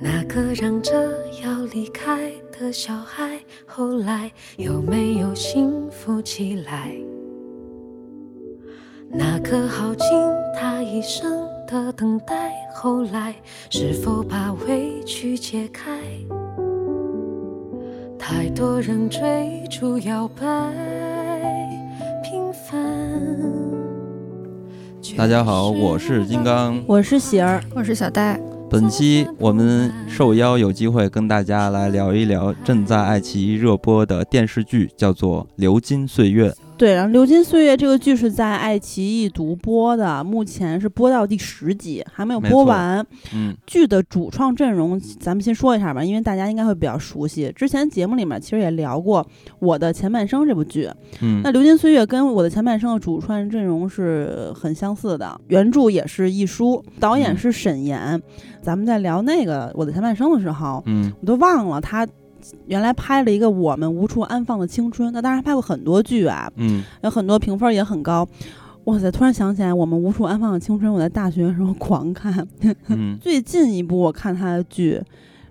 [0.00, 0.92] 那个嚷着
[1.42, 6.92] 要离开的小孩，后来有没有幸福起来？
[9.10, 10.06] 那个耗尽
[10.56, 13.34] 他一生的等待，后来
[13.70, 15.90] 是否把委屈解开？
[18.16, 20.44] 太多人追逐摇摆，
[22.22, 22.78] 平凡。
[25.16, 26.80] 大家好，我是金刚。
[26.86, 28.40] 我是喜儿，我是小戴。
[28.70, 36.50] 本期我们受邀有机会跟大家来聊一聊正在爱奇艺热播的电视剧，叫做《流金岁月》。
[36.78, 43.04] 对，然后《流金岁月》这个剧是在爱奇艺独播的，目前是播到第十集，还没有播完。
[43.34, 47.52] 嗯，剧的主创阵容咱们先说一下吧，因为大家应该会比较熟悉。
[47.56, 49.24] 之前节目里面其实也聊过
[49.58, 50.88] 《我的前半生》这部剧。
[51.20, 58.22] 嗯，那《流金岁月》跟《我的前半生》的主创阵容是很相似的，原著也是一书，导演是沈岩。
[58.62, 62.06] 咱们在聊那个《我的前半生》的时候，嗯，我都忘了他。
[62.66, 68.26] 原来拍了一个《我们无处安放的青春》，那当然拍过很多剧啊，嗯，有很多评分也很高。
[68.84, 69.10] 哇塞！
[69.10, 72.46] 突然想起来，《我们无处安放的青春》，我在大学的时候狂看。
[72.88, 75.02] 嗯，最近一部我看他的剧。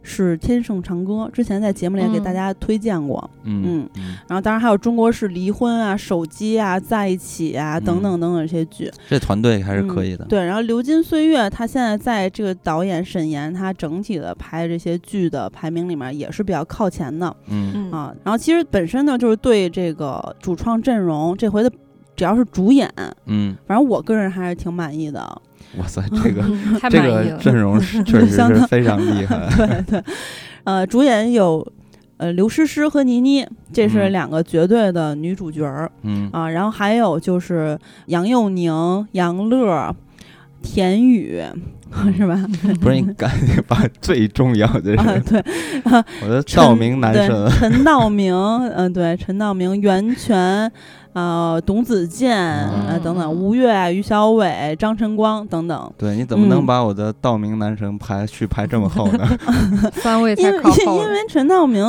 [0.08, 10.24] 是《天盛长歌》，之前在节目里也给大家推荐过，嗯嗯，然后当然还有《中国式离婚》啊，《手机》啊，《在一起》啊，等等等等这些剧，这团队还是可以的。
[10.26, 17.92] 对，然后《流金岁月》，他现在在这个导演沈岩他整体的拍这些剧的排名里面也是比较靠前的，嗯。
[17.92, 21.72] 啊，然后其实本身呢，就是对这个主创阵容这回的
[22.16, 22.92] 只要是主演，
[23.26, 25.42] 嗯，反正我个人还是挺满意的。
[25.78, 26.42] 哇塞，这个
[26.80, 29.48] 太这个阵容是确实是非常厉害。
[29.56, 30.04] 对对，
[30.64, 31.66] 呃，主演有
[32.18, 35.92] 呃刘诗诗和倪妮，这是两个绝对的女主角儿。
[36.04, 39.96] 嗯啊，然后还有就是杨佑宁、杨乐、
[40.64, 41.44] 田雨，
[42.18, 42.44] 是吧？
[42.82, 45.44] 不是你赶紧把最重要的人，啊，对，
[46.24, 48.34] 我的道明男神陈道明，
[48.70, 50.72] 嗯，对，陈道明、袁泉。
[51.18, 55.92] 呃，董子健呃等等，吴越、于小伟、张晨光等等。
[55.98, 59.28] 对，你怎么能把我的道明男神排序排这么后呢？
[59.94, 61.02] 三位太靠后。
[61.02, 61.84] 因为陈道明，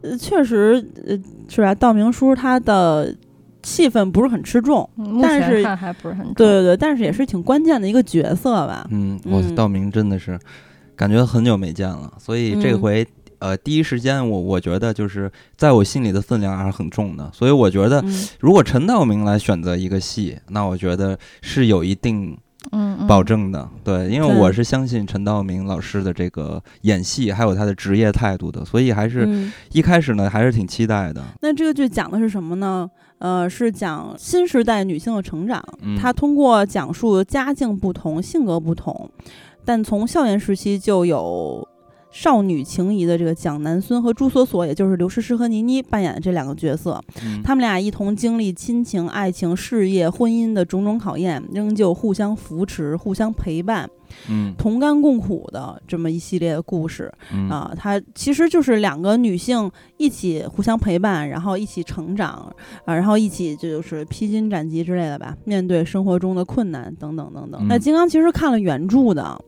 [0.00, 1.16] 呃，确实，呃，
[1.48, 1.72] 是吧？
[1.72, 3.14] 道明叔他的
[3.62, 4.90] 气氛不是很吃重，
[5.22, 8.84] 但是还不是很对对对，但是也是挺关键的一个角色吧。
[8.90, 10.36] 嗯，我道明真的是
[10.96, 13.06] 感觉很久没见了，所以这回。
[13.42, 18.00] 呃，第一时间我我觉得就是在我心里的分量还是很重的，所以我觉得
[18.38, 22.38] 如果陈道明来选择一个戏，那我觉得是有一定
[22.70, 31.20] 嗯保证的，对，因为我是相信陈道明老师的这个演戏还有他的职业态度的，所以还是一开始呢还是挺期待的。
[31.40, 32.88] 那这个剧讲的是什么呢？
[33.18, 39.10] 呃，是讲新时代女性的成长，嗯，她通过讲述家境不同、性格不同，
[39.64, 41.68] 但从校园时期就有。
[42.12, 47.02] 少女情谊的这个蒋南孙和朱锁锁，也就是刘诗诗和倪妮扮演的这两个角色，
[47.42, 53.88] 他们俩一同经历亲情、爱情、事业、婚姻的种种考验，仍旧互相扶持、互相陪伴，
[54.28, 57.10] 嗯，同甘共苦的这么一系列的故事
[57.48, 57.72] 啊。
[57.76, 67.66] 它其实就是两个女性一起互相陪伴，然后一起成长啊，然后一起就是披荆斩棘之类的吧，面对生活中的困难等等等等。
[67.66, 69.42] 那金刚其实看了原著的。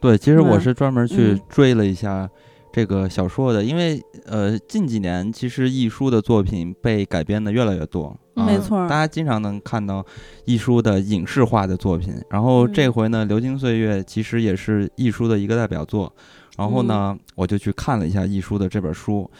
[0.00, 2.28] 对，其实我是专门去追了一下
[2.72, 10.04] 这个小说的，因为呃，近几年其实易舒的作品被改编的越来越多，没错，大家经常能看到
[10.44, 12.14] 易舒的影视化的作品。
[12.30, 16.12] 然后这回呢，《流金岁月》其实也是易舒的一个代表作。
[16.56, 19.30] 然后呢，我就去看了一下易舒的这本书。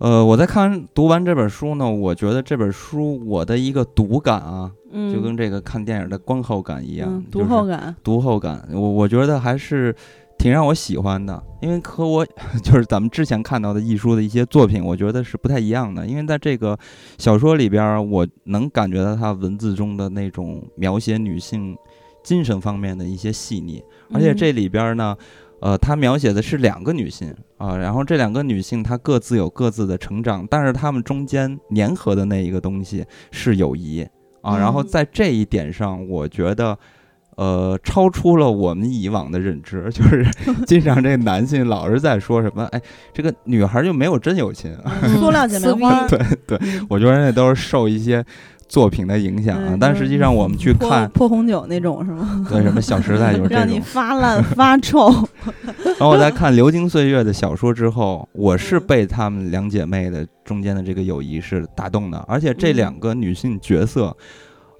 [0.00, 4.72] 呃，我在看读完这本书呢，我觉得这本书我的一个读感啊，
[5.12, 9.94] 就跟这个看电影的观后感一样，读后感，读后感，我我觉得还是
[10.38, 12.24] 挺让我喜欢的，因为和我
[12.64, 16.06] 就是咱们之前看到的艺术的一些作品，我觉得是不太一样的。
[16.06, 16.78] 因为在这个
[17.18, 21.76] 小说里边，我能感觉到他文字中的那种描写女性
[22.22, 23.84] 精神方面的一些细腻，
[24.14, 25.14] 而且这里边呢。
[25.60, 34.06] 呃，他描写的是两个女性啊，然后这两个女性她各自有各自的成长，但是她们中间粘合的那一个东西是友谊
[34.40, 34.56] 啊。
[34.56, 36.78] 然后在这一点上，我觉得，
[37.36, 40.26] 呃，超出了我们以往的认知， 就是
[40.66, 42.80] 经常这男性老是在说什么，哎，
[43.12, 44.74] 这个女孩就没有真友情，
[45.18, 46.08] 塑料姐 妹花。
[46.08, 46.58] 对对，
[46.88, 48.24] 我觉得那都是受一些。
[48.70, 52.46] 作品的影响啊，但实际上我们去看破红酒那种是吗？
[52.48, 55.10] 对，什么《小时代》就是这种，让你发烂发臭。
[55.98, 64.16] 然后我在看《流金岁月》的小说之后，我是被她们两姐妹的中间的这个友谊是打动的，而且这两个女性角色，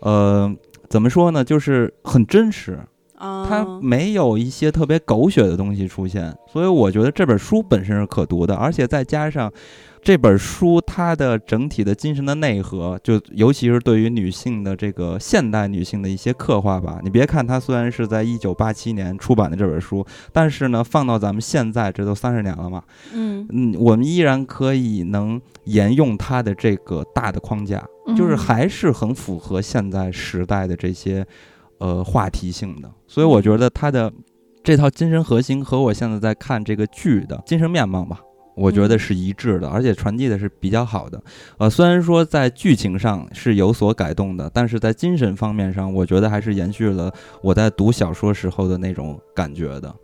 [0.02, 0.48] 呃，
[0.88, 2.78] 怎么说呢，就是很真实
[3.16, 9.52] 啊，它没有一些特别狗血的东西出现，所以我觉得这本书本身是可读的，而且再加上。
[10.02, 16.98] 这本书它的整体的精神的内核，就尤其是对于女性的这个现代女性的一些刻画吧。
[17.02, 22.82] 你别看它虽然是在一九八七年出版的这本书，但是呢，放到咱们现在，这都三十年了嘛，
[23.12, 27.86] 嗯嗯，我们依然可以能沿用它的这个大的框架，
[28.16, 31.26] 就是还是很符合现在时代的这些
[31.78, 32.90] 呃话题性的。
[33.06, 34.10] 所以我觉得它的
[34.64, 38.20] 这套精神核心和我现在在看这个剧的精神面貌吧。
[38.54, 41.22] 我觉得是一致的，而且传递的是比较好的。
[41.58, 47.12] 呃，虽然说在剧情上是有所改动的，但是在精神方面上，我觉得还是延续了
[47.42, 49.94] 我在读小说时候的那种感觉的。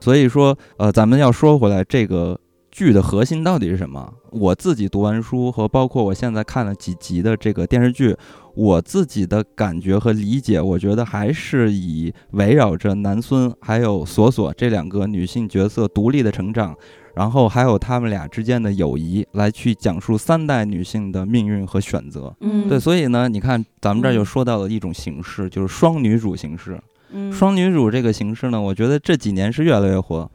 [0.00, 2.38] 所以说，呃，咱们要说回来，这个
[2.70, 4.12] 剧的核心到底是什么？
[4.30, 8.14] 我自己读完书和包括我现在看了几集的这个电视剧，
[8.54, 16.76] 我自己的感觉和理解，我觉得还是以围绕着南孙还有索索这两个女性角色独立的成长。
[17.14, 22.34] 然后还有他们俩之间的友谊，来去讲述三代女性的命运和选择。
[22.40, 26.80] 嗯，对，所以呢，你看咱们这儿就说到了一种形式，就是双女主形式。
[27.10, 30.28] 嗯，双女主这个形式呢，我觉得这几年是越来越火。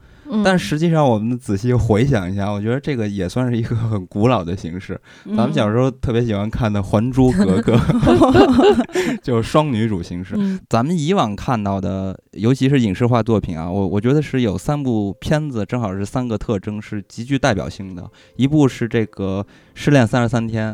[0.44, 5.00] 但实际上，我们仔细回想一下，我觉得这个也算是一个很古老的形式。
[5.26, 7.76] 咱们小时候特别喜欢看的《还珠格格》，
[9.24, 10.36] 就是双女主形式。
[10.70, 18.10] 咱们以往看到的，尤其是影视化作品啊，我我觉得是有三部片子，正好是三个特征是极具代表性的。
[18.36, 20.74] 一部是这个《失恋三十三天》。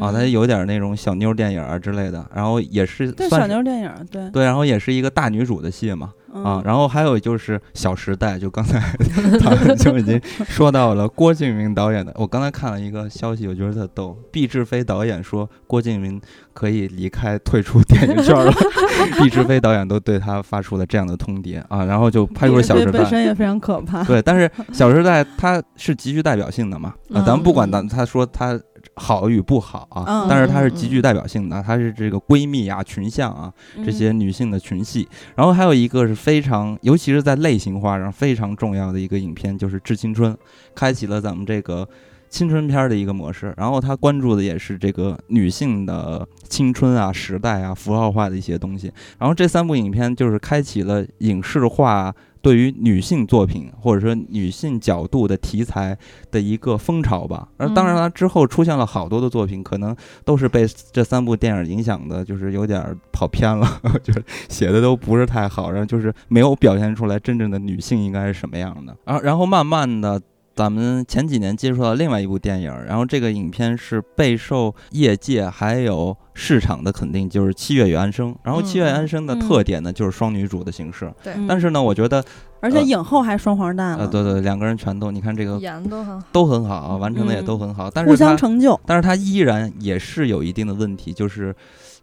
[0.00, 8.80] 啊，它有点那种小妞电影啊之类的，然后也是对小妞电影，对对，然后也是一个大女主的戏嘛，啊，然后还有就是《小时代》，就刚才
[9.40, 12.12] 他们就已经说到了郭敬明导演的。
[12.16, 16.20] 我刚才看了一个消息，我觉得特逗，毕志飞导演说郭敬明
[16.52, 18.52] 可以离开退出电影圈了，
[19.22, 24.02] 毕志飞导演都对他发出了这样的通牒啊，然后就拍出了《小时代》，本身也非常可怕。
[24.04, 28.60] 对，但是《小时代》它是极具代表性的嘛，啊，咱们不管咱他说他。
[28.96, 33.52] 好与不好啊，但是它是极具代表性的，它是这个闺蜜啊、群像啊
[33.84, 35.06] 这些女性的群戏。
[35.34, 40.32] 然后还有一个是非常，尤其是在类型化上非常重要的一个影片，就是《致青春》，
[40.74, 41.86] 开启了咱们这个
[42.30, 43.52] 青春片的一个模式。
[43.56, 48.90] 然后他关注的也是这个女性的青春啊、时代啊、符号化的一些东西。
[49.18, 52.14] 然后这三部影片就是开启了影视化。
[52.40, 55.96] 对于女性作品或者说女性角度的题材
[56.30, 59.94] 的一个风潮吧，而当然了，之后出现了好多的作品，可能
[60.24, 68.96] 都是被这三部电影影响的，就是有点跑偏了， 就是写的都不是太好，然后就是没有表现出来真正的女性应该是什么样的。
[69.04, 70.20] 然后，然后慢慢的。
[70.56, 78.32] 咱们前几年接触到另外一部电影，然后这个影片是备受业界还有市场的肯定，就是《七月与安生》。
[78.42, 81.12] 然后《七月与安生》的特点呢，就是双女主的形式。
[81.22, 81.34] 对。
[81.46, 82.24] 但是呢，我觉得，
[82.60, 84.08] 而且影后还双黄蛋了。
[84.08, 87.90] 对对，两个人全都，你看这个演都很好，都很好，完成的也都很好。
[87.90, 88.80] 但是互相成就。
[88.86, 91.54] 但是它依然也是有一定的问题，就是，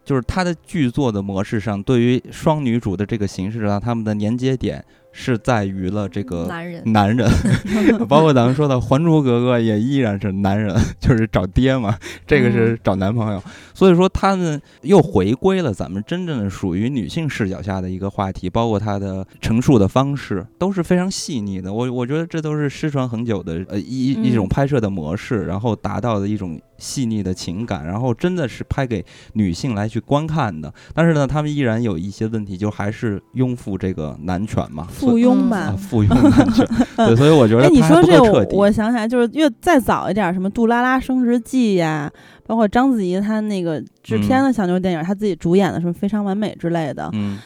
[0.04, 4.84] 就是它的剧作的模式上，对于双女主的这个形式上，他们的连接点。
[5.16, 7.30] 是在于了这个男人，男人，
[8.08, 11.96] 包括咱们说的《还珠格格》也依然是男人， 就是找爹嘛，
[12.26, 13.40] 这个是找男朋友，
[13.72, 21.72] 所以说他们又回归了咱们真正的属于女性视角下的一个话题，包括他的陈述的方式都是非常细腻的。
[21.72, 26.60] 我我觉得这都是失传很久的呃一一种拍摄的模式，然后达到的一种。
[26.84, 30.70] 细腻的情感，然后真的是拍给女性来去观看的。
[30.92, 36.66] 但是呢，他们依然有一些问题，就还是拥护这个男权嘛，附庸吧，附庸男权。
[36.96, 42.12] 对，所以我觉得哎你说这个，我想起来，就是越再早一点，什么《杜拉拉升职记》呀，
[42.46, 47.08] 包括章子怡她那个制片的小妞电影，她自己主演的什么《非常完美》之类的。
[47.14, 47.38] 嗯。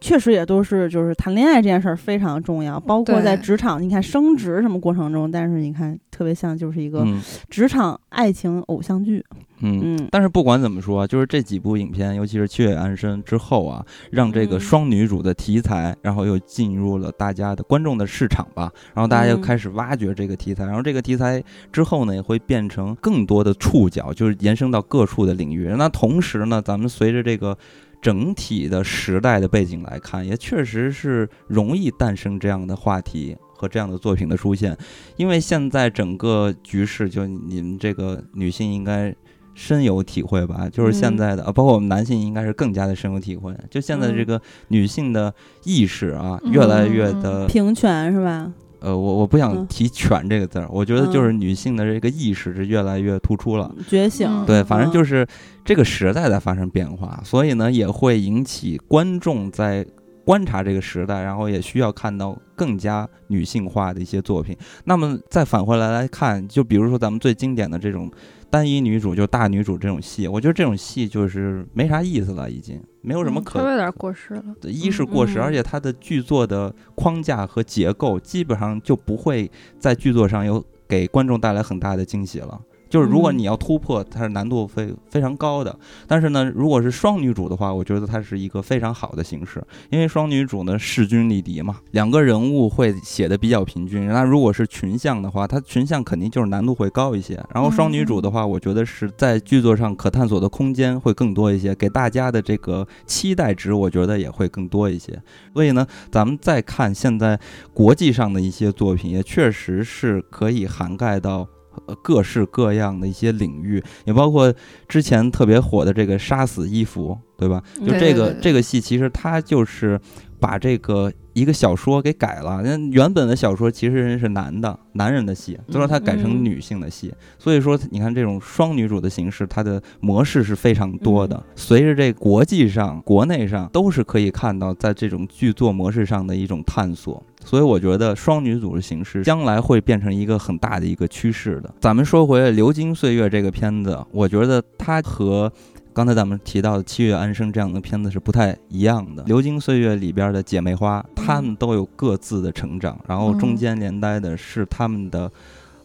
[0.00, 7.06] 确实也都是，就是谈恋爱这件事儿非常重要，包括在职场，你看升职什么过程中，但是你看特别像就是一个
[7.48, 9.24] 职场爱情偶像剧。
[9.62, 25.74] 嗯，嗯但是不管怎么说，就是这几部影片，尤其是《七月安生》之后啊，让这个双女主的题材，然后又进入了大家的观众的市场吧，然后大家又开始挖掘这个题材，然后这个题材之后呢，也会变成更多的触角，就是延伸到各处的领域。
[25.76, 27.56] 那同时呢，咱们随着这个。
[28.00, 34.76] 整体的时代的背景来看，也确实是容易诞生这样的话题和这样的作品的出现，
[35.16, 39.14] 因为现在整个局势，就你们这个女性应该
[39.54, 40.68] 深有体会吧？
[40.70, 43.54] 就是现在的啊，包括我们男性应该是更加的深有体会。
[43.68, 48.50] 就现在这个女性的意识啊，越来越的平权是吧？
[48.80, 54.44] 呃，我我不想提“犬”这个字儿，我觉得就是女性的这个意识是越来越突出了，觉醒。
[54.46, 55.26] 对，反正就是
[55.64, 59.86] 这个时代在发生变化，所以呢，也会引起观众在。
[60.22, 64.56] 观察这个时代，然后也需要看到更加女性化的一些作品。
[64.84, 68.08] 那么再返回来来看，就比如说咱们最经典的这种
[68.50, 74.44] 单一女主，就大女主这种戏，我觉得这种戏就是没啥意思了，已经没有什么可稍微有点过时了。
[74.62, 82.60] 一是过时，嗯而且它的剧作的框架和结构基本上就不会在剧作上有给观众带来很大的惊喜了。
[82.90, 85.74] 就是如果嗯你要突破，它是难度非非常高的。
[86.08, 94.08] 但是呢，如果是双女主的话，我觉得它是一个非常好的形式，因为双女主呢势均力敌嘛，两个人物会写的比较平均。
[94.08, 97.40] 那如果是群像的话，它群像肯定就是难度会高一些。
[97.54, 105.16] 然后双女主的话，我觉得是在剧作上可探索的空间会更多一些，给大家的这个期待值，我觉得也会更多一些。
[105.54, 107.38] 所以呢，咱们再看现在
[107.72, 111.46] 国际上的一些作品，也确实是可以涵盖到。
[111.90, 114.52] 呃，各式各样的一些领域，也包括
[114.86, 117.60] 之前特别火的这个《杀死伊芙》，对吧？
[117.84, 120.00] 就这个这个戏，其实它就是
[120.38, 122.62] 把这个一个小说给改了。
[122.62, 127.12] 那原本的小说其实是男的男人的戏，最后它改成嗯女性的戏。
[127.38, 131.42] 所以说，你看这种双女主的形式，它的模式是非常多的。
[131.56, 137.20] 随着这国际上、国内上都是可以看到，在这种剧作模式上的一种探索。
[137.44, 141.74] 所以我觉得双女主的形式将来会变成一个很大的一个趋势的。
[141.80, 145.52] 咱们说回《流金岁月》这个片子，我觉得它和
[145.92, 149.22] 刚才咱们提到的《七月安生》这样的片子是不太一样的。
[149.26, 155.30] 《流金岁月》里边的姐妹花，她们都有各自的成长，然后中间连带的是她们的，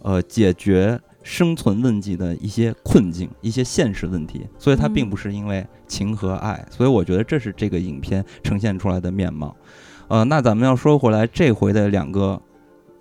[0.03, 4.45] 呃，解决生存问题的一些困境、一些现实问题。
[4.59, 9.55] 所以它并不是因为情和爱，所以我觉得这是这个影片呈现出来的面貌。
[10.07, 12.39] 呃，那咱们要说回来，这回的两个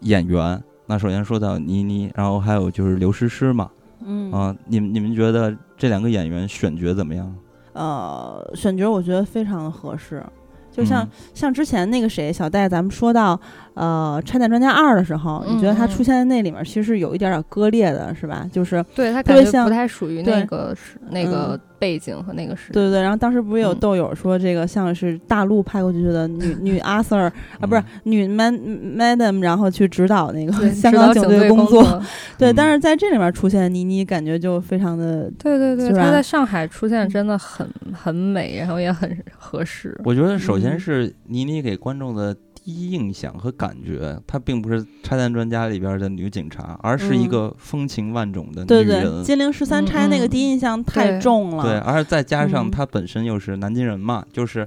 [0.01, 3.71] 演员，那首先说到倪妮，然后还有就是刘诗诗嘛，
[4.05, 7.35] 嗯啊、你们你们觉得这两个演员选角怎么样？
[7.75, 10.25] 呃，选角我觉得非常的合适。
[10.71, 13.41] 就像、嗯像之前那个谁小戴，咱们说到
[13.75, 18.45] 呃《拆弹专家二》的时候，你觉得他出现在那里面，其实是有一点点割裂的，是吧？
[18.51, 22.73] 就是对他特别像感觉不太属于那个时那个背景和那个时代。
[22.73, 31.83] 对对对，然后当时不是有嗯豆友说这个像是大陆派过去的女 女阿 Sir 啊，不是嗯女 man madam，然后去指导那个 香港警队工作。
[32.39, 39.95] 对，嗯但是在这里面出现的倪妮，感觉就非常的对对对，是吧他在上海出现真的很很美，然后也很合适。
[40.05, 49.23] 我觉得首先嗯是倪妮给观众的印象和感觉，她并不是《拆弹专家》里边的女警察，而是一嗯个风情万种的女人对对。
[49.23, 51.63] 金陵十三钗那个嗯第一印象太重了。
[51.63, 54.67] 对，而再加上嗯她本身又是南京人嘛，就是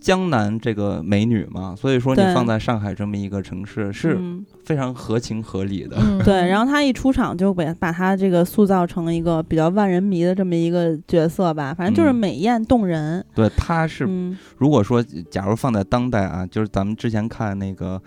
[0.00, 5.96] 江南这个美女嘛，所以说你放在上海这么一个城市是嗯非常合情合理的。
[6.00, 13.24] 嗯，对， 然后她一出场就把把她这个塑造成一个比较万人迷的这么一个角色吧，反正就是嗯美艳动人。
[13.34, 18.00] 对，她是嗯，如果说假如放在当代啊，就是咱们之前看那个，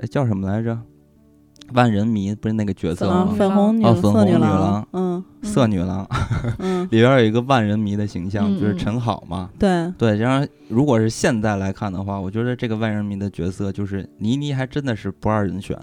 [0.00, 0.78] 哎叫什么来着？
[1.72, 3.34] 万人迷不是那个角色啊，吗？
[3.36, 6.08] 粉红女哦粉红女色郎郎，嗯色女郎
[6.58, 9.50] 嗯， 里边有一个万人迷的形象，就是陈好嘛。
[9.58, 15.78] 对，对，然后如果是现在来看的话，我觉得这个万人迷的角色就是倪妮，还真的是不二人选。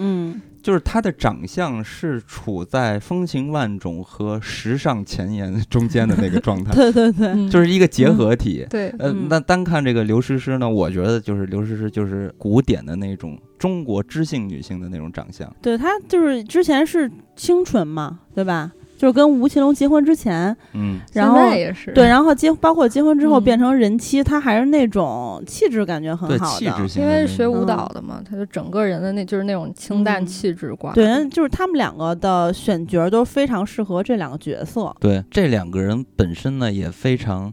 [0.00, 8.66] 嗯就是她的长相是处在风情万种和时尚前沿中间的那个状态，对 对对，嗯就是一个结合体。
[8.68, 15.50] 对，呃，嗯那单看这个刘诗诗呢，我觉得就是刘诗诗就是古典的那种中国知性女性的那种长相。
[15.62, 18.70] 对她就是之前是清纯嘛，对吧？
[19.00, 26.58] 就是跟吴奇隆结婚之前，嗯，然后现在也是对，然后结包括结婚之后嗯变成人妻，他还是那种气质感觉很，好的。
[26.58, 30.92] 气质型因为是学舞嗯蹈的嘛，他就整个人的那就是那种清淡嗯气质挂。
[30.92, 34.94] 对，就是他们两个的选角都非常适合这两个角色。
[35.00, 37.50] 对，这两个人本身呢也非常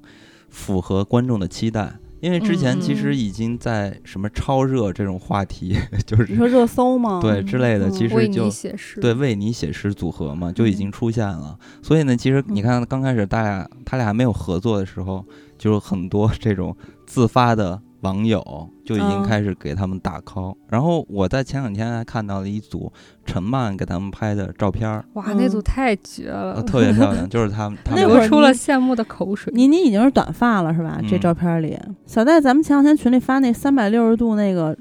[0.49, 7.19] 符合观众的期待，因为之前其实嗯已经在什么超热这种话题， 就是你说热搜吗？
[7.21, 8.99] 对之类的，嗯其实就你写诗。
[8.99, 11.57] 对为你写诗组合嘛，就已嗯经出现了。
[11.81, 15.23] 所以呢，其实你看刚开始大俩他俩还没有合作的时候，
[15.57, 18.41] 就有很多这种自发的网友
[18.85, 20.55] 就已经嗯开始给他们打 call。
[20.69, 22.91] 然后我在前两天还看到了一组
[23.25, 29.51] 陈曼给他们拍的照片儿，哇，那组嗯太绝呃了，特别漂亮， 就是他们他们那会儿流出了羡慕的口水。
[29.53, 30.99] 倪妮已经是短发了是吧？
[31.09, 34.77] 这嗯照片里，小戴，咱们前两天群里发那三百六十度那个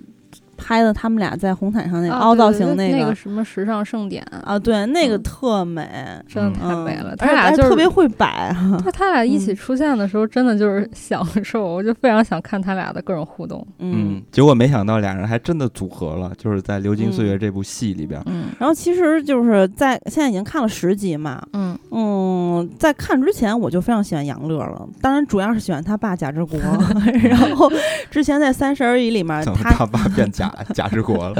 [0.56, 5.88] 拍的他们俩在红毯上那个啊凹造对对型个那个什么时尚盛典，啊，对，那个嗯特美，
[6.28, 7.14] 真的太嗯美了。
[7.16, 13.66] 他俩就是特别会摆， 他他俩一起嗯出现的时候，真的就是享受，我就非常想看他俩的各种互动。
[13.78, 18.20] 嗯，结果没想到俩人还真的组合了，就是在《流金岁月》这部戏里边。
[18.26, 26.58] 嗯然后其实就是在现在已经看了十集嘛，嗯，嗯，在看之前我就非常喜欢杨乐了，当然主要是喜欢他爸贾志国。
[27.22, 27.70] 然后
[28.10, 31.34] 之前在《三十而已》里面，他他爸变贾 贾志国了？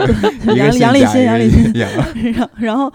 [0.56, 2.92] 杨杨立新杨立 新然后然后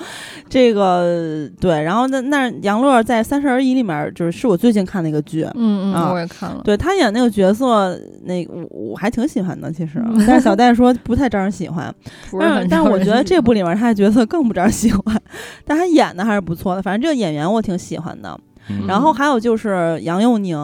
[0.50, 5.44] 这个对，然后那那杨乐在《三十而已》里面就是是我最近看的一个剧。
[5.56, 6.62] 嗯啊嗯，我也看了。
[6.64, 11.94] 对他演那个角色，那我我还挺喜欢的，其实，嗯但是小戴说不太招人喜欢。
[12.30, 15.22] 不是但是，但我觉得这部里里面他的角色更不招人喜欢，
[15.66, 16.82] 但他演的还是不错的。
[16.82, 18.38] 反正这个演员我挺喜欢的。
[18.70, 20.58] 嗯然后还有就是杨佑宁，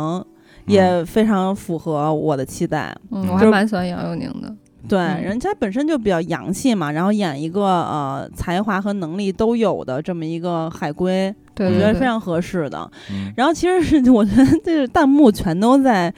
[0.65, 2.96] 也非常符合我的期待。
[3.12, 4.53] 嗯，我还蛮喜欢杨佑宁的。
[4.88, 5.21] 对，嗯。
[5.21, 12.89] 人家本身就比较洋气嘛，然后演一个呃才华和能力都有的这么一个海归，对，我觉得非常合适的。
[13.11, 13.31] 嗯。
[13.35, 16.13] 然后其实是 我觉得这个弹幕全都在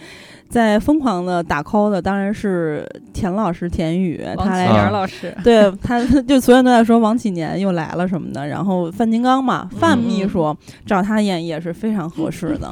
[0.50, 5.36] 在疯狂的打 call 的，当然是田老师田宇，他来老师。
[5.44, 12.70] 对他就所有人都在说王启年又来了什么的，然后范金刚嘛，范秘书找他演也是非常合适的，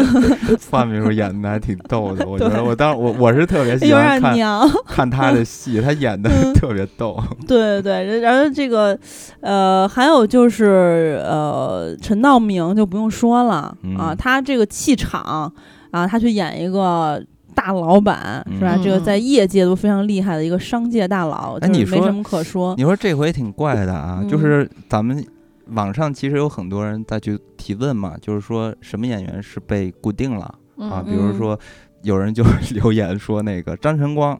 [0.58, 4.68] 范秘书演的还挺逗的，我觉得我当时我我是特别 喜欢看点娘。
[4.86, 7.22] 看他的戏，他演的嗯特别逗。
[7.46, 8.98] 对对对，然后这个
[9.40, 15.52] 呃，还有就是呃，陈道明就不用说了、啊，嗯他这个气场
[15.90, 17.22] 啊，他去演一个。
[17.54, 18.76] 大老板是吧？
[18.76, 22.72] 嗯这个在业界都非常厉害的一个商界大佬，哎你说没什么可说。
[22.76, 25.24] 你说这回挺怪的啊，嗯就是咱们
[25.70, 30.44] 网上其实有很多人在去提问嘛，就是说什么演员是被固定了
[30.78, 31.02] 啊？
[31.04, 31.58] 嗯比如说
[32.02, 34.38] 有人就 留言说那个张晨光。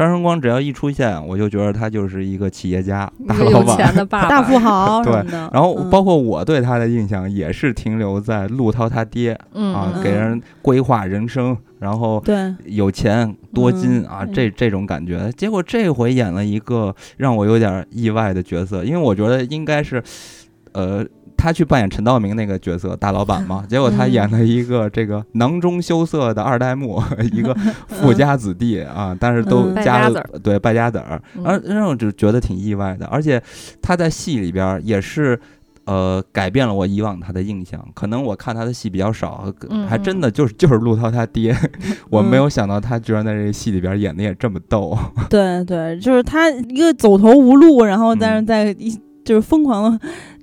[0.00, 3.94] 张晨光只要一出现，我就觉得他就是一个企业家、大老板。
[3.94, 5.12] 的爸爸， 大富豪对，
[5.52, 5.90] 然后嗯。
[5.90, 10.02] 包括我对他的印象也是停留在陆涛他爹嗯啊，嗯。
[10.02, 12.34] 给人规划人生，然后对。
[12.64, 14.32] 有钱多金嗯啊，嗯。
[14.32, 15.30] 这这种感觉。
[15.36, 20.02] 结果这回演了一个让我有点意外的角色，因为我觉得应该是，
[20.72, 21.04] 呃，
[21.40, 27.54] 他去扮演陈道明那个角色大老板嘛， 结果他嗯演了一个这个囊中羞涩的二代目， 一个
[27.88, 33.42] 富家子弟啊，但是都嗯家了败家子对败家子儿，嗯而让我就觉得挺意外的，而且
[33.80, 35.40] 他在戏里边儿也是。
[35.86, 37.84] 呃，改变了我以往他的印象。
[37.94, 41.56] 可能我看他的戏比较少，嗯还真的就是 就是陆涛他爹。
[42.10, 44.96] 我没嗯有想到他居然在这个戏里边演的也这么逗。
[45.28, 50.00] 对对，就是他一个走投无路，然后但是嗯在一就是疯狂的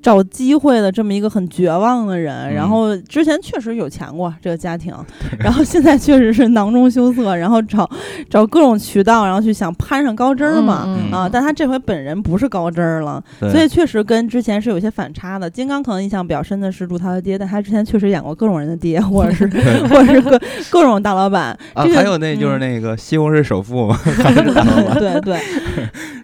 [0.07, 2.53] 找机会的这么一个很绝望的人。
[2.53, 4.95] 然嗯后之前确实有钱过这个家庭，
[5.37, 7.89] 然后现在确实是囊中羞涩，然后找
[8.29, 10.85] 找各种渠道，然后去想攀上高枝儿嘛。
[10.87, 15.49] 嗯啊，但他这回本人不是高枝儿了，所以确实跟之前是有些反差的。
[15.49, 19.45] 金刚可能印象比较深的是陆涛的爹，但他之前确实演过各种人的爹，或者是
[19.91, 20.39] 或者是各
[20.71, 21.47] 各种大老板。
[21.73, 23.99] 啊，这个还有那就是嗯那个西红柿首富嘛。
[24.97, 25.37] 对对，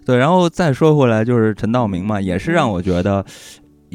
[0.05, 3.25] 对，然后再说回来，就是陈道明嘛，也是让我觉得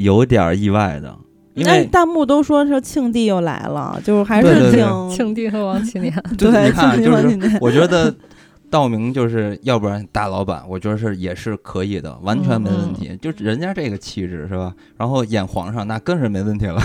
[0.03, 1.17] 有点儿意外的，
[1.55, 8.15] 因那为弹幕都说是庆帝又来了，就是还对对对是庆庆帝和王启年，对，就是 你看，庆帝就是王启年我觉得
[8.71, 13.17] 道明就是要不然大老板，我觉得是也是可以的，完全没问题。
[13.21, 14.73] 就是人家这个气质是吧？
[14.97, 16.81] 然后演皇上那更是没问题了。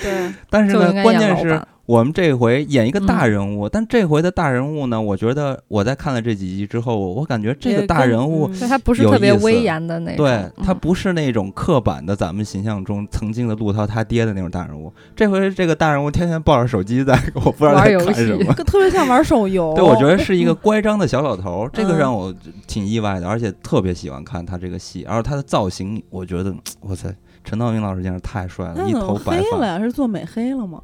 [0.00, 8.46] 对， 但是呢，关键是我们这回演一个大嗯人物，但这回的大人物呢，我觉得我在看了这几集之后，我感觉这个大人物。
[8.48, 10.18] 嗯他不是有意思特别威严的那种。
[10.18, 14.92] 对他嗯不是那种刻板的，咱们形象中曾经的陆涛他爹的那种大人物。
[15.16, 18.52] 这回这个大人物天天抱着手机在，我不知道在玩游戏看什么。
[18.52, 19.72] 特别像玩手游。
[19.74, 22.34] 对，我觉得是一个乖张的小老头儿，这个嗯让我
[22.66, 27.08] 挺意外的，而且特别喜欢看他这个戏，然后他的造型，我觉得， 哇塞，
[27.48, 29.78] 陈道明老师简直太帅了，一头白发，黑了呀？
[29.80, 30.78] 是做美黑了吗？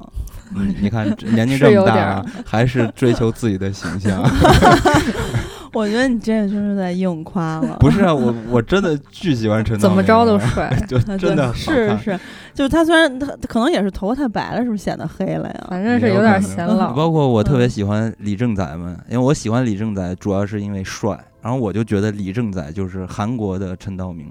[0.55, 4.19] 嗯， 你看年纪这么大了，还是追求自己的形象。
[5.73, 7.77] 我觉得你这就是在硬夸了。
[7.79, 10.75] 不是啊，我我真的巨喜欢陈道明，怎么着都帅。
[11.19, 12.19] 真的是是，
[12.55, 15.67] 就是他虽然他可能也是头发太白了，是不是显得黑了呀？
[15.69, 16.93] 反正是有点显嗯老。
[16.93, 21.15] 包括我特别嗯喜欢李正宰们，因为我喜欢李正宰，主要是因为帅。
[21.45, 24.25] 然后我就觉得李正宰就是韩国的陈道明，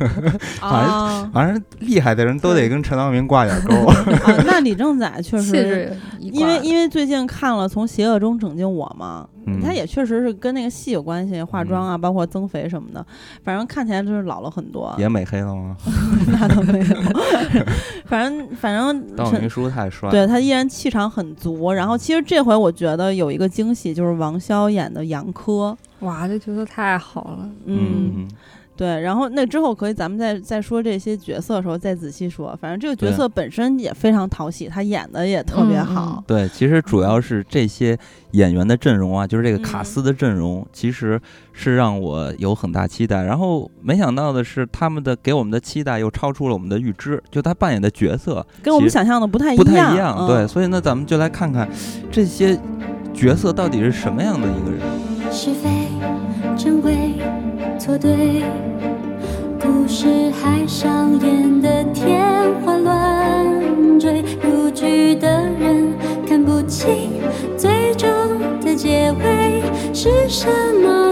[0.60, 3.74] 啊反正厉害的人都得跟陈道明挂点钩。
[3.74, 3.94] 啊，
[4.46, 5.94] 那李正宰确实。
[6.18, 13.04] 因为因为最近看了《从邪恶中拯救我》嘛，嗯他也确实是跟那个戏有关系，化妆啊，包括增肥什么的，
[13.44, 14.94] 反正看起来就是老了很多。
[14.98, 15.76] 也美黑了吗？
[16.32, 16.84] 那倒没有，
[18.06, 20.08] 反正反正陈道明叔太帅。
[20.10, 21.70] 对他依然气场很足。
[21.72, 27.48] 然后其实这回我觉得有一个惊喜，就是王骁演的杨科，哇，这角色太好了。
[27.64, 28.28] 嗯，
[28.76, 29.00] 对。
[29.00, 32.56] 然后那之后可以咱们再再说这些角色的时候再仔细说。
[32.60, 36.22] 反正这个角色本身也非常讨喜，他演的也特别好。
[36.26, 37.98] 对，其实主要是这些
[38.32, 41.18] 演员的阵容啊，就是这个卡斯的阵容，其实
[41.54, 43.22] 是让我有很大期待。
[43.22, 47.22] 然后没想到的是，他们的给我们的期待又超出了我们的预知。
[47.30, 50.26] 就他扮演的角色跟我们想象的不太不太一样。
[50.26, 51.66] 对，所以呢，咱们就来看看
[52.12, 52.58] 这些
[53.14, 55.05] 角色到底是什么样的一个人。
[55.38, 55.68] 是非
[56.56, 57.12] 真伪
[57.78, 58.42] 错对，
[59.60, 62.24] 故事还上演的天
[62.64, 65.28] 花乱坠，入局的
[65.60, 65.92] 人
[66.26, 67.20] 看不清
[67.54, 68.08] 最终
[68.62, 70.48] 的结尾是什
[70.82, 71.05] 么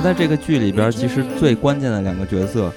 [0.00, 2.72] 后在这个剧里边，其实最关键的两个角色，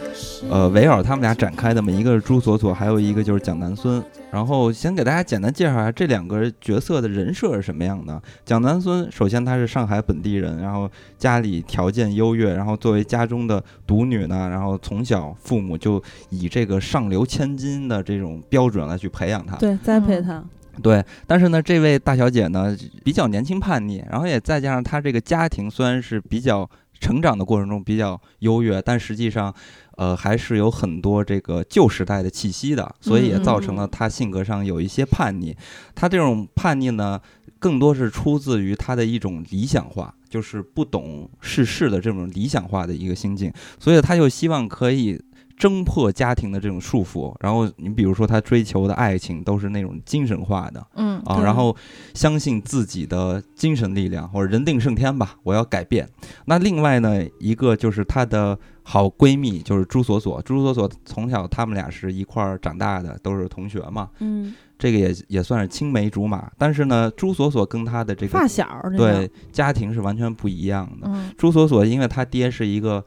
[0.49, 4.03] 呃，围绕他们俩展开的，嘛一个是朱锁锁，还有一个就是蒋南孙。
[4.29, 8.21] 然后先给大家简单介绍一下这两个角色的人设是什么样的。
[8.43, 20.43] 蒋南孙首先他是上海本地人，然后家里条件优越，然后作为家中的独女呢，然后从小父母就以这个上流千金的这种标准来去培养她，对，栽培她。
[20.81, 26.67] 对，但是呢，这位大小姐呢比较年轻叛逆，然后也再加上她这个家庭虽然是比较
[27.03, 29.53] 成长的过程中比较优越，但实际上。
[29.95, 35.55] 呃，还是有很多这个旧时代的气息的，所以也造成了他性格上有一些叛逆。
[35.93, 37.21] 他这种叛逆呢，
[37.59, 43.53] 更多是出自于他的一种理想化，就是不懂世事的这种理想化的一个心境。
[43.77, 45.21] 所以他就希望可以
[45.57, 47.35] 挣破家庭的这种束缚。
[47.39, 51.75] 然后你比如说，他追求的爱情都是那种精神化的，嗯啊，然后
[52.13, 56.09] 相信自己的精神力量或者人定胜天吧，我要改变。
[56.45, 58.57] 那另外呢，一个就是他的。
[58.85, 64.09] 好闺蜜就是朱锁锁，朱锁锁从小他们俩是一块儿长大的，都是同学嘛。
[64.19, 66.51] 嗯，这个也也算是青梅竹马。
[66.57, 71.07] 但是呢，朱锁锁跟她的这个发小对家庭是完全不一样的。
[71.09, 73.01] 嗯，朱锁锁因为她爹是一个。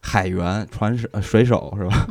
[0.00, 2.06] 海员、船水、水手是吧？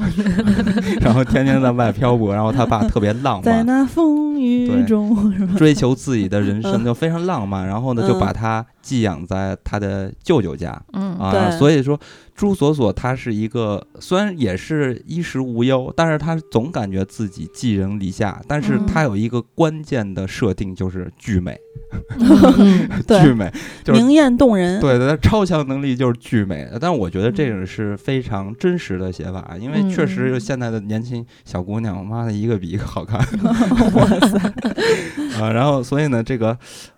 [1.02, 5.56] 然后天天在外漂泊，然后他爸特别浪漫，在那风雨中？
[5.56, 10.82] 追求自己的人生就非常浪漫，然后呢就把他寄养在他的舅舅家。
[10.94, 12.00] 嗯啊，所以说
[12.34, 18.42] 朱锁锁她是一个虽然也是衣食无忧，但是她总感觉自己寄人篱下。
[18.48, 21.60] 但是她有一个关键的设定就是巨美。
[23.08, 23.52] 巨美，
[23.84, 24.80] 就是明艳动人。
[24.80, 26.68] 对的，超强能力就是巨美。
[26.80, 33.20] 但我觉得这个是非常真实的写法，因为确实现在的年轻小姑娘，妈的一个比一个好看。
[33.94, 34.38] 哇塞！
[35.42, 36.58] 啊，然后所以呢，这个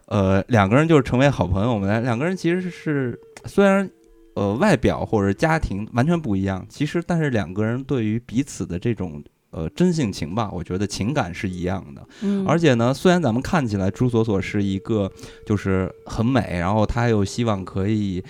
[0.09, 1.73] 呃两个人就是成为好朋友。
[1.73, 3.89] 我们来两个人其实是虽然
[4.35, 9.23] 呃外表或者家庭完全不一样，其实但是两个人对于彼此的这种。
[9.51, 12.07] 呃，真性情吧，我觉得情感是一样的。
[12.21, 15.11] 嗯，而且呢，虽然咱们看起来朱锁锁是一个
[15.43, 18.23] 就是很美，然后她又希望可以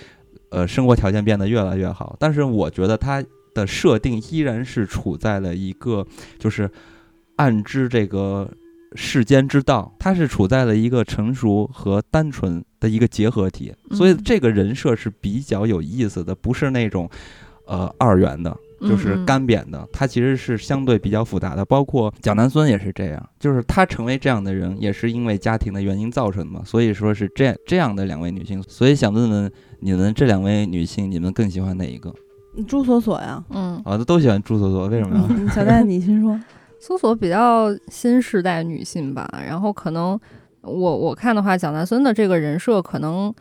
[0.48, 6.06] 呃生活条件变得越来越好，但是我觉得她的设定依然是处在了一个
[6.38, 6.70] 就是
[7.36, 8.50] 暗知这个
[8.94, 17.08] 世间之道，她是处在了一个成熟和单纯的一个结合体，所以这个人设是比较有意思的，不是那种
[17.66, 18.56] 呃二元的。
[18.80, 26.62] 就是干扁的，他其实是相对比较复杂的，包括蒋南孙也是这样，就是他成为这样的人，也是因为家庭的原因造成的嘛。
[26.64, 32.10] 所以说是这这样的两位女性，所以想问问你们这两位女性，你们更喜欢哪一个？
[32.66, 35.52] 朱锁锁呀，嗯，啊，都喜欢朱锁锁，为什么呀？
[35.54, 36.40] 小戴，你先说。
[36.80, 40.18] 苏锁比较新时代女性吧，然后可能
[40.62, 43.32] 我我看的话，蒋南孙的这个人设可能。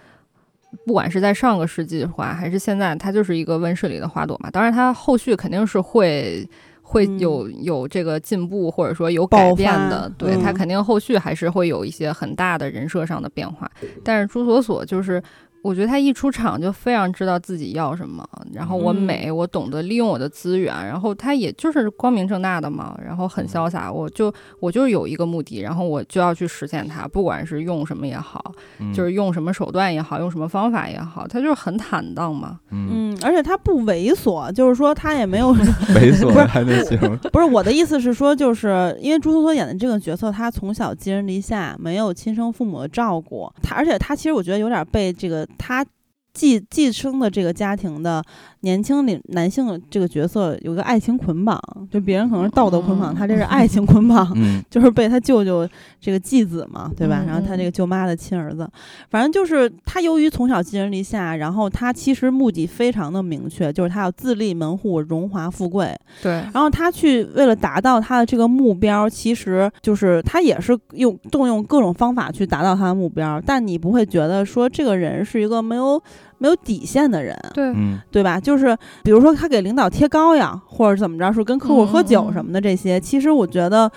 [0.86, 4.52] 不管是在上个世纪的话，还是现在，它就是一个温室里的花朵嘛。
[4.52, 6.48] 当然，它后续肯定是会
[6.84, 10.08] 会有有这个进步，或者说有改变的。
[10.16, 13.68] 对，它肯定后续还是会有一些很大的人设上的变化。
[14.04, 15.22] 但是朱锁锁就是。
[15.62, 28.54] 我觉得他一出场就非常知道自己要什么，然后我美，我懂得利用我的资源，然后他也就是光明正大的嘛，然后很潇洒，我就我就有一个目的，然后我就要去实现它，不管是用什么也好，
[28.94, 36.98] 就是用什么手段也好，用什么方法也好，他就是很坦荡嘛，嗯，而且他不猥琐，就是说他也没有猥琐还能行，
[37.34, 45.46] 不是我的意思是说，就是因为朱锁锁演的这个角色，他从小寄人篱下，没有亲生父母的照顾，他而且他其实我觉得有点被这个。
[45.58, 45.86] 他
[46.34, 48.24] 寄寄生的这个家庭的
[48.62, 51.60] 年轻领男性这个角色有个爱情捆绑，
[51.92, 54.64] 就别人可能是道德捆绑，他这是爱情捆绑，嗯。
[54.70, 55.68] 就是被他舅舅
[56.00, 57.22] 这个继子嘛，对吧？
[57.24, 58.70] 嗯然后他这个舅妈的亲儿子，
[59.10, 65.96] 反正就是他由于从小寄人篱下，然后他其实目的非常的明确，就是他要自立门户、荣华富贵。
[66.22, 76.02] 对，然后他去为了达到他的这个目标，其实就是他也是用动用各种方法去达到他的目标，但你不会觉得说这个人是一个没有
[76.40, 77.38] 没有底线的人。
[77.54, 78.00] 对，嗯。
[78.12, 78.40] 对吧？
[78.40, 83.92] 就是比如说他给领导贴膏药，或者怎么着，说跟客户喝酒什么的这些，其实我觉得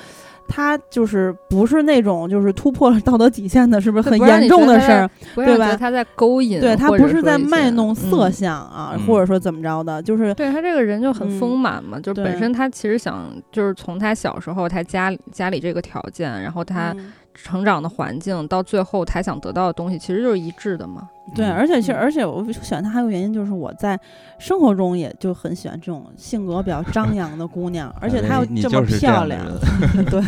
[0.49, 5.11] 他就是不是那种就是突破了道德底线的，是不是很严重的事儿？
[5.35, 5.75] 对吧？
[5.77, 9.07] 他在勾引，对他不是在卖弄色嗯相啊，嗯。
[9.07, 11.41] 或者说怎么着的，就是对他这个人就很嗯。
[11.41, 12.25] 丰满嘛，就对。
[12.25, 21.09] 本身他其实想就是从他小时候他家里家里这个条件，然后他嗯成长的环境，到最后他想得到的东西，其实就是一致的嘛。
[21.35, 23.99] 对，嗯而且其实嗯而且我喜欢他还有原因就是我在
[24.39, 29.41] 生活中也就很喜欢这种性格比较张扬的姑娘， 而且她又这么漂亮
[30.11, 30.21] 对，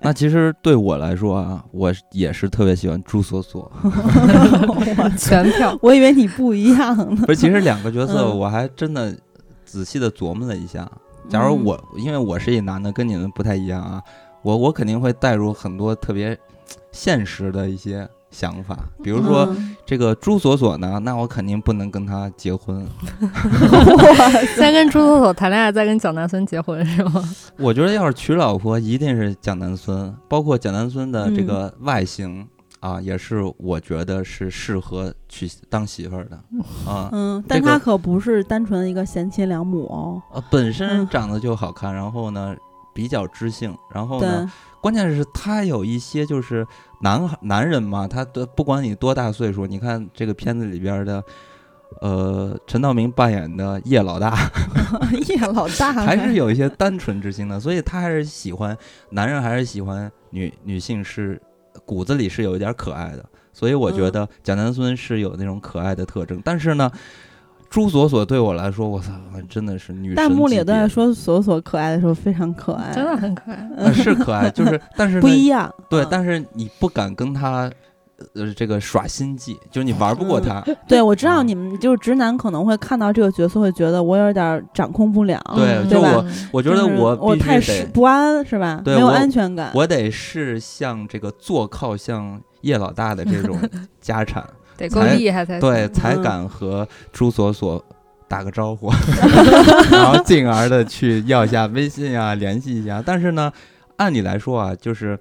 [0.00, 3.70] 那其实对我来说啊，我也是特别喜欢朱锁锁。
[3.82, 7.24] 我全票我以为你不一样呢。
[7.26, 9.16] 不是，其实两个角色嗯我还真的
[9.64, 10.88] 仔细的琢磨了一下。
[11.30, 14.02] 假如嗯我，因为我是一男的，跟你们不太一样啊，
[14.42, 16.38] 我我肯定会带入很多特别
[16.90, 22.86] 现实的一些想法，比如说、嗯这个朱锁锁呢，那我肯定不能跟他结婚。
[24.56, 27.22] 先跟朱锁锁谈恋爱，再跟蒋南孙结婚是吗？
[27.58, 32.46] 我觉得要是娶老婆，一定是蒋南孙，包括蒋南孙的这嗯个外形。
[32.80, 36.36] 啊，也是我觉得是适合娶当媳妇儿的
[36.90, 40.20] 啊，嗯，但这个她可不是单纯的一个贤妻良母哦。
[40.32, 42.56] 呃，本身嗯长得就好看，然后呢
[42.92, 44.50] 比较知性，然后，呢，
[44.80, 46.66] 关键是他有一些就是
[47.00, 51.24] 男孩男人嘛，他的不管你多大岁数，你看这个片子里边的，
[52.00, 54.36] 呃，陈道明扮演的叶老大，
[55.28, 55.92] 叶老大。
[56.04, 58.76] 还是有一些单纯之心的，所以他还是喜欢
[59.10, 61.40] 男人，还是喜欢女女性是
[61.84, 64.12] 骨子里是有一点可爱的，所以我觉嗯。
[64.12, 66.90] 得蒋南孙是有那种可爱的特征，但是呢。
[67.72, 69.12] 朱锁锁对我来说，我操，
[69.48, 73.66] 真的是女神弹幕里都在说锁锁可爱的时候非常可爱，真的很可爱。
[73.78, 75.74] 呃是可爱，就是但是不一样。
[75.88, 77.70] 对，嗯但是你不敢跟他，
[78.34, 80.62] 呃，这个耍心计，就是你玩不过他。
[80.86, 88.82] 对我知道啊你们就是直男可能会看到这个角色会觉得我有点掌控不了，对嗯对吧就我我觉得就是我我太，不安是吧？
[88.84, 89.72] 没有安全感。
[89.74, 93.58] 我得是像这个坐靠像叶老大的这种
[93.98, 94.46] 家产，
[94.88, 97.84] 得够才厉害才对，才嗯敢和朱锁锁
[98.28, 98.90] 打个招呼，
[99.90, 103.02] 然后进而的去要一下微信啊，联系一下。
[103.04, 103.52] 但是呢，
[103.96, 105.18] 按理来说啊，就是。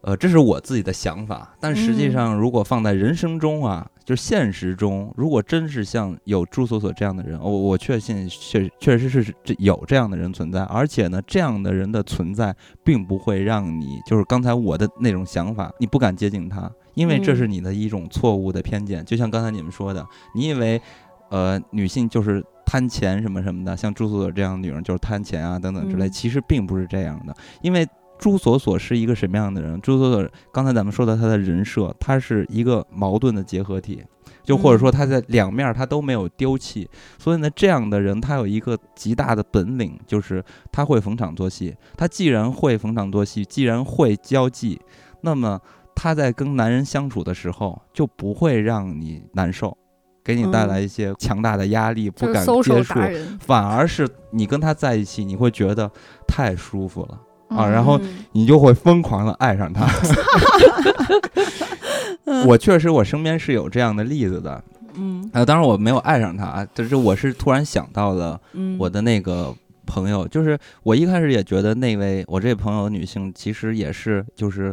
[0.00, 19.04] 呃，这是我自己的想法，但实际嗯上，如果放在人生中啊，就是现实中，如果真是像有朱锁锁这样的人，我我确信确确实是这有这样的人存在，而且呢，这样的人的存在并不会让你就是刚才我的那种想法，你不敢接近他，因为这嗯是你的一种错误的偏见。
[19.04, 20.80] 就像刚才你们说的，你以为
[21.30, 27.86] 呃女性就是贪钱什么什么的，像朱锁锁这样的女人就是贪钱啊等等之类，嗯其实并不是这样的，因为。
[28.20, 29.80] 朱锁锁是一个什么样的人？
[29.80, 34.02] 朱锁锁刚才咱们说到她的人设，她是一个矛盾的结合体，
[34.42, 41.72] 就或者说她在两面儿她都没有丢弃，所以呢，这样的人他有一个极大的本领，就是他会逢场作戏。
[41.96, 44.80] 他既然会逢场作戏，既然会交际，
[45.20, 45.60] 那么
[46.00, 49.76] 他在跟男人相处的时候就不会让你难受，
[50.22, 52.94] 给你带来一些强大的压力，不敢接触
[53.40, 55.90] 反而是你跟他在一起，你会觉得
[56.24, 57.20] 太舒服了。
[57.48, 59.88] 啊嗯然后嗯你就会疯狂的爱上他。
[62.46, 64.62] 我确实，我身边是有这样的例子的。
[64.94, 69.52] 嗯啊，当然我没有爱上他啊，但是我是突然想到了嗯，我的那个
[69.84, 74.72] 朋友，就是我一开始也觉得那位我这朋友女性其实也是就是。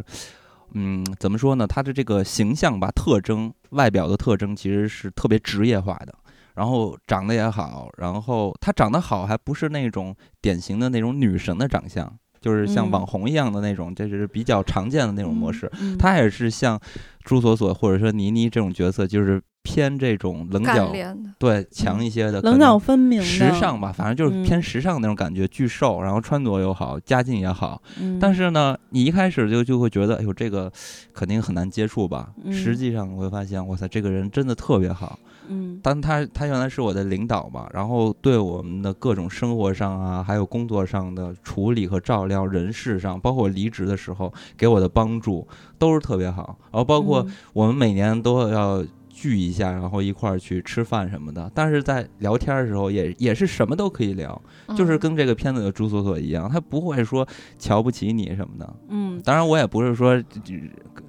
[0.78, 1.66] 嗯，怎么说呢？
[1.66, 6.14] 她的这个形象吧，特征、外表的特征其实是特别职业化的，
[6.54, 12.12] 然后长得也好，然后她长得好，还不是那种典型的那种女神的长相，
[12.42, 15.66] 就是像嗯网红一样的那种，这是比较常见的那种模式。
[15.80, 16.78] 嗯，她也是像
[17.24, 20.92] 朱锁锁或者说倪妮这种角色，就是偏这种棱角
[21.40, 27.82] 对强一些的，可棱能角分明时尚，吧，反正就是嗯偏时尚那种感觉，巨瘦，然后穿着又好，家境也好。
[28.00, 30.70] 嗯但是呢，你一开始就就会觉得，哎呦，这个
[31.12, 32.30] 肯定很难接触吧。
[32.44, 35.18] 嗯实际上我会发现，哇塞，这个人真的特别好。
[35.48, 45.46] 嗯但他他原来是我的领导嘛，然后对我们的各种生活上啊，还有工作上的处理和照料，人事上，包括离职的时候给我的帮助，
[45.78, 46.58] 都是特别好。
[46.72, 48.84] 然后包括嗯我们每年都要
[49.16, 51.50] 聚一下，然后一块儿去吃饭什么的。
[51.54, 54.38] 但是在聊天的时候也也是什么都可以聊，
[54.76, 57.26] 就是跟这个片子的朱锁锁一样，他不会说
[57.58, 58.76] 瞧不起你什么的。
[58.90, 60.22] 嗯当然，我也不是说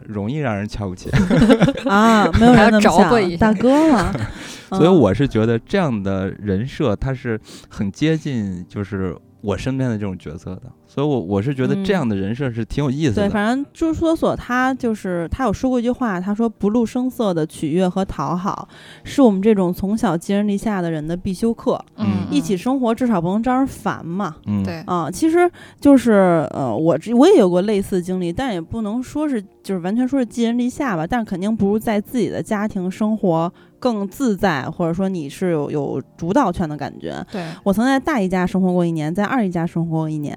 [0.05, 1.09] 容易让人瞧不起，
[1.85, 4.13] 啊， 没有人那么还要找回一想，大哥嘛。
[4.71, 7.39] 所以嗯我是觉得这样的人设，他是
[7.69, 9.15] 很接近就是
[9.47, 10.63] 我身边的这种角色的。
[10.85, 18.67] 所以我我是觉得这嗯样的人设是挺有意思的对，反正朱锁锁他就是他有说过一句话，他说不露声色的取悦和讨好，
[19.03, 21.79] 是我们这种从小寄人篱下的人的必修课。
[21.97, 24.35] 嗯一起生活至少不能招人烦嘛。
[24.47, 37.25] 嗯，对，啊，其实就是呃，我这我也有过类似经历，但也不能说是就是完全说是寄人篱下吧，但是肯定不如在自己的家庭生活更自在，或者说你是有有主导权的感觉。
[37.31, 40.35] 对，我曾在大姨家生活过一年，在二姨家生活过一年。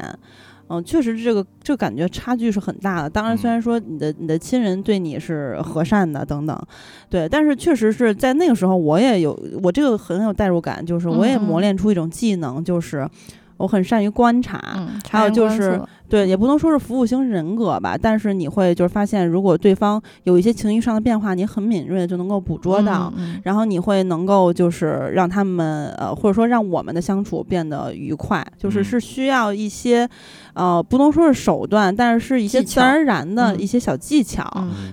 [0.73, 3.11] 嗯，确实这个这个感觉差距是很大的。
[3.11, 6.57] 当然，虽嗯然说你的你的亲人对你是和善的等等，
[7.09, 13.05] 对，但是确实是在那个时候，我也有我这个很有代入感，就是我也磨练出一种技能，就是
[13.57, 14.63] 我很善于观察。
[14.77, 23.13] 嗯，还有就是对，也不能说是服务型人格吧，但是你会就是发现，如果对方有一些情绪上的变化，你很敏锐的就能够捕捉到。
[23.17, 30.09] 嗯嗯然后你会能够就是让他们呃，或者说让我们的相处变得愉快，就是嗯是需要一些
[30.55, 34.45] 呃，不能说是手段，但是是一些自然而然的嗯一些小技巧。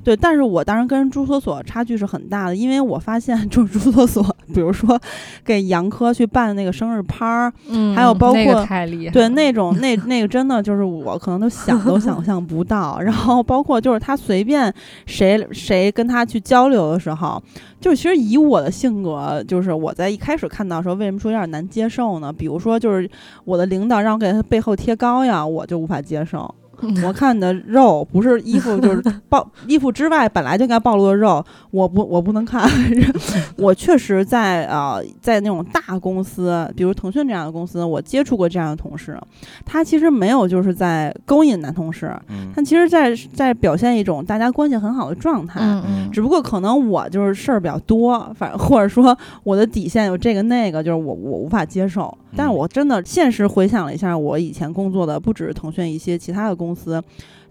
[0.03, 4.99] 对，但是我当然跟朱锁锁差距是很大的，因为我发现就是朱锁锁，比如说
[5.43, 8.67] 给杨科去办那个生日趴儿，嗯，还有包那个括
[9.11, 12.99] 对那种 那那个真的就是我可能都想都 想象不到。
[12.99, 14.73] 然后包括就是他随便
[15.05, 17.39] 谁谁跟他去交流的时候，
[17.79, 22.33] 就其实以我的性格，就是我在一开始看到的时候，为什么说有点难接受呢？
[22.33, 23.07] 比如说就是
[23.45, 26.51] 我的领导让我给他背后贴膏药，我就无法接受。
[27.05, 32.69] 我看你的肉不是衣服，就是 暴衣服之外本来就应该暴露的肉，我不我不能看。
[33.57, 39.17] 我确实在呃在那种大公司，比如腾讯这样的公司，我接触过这样的同事，
[39.65, 45.59] 他其实没有就是在勾引男同事，嗯他其实在在表现一种大家关系很好的状态。
[45.61, 52.15] 嗯嗯，只不过可能我就是事儿比较多，反或者说我的底线有这个那个，就是我我无法接受。
[52.35, 57.01] 但我真的现实回想了一下，我以前工作的不只是腾讯，一些其他的公司，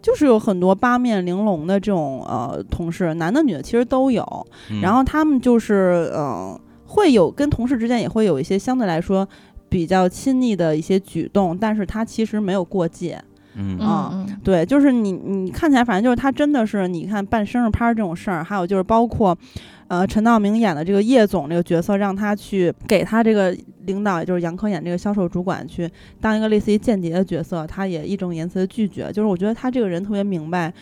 [0.01, 4.25] 就是有很多八面玲珑的这种呃同事，男的女的其实都有。
[4.71, 9.29] 嗯然后他们就是呃会有跟同事之间也会有一些相对来说
[9.69, 13.21] 比较亲昵的一些举动，但是他其实没有过界。
[13.59, 19.35] 嗯啊嗯嗯对，就是你你看起来，反正就是他真的是，你看办生日趴这种事儿，还有就是包括，
[19.89, 29.13] 呃，陈道明演的这个叶总这个角色，让他去给他这个领导，也就是杨科演这个销售主管去当一个类似于间谍的角色，他也义正言辞的拒绝。
[29.13, 30.73] 就是我觉得他这个人特别明白。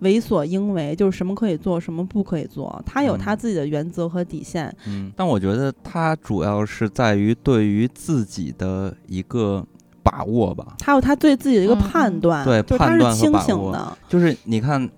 [0.00, 4.74] 为所应为，就是什么可以做，什么不可以做，他有他嗯自己的原则和底线。
[4.88, 9.64] 嗯，但我觉得他主要是在于对于自己的一个
[10.02, 10.74] 把握吧。
[10.80, 13.98] 他有他对自己的一个判断，对就是他判断是清和把握醒的。
[14.08, 14.90] 就是你看，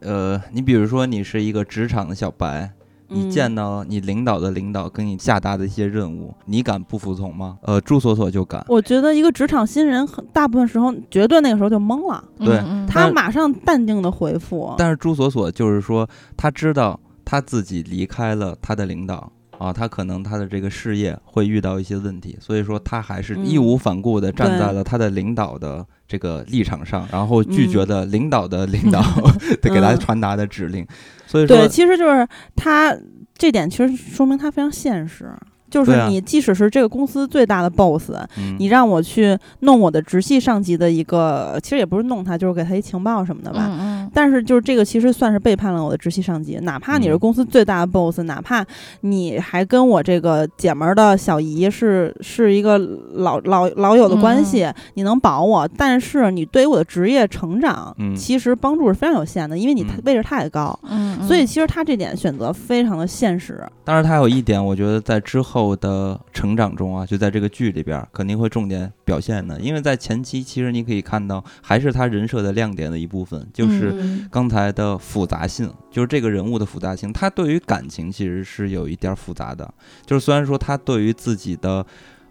[0.00, 2.70] 呃，你比如说你是一个职场的小白，
[3.10, 7.58] 你嗯见到你领导的领导给你下达的一些任务，你敢不服从吗？
[7.62, 8.64] 呃，朱锁锁就敢。
[8.68, 12.24] 我觉得一个职场新人，很大部分时候绝对那个时候就懵了。
[12.38, 29.02] 对嗯嗯他马上淡定的回复，但是朱锁锁就是说，他知道他自己离开了他的领导啊，他可能他的这个事业会遇到一些问题，所以说他还是义嗯无反顾的站在了他的领导的这个立场上，然后拒绝嗯了领导的领导
[29.60, 30.86] 得给他嗯传达的指令，
[31.26, 32.96] 所以说对，其实就是他
[33.36, 35.30] 这点，其实说明他非常现实。
[35.70, 38.56] 就是你，即使是这个公司最大的 boss，、嗯。
[38.58, 43.66] 你让我去弄我的直系上级的一个，其实也不是弄他，就是给他一情报什么的吧。
[43.70, 44.10] 嗯嗯。
[44.12, 47.18] 但是就是这个其实算是背叛了我的直系上级，哪怕你是嗯。
[47.18, 48.64] 公司最大的 boss，、哪怕
[49.02, 52.76] 你还跟我这个姐们儿的小姨是是一个
[53.14, 58.16] 老老老友的关系，你能保我，但是你对于我的职业成长，嗯。
[58.16, 60.02] 其实帮助是非常有限的，因为你嗯。
[60.04, 60.78] 位置太高。
[60.84, 61.26] 嗯，嗯。
[61.28, 74.26] 所以其实他这点选择非常的现实，但是，他有一点，我觉得在之后的成长中啊，就在这个剧里边儿肯定会重点表现的，因为在前期其实你可以看到，还是他人设的亮点的一部分，就是嗯。
[74.30, 79.74] 刚才的复杂性，就是这个人物的复杂性，他对于感情其实是有一点儿复杂的，
[80.06, 81.84] 就是虽然说他对于自己的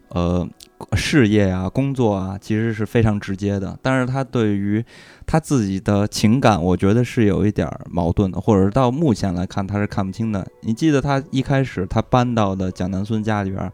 [0.09, 0.47] 呃
[0.93, 4.83] 事业啊、工作啊，其实是非常直接的，但是他对于
[5.25, 10.45] 他自己的情感，我觉得是有一点儿矛盾的，或者是到目前来看他是看不清的。
[10.61, 13.71] 你记得他一开始他搬到的蒋南孙家里边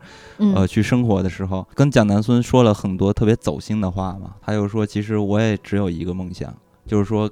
[0.55, 4.35] 呃，去生活的时候，跟蒋南孙说了很多特别走心的话嘛。
[4.41, 6.51] 他又说，其实我也只有一个梦想，
[6.87, 7.29] 就是说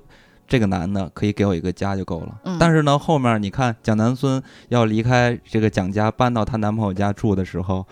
[0.48, 2.40] 这个男的可以给我一个家就够了。
[2.44, 7.86] 嗯但是呢，后面你看蒋南孙要离开这个蒋家，搬到她男朋友家住的时候。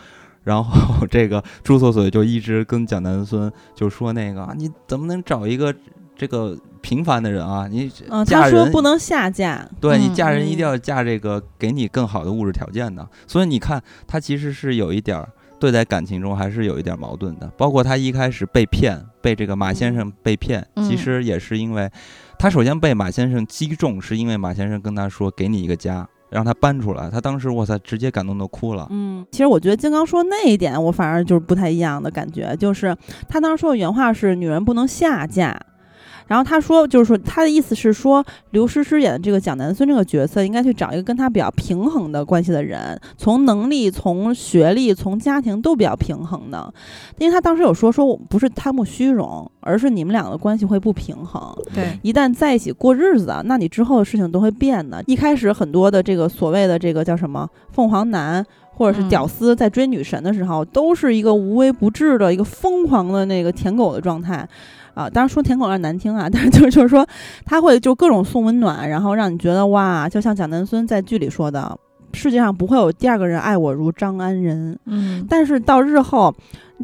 [0.44, 5.74] 然后这个朱锁锁就一直跟蒋南孙就说那个啊你怎么能找一个
[6.16, 7.68] 这个平凡的人啊？
[7.68, 15.30] 你嗯，嫁人他说不能下嫁，对你嗯嫁人一嗯定要嫁这个给你更好的物质条件的，所以你看他其实是有一点儿
[15.60, 21.90] 对待感情中还是有一点儿矛盾的，包括他一开始被骗，被这个马先生被骗，嗯其实也是因为
[22.40, 32.96] 他首先被马先生击中，是因为马先生跟他说给你一个家，让他搬出来，他当时哇塞直接感动的哭了，嗯，其实我觉得金刚说那一点，我反而就是不太一样的感觉，就是
[33.28, 35.60] 他当时说的原话是“女人不能下嫁”，
[36.32, 46.74] 然后他说就是说他的意思是说，刘诗诗演的这个蒋南孙这个角色应该去找一个跟他比较平衡的关系的人，从能力、从学历、从家庭都比较平衡的，
[47.18, 55.04] 因为他当时有说说我不是贪慕虚荣，而是你们两个的关系会不平衡，对，一旦在一起过日子，那你之后的事情都会变的。
[55.08, 58.46] 一开始很多的这个所谓的这个叫什么凤凰男。
[58.74, 64.48] 或者是嗯屌丝在追女神的时候，都是一个无微不至的一个疯狂的那个舔狗的状态，
[64.94, 67.06] 啊，当然说舔狗有点难听啊， 但是就是就是说
[67.46, 71.78] 他会就各种送温暖，然后让你觉得哇，就像蒋南孙在剧里说的，
[72.14, 74.78] 世界上不会有第二个人爱我如张安仁。
[74.86, 76.34] 嗯，但是到日后，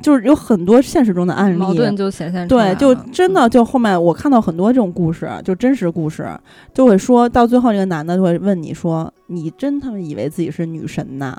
[0.01, 6.29] 就是有很多现实中的案例，矛盾就显现出来对，就真的就后面我看到很多这种故事，就真实故事，
[6.73, 11.35] 就会说到最后，这个男的就会问你说：“你真他妈以为自己是女神呐？”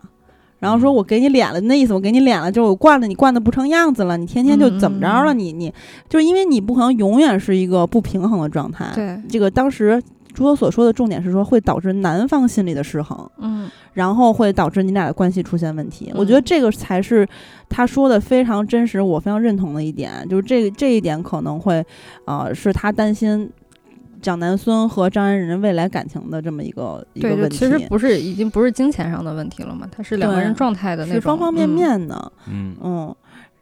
[0.58, 5.32] 然后说：“嗯我给你脸了，那意思我给你脸了，就是我惯了你惯的不成样子了，你天天就怎么着了？
[5.32, 5.72] 嗯你你
[6.08, 8.90] 就是因为你不可能永远是一个不平衡的状态。
[8.94, 10.02] 对，这个当时
[10.34, 13.30] 朱哥所说的重点是说会导致男方心理的失衡。
[13.38, 16.12] 嗯然后会导致你俩的关系出现问题。
[16.14, 17.26] 我嗯觉得这个才是
[17.68, 21.84] 他说的非常真实，我非常认同的一点，就是这这一点可能会，
[22.24, 23.50] 呃，是他担心
[24.20, 27.56] 蒋南孙和张安仁未来感情的这么一个一个问题。
[27.56, 33.16] 其实不是已经不是金钱上的问题了嘛，他是两个人状态的那是种方方面嗯面的，嗯嗯。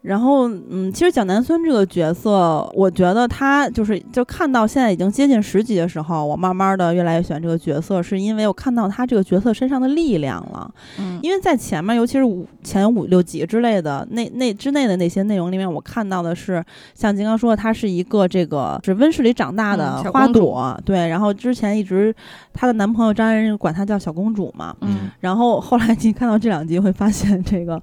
[0.07, 10.73] 然后，嗯，其实蒋南孙这个角色，我觉得他就是就看到现在已经接近十集的时候，我慢慢的越来越喜欢这个角色，是因为我看到他这个角色身上的力量了。
[11.01, 21.09] 嗯，因为在前面，尤其是五前五六集之类的那那之内的那些内容里面，我看到的是像金刚说的，她是一个这个是温室里长大的花朵，对。
[21.09, 22.15] 然后之前一直
[22.53, 27.83] 她的男朋友张安仁管她叫小公主嘛，嗯然后后来你看到这两集会发现，这个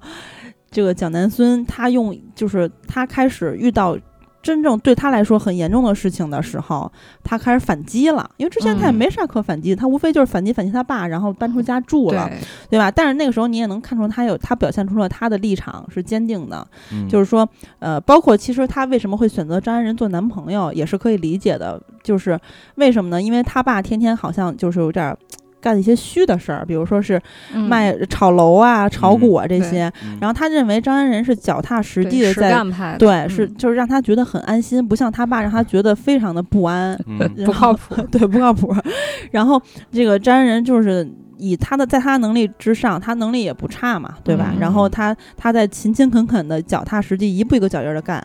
[0.74, 3.96] 这个蒋南孙他用就是他开始遇到。
[4.44, 8.30] 真正对他来说很严重的事情的时候，他开始反击了。
[8.36, 12.28] 因为之前他也嗯没啥可反击，他无非就是反击反击他爸，然后搬出家住了。
[12.28, 12.38] 对，
[12.72, 12.90] 对吧？
[12.90, 17.48] 但是那个时候你也能看出他有他表现出了他的立场是坚定的，嗯就是说，
[17.78, 21.82] 呃，包括其实他为什么会选择张安仁做男朋友，也是可以理解的。
[22.02, 22.38] 就是
[22.74, 23.22] 为什么呢？
[23.22, 25.16] 因为他爸天天好像就是有点儿
[25.64, 27.18] 干一些虚的事儿，比如说是
[27.54, 29.90] 嗯卖炒楼啊、炒股啊这些。
[30.04, 32.50] 嗯然后他认为张安仁是脚踏实地的在。
[32.50, 36.94] 干派的，对，是嗯就是让他觉得很安心，不像他爸让他觉得非常的不安。
[37.06, 38.74] 嗯不靠后谱， 对，不靠谱。
[39.30, 39.60] 然后
[39.90, 41.08] 这个张安仁就是
[41.38, 44.50] 以他的在他能力之上，他能力也不差嘛，对吧？
[44.54, 48.22] 嗯然后他他在勤勤恳恳的、脚踏实地、一步一个脚印的干，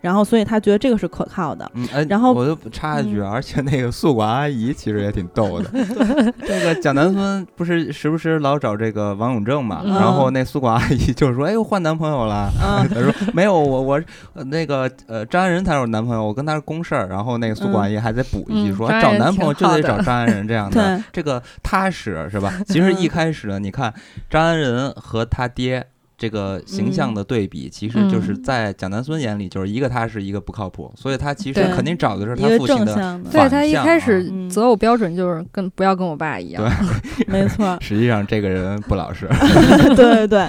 [0.00, 1.70] 然后所以他觉得这个是可靠的。
[1.74, 5.70] 嗯，哎，然后我就插一句，嗯而且那个宿管阿姨其实也挺逗的。
[6.46, 14.02] 这个蒋南孙不是时不时老找这个王永正嘛，嗯然后那宿管阿姨就说：“哎，呦换男朋友了。”嗯他说：“没有，我我
[14.34, 23.92] 呃那个呃张安仁才是我男朋友，我跟他是公事儿。”然后那个宿管阿姨还得补一句嗯说：“张安仁找男朋友就得找张安仁这样的， 这个踏实是吧？”其实一嗯 开始呢，你看
[24.28, 25.86] 张安仁和他爹。
[26.20, 36.62] 这个形象的对比，其实就是嗯在蒋南孙眼里，就是一个他是，一个不靠谱，所以他其实肯定找的是一个他父亲的正向的，对他一开始嗯择偶标准就是跟不要跟我爸一样，
[37.26, 37.78] 没错。
[37.80, 39.26] 实际上这个人不老实。
[39.96, 40.46] 对对对，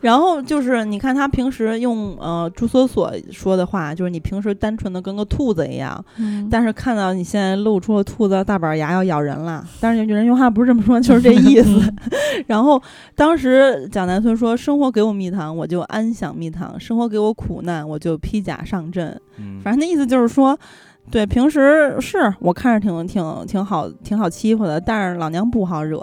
[0.00, 11.94] 然后就是你看他平时用呃朱锁锁说的话，就是你平时单纯的跟个兔子一样，嗯但是看到你现在露出了兔子大板牙要咬人了，但是有人用话不是这么说，就是这意思。
[12.48, 12.82] 然后
[13.14, 20.58] 当时蒋南孙说：“生活给我蜜糖，我就安享蜜糖；生活给我苦难，我就披甲上阵。”嗯，反正那意思就是说，
[21.10, 26.00] 对，平时是我看着挺挺挺好挺好欺负的，但是老娘不好惹。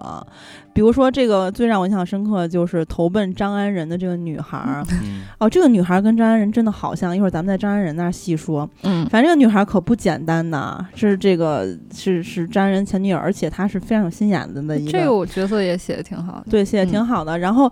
[0.72, 4.84] 比如说这个最让我印象深刻就是投奔张安仁的这个女孩儿。
[5.04, 8.70] 嗯哦，这个女孩跟张安仁真的好像，一会儿咱们在张安仁那儿细说。
[8.84, 14.92] 嗯反正这个女孩可不简单呐，是这个是是张安仁前女友，而且她是非常有心眼子的一个。
[14.92, 16.46] 这个我角色也写的挺好的。
[16.50, 17.38] 对，写的挺嗯好的。
[17.40, 17.70] 然后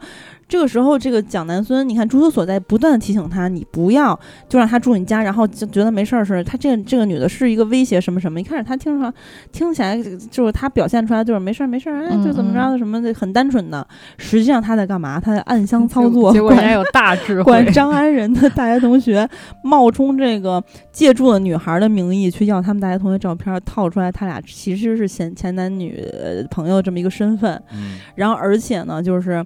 [0.48, 4.18] 这个时候，这个蒋南孙，你看朱锁锁在不断的提醒他，你不要
[4.48, 6.44] 就让他住你家，然后就觉得没事儿似的。
[6.44, 8.40] 他这个这个女的是一个威胁什么什么。
[8.40, 9.14] 一开始他听着
[9.52, 13.86] 听起来就是他表现出来就是没事儿没事儿，哎，就怎么着的什么的，很单纯的。
[14.18, 15.20] 实际上他在干嘛？
[15.20, 17.74] 他在暗箱操作，结果人家有大智慧管。
[17.74, 19.28] 张安仁的大学同学
[19.64, 27.62] 冒充这个借住了女孩的名义去要他们大学同学照片，套出来他俩其实是前前男女呃朋友这么一个身份。
[27.74, 29.46] 嗯然后而且呢，就是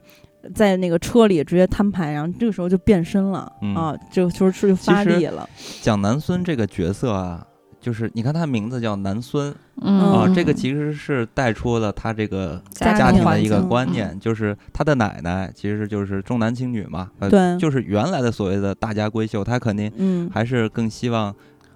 [0.53, 3.75] 在那个车里直接摊牌，然后这个时候就变身了、嗯。
[3.75, 5.47] 啊，就就是就发力了。
[5.81, 7.45] 蒋南孙这个角色啊，
[7.79, 9.99] 就是你看他名字叫南孙嗯。
[9.99, 10.33] 啊，嗯。
[10.33, 17.57] 这个其实是带出了他这个家家庭庭的一个观念，就是他的奶奶其实就是重男轻女嘛，呃，对。
[17.57, 21.33] 就是原来的所谓的大家闺秀，他肯定嗯，还是更希望，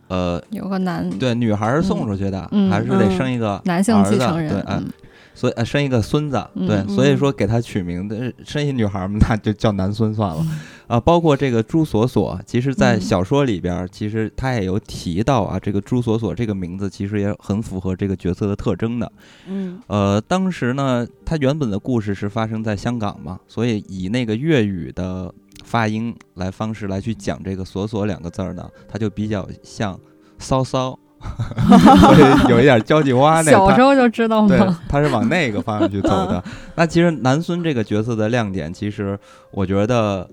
[0.08, 2.70] 呃，有个男对，女孩儿送出去的，嗯。
[2.70, 3.18] 还是得嗯。
[3.18, 4.92] 生一个男性儿子继承人，对，哎嗯
[5.36, 10.44] 所以呃生一个孙子，对，嗯所以嗯说给他取名的生一女孩儿嘛， 那就叫男孙算了。
[10.88, 19.12] 啊，包括这个朱锁锁，其实，在嗯小说里边儿，其实他也有提到啊，这个朱锁锁这个名字其实也很符合这个角色的特征的。
[19.48, 25.34] 嗯呃，当时呢，他原本的故事是发生在香港嘛，所以以那个粤语的
[25.64, 30.00] 发音来方式来去讲这个“锁锁”两个字儿呢，它就比较像
[30.38, 30.98] 骚骚，
[32.00, 36.44] 所以有一点交际花那他小时候就知道对吗？，他是往那个方向去走的。
[36.76, 39.18] 那其实南孙这个角色的亮点，其实
[39.52, 40.30] 我觉得，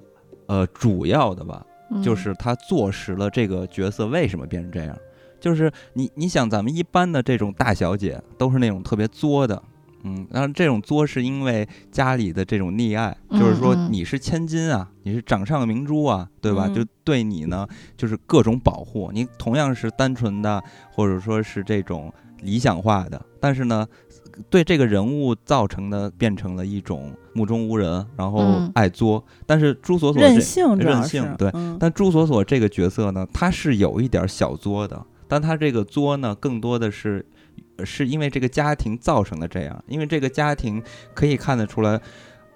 [0.46, 4.96] 呃，主要的吧，嗯就是他坐实了这个角色为什么变成这样。
[5.40, 9.60] 就是你，你想，咱们一般的这种大小姐都是那种特别作的，
[10.04, 16.66] 嗯，然后这种作是因为家里的这种溺爱，就是说你是千金啊，你是掌上明珠啊，对吧？
[16.68, 19.10] 嗯就对你呢，就是各种保护。
[19.12, 23.86] 你同样是单纯的，或者说是这种理想化的，但是呢，
[24.50, 29.24] 对这个人物造成的变成了一种目中无人，然后嗯爱作。
[29.46, 37.31] 但是朱锁锁这任性任性对嗯但朱锁锁这个角色呢，他是有一点小作的，但他这个作呢，更多的是呃
[37.84, 40.82] 是因为这个家庭造成的这样，因为这个家庭
[41.14, 42.00] 可以看得出来，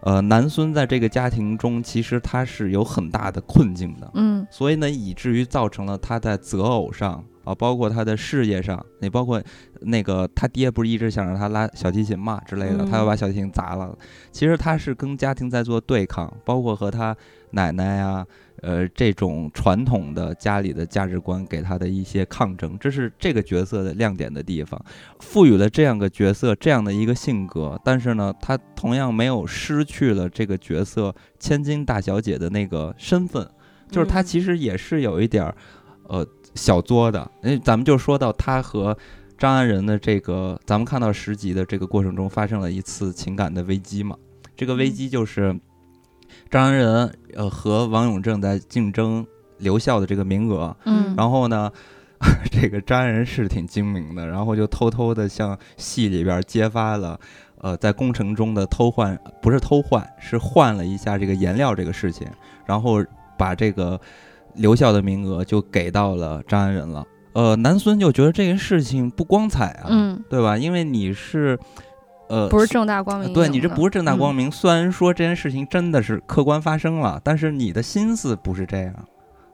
[0.00, 9.42] 呃，南孙在这个家庭中其实他是有很大的困境的，嗯所以呢，以至于造成了他在择偶上啊，包括他的事业上，也包括
[9.80, 13.96] 那个他爹不是一直想让他拉小提琴嘛之类的，嗯他要把小提琴砸了。
[14.30, 17.16] 其实他是跟家庭在做对抗，包括和他
[17.52, 18.26] 奶奶呀、
[18.62, 24.82] 呃，这种传统的家里的价值观给他的一些抗争，这是这个角色的亮点的地方，
[25.20, 33.48] 赋予了这样个角色这样的一个性格，但是呢，他同样没有失去了这个角色千金大小姐的那个身份，
[33.90, 35.54] 就是他其实也是有一点儿，
[36.08, 37.30] 呃，小作的。
[37.42, 38.96] 因咱们就说到他和
[39.36, 44.16] 张安仁的这个，咱们看到十集的这个过程中发生了一次情感的危机嘛。
[44.56, 45.54] 这个危机就是
[46.48, 49.24] 张安仁呃和王永正在竞争
[49.58, 51.70] 留校的这个名额，嗯，然后呢。
[52.50, 57.20] 这个张安仁是挺精明的，然后就偷偷的向戏里边揭发了，
[57.58, 62.26] 呃，在工程中的偷换不是偷换，是换了一下这个颜料这个事情，
[62.64, 63.04] 然后
[63.36, 64.00] 把这个
[64.54, 67.04] 留校的名额就给到了张安仁了。
[67.34, 70.56] 呃，南孙就觉得这个事情不光彩啊，嗯，对吧？
[70.56, 71.58] 因为你是，
[72.28, 74.50] 呃，不是正大光明，对你这不是正大光嗯明。
[74.50, 78.94] 虽然说这件事情真的是客观发生了，但是你的心思不是这样，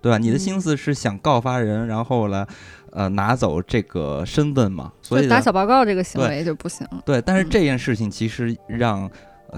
[0.01, 0.19] 对吧？
[0.19, 2.47] 你的心嗯思是想告发人，然后来，
[2.93, 4.93] 呃，拿走这个身份嘛。
[5.03, 6.87] 所以打小报告这个行为就不行。
[7.05, 9.11] 对，但是嗯这件事情其实让呃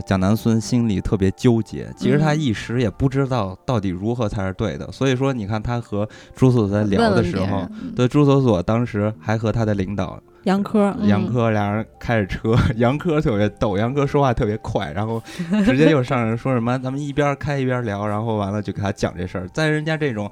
[0.03, 4.91] 蒋南孙心里特别纠结，其实他嗯一时也不知道到底如何才是对的。
[4.91, 15.23] 所以说，你看他和朱锁锁在聊的时候，对朱锁锁当时还和他的领导杨科，嗯杨科俩人开着车，杨科特别逗，杨科说话特别快，然后
[15.65, 19.49] 直接就上来说什么，咱们一边开一边聊，然后完了就给他讲这事儿。
[19.55, 20.31] 在人家这种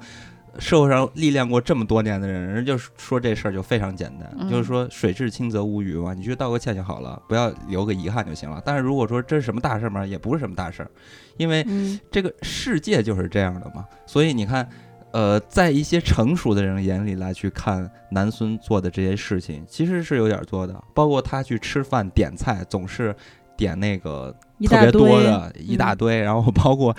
[0.59, 8.61] 社会上历练过这么多年的人，人就说这事儿就非常简单，嗯就是说水至清则无鱼嘛，你去道个歉就好了，不要留个遗憾就行了。
[8.63, 10.91] 但是如果说这是什么大事儿嘛，也不是什么大事儿，
[11.37, 13.83] 因为嗯这个世界就是这样的嘛。
[14.05, 14.69] 所以你看，
[15.11, 20.79] 呃，在一些成熟的人眼里来去看南孙做的这些事情，其实是有点多的。
[20.93, 23.15] 包括他去吃饭点菜，总是
[23.57, 24.31] 点那个
[24.67, 26.95] 特别多的一大嗯堆，然后包括。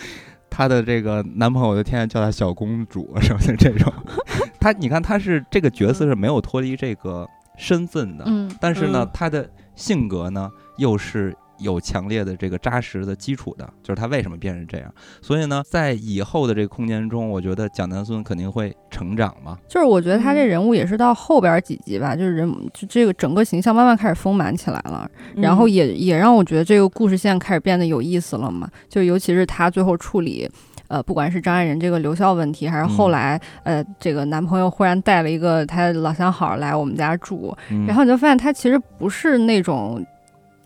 [0.57, 3.93] 她的这个男朋友就天天叫她小公主什么的这种，
[4.61, 14.93] 她你看她是这个角色是没有脱离这个身份的，嗯但是呢嗯，她的性格呢又是有强烈的这个扎实的基础的，就是他为什么变成这样。
[15.23, 19.59] 所以呢，在以后的这个空间中，我觉得蒋南孙肯定会成长嘛。
[19.69, 28.69] 就是我觉得他这嗯人物也是到后边几集吧，就是人就这个整个形象慢慢开始丰满起来了，然后嗯也也让我觉得这个故事线开始变得有意思了嘛。
[28.89, 30.51] 就尤其是他最后处理。
[30.89, 40.05] 呃，不管是张爱仁这个留校问题，还是后嗯来、呃，这个男朋友忽然带了一个他老相好来我们家住，嗯、然后你就发现他其实不是那种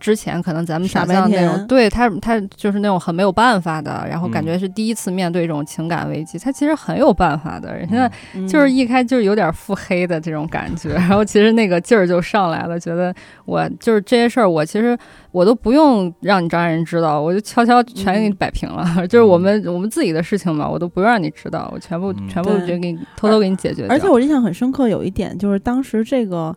[0.00, 4.46] 之前可能咱们傻白想象的那种，对他他就是那种很没有办法的，然后感嗯。
[4.46, 8.44] 觉是第一次面对这种情感危机，他其实很有办法的，人家嗯。
[8.44, 8.48] 嗯。
[8.48, 14.96] 就是一开就是有点腹黑的这种感觉，然后其实那个劲儿就上来了，觉得我就是这些事儿，我其实
[15.32, 18.36] 我都不用让你张爱仁知道，我就悄悄全给你嗯。
[18.36, 22.28] 摆平了，就是我们我们自己的事情嘛，我都不让你知道，我全部嗯。
[22.28, 22.60] 全部对。
[22.60, 23.90] 直接给你偷偷给你解决掉。
[23.90, 26.54] 而且我印象很深刻，有一点就是当时这个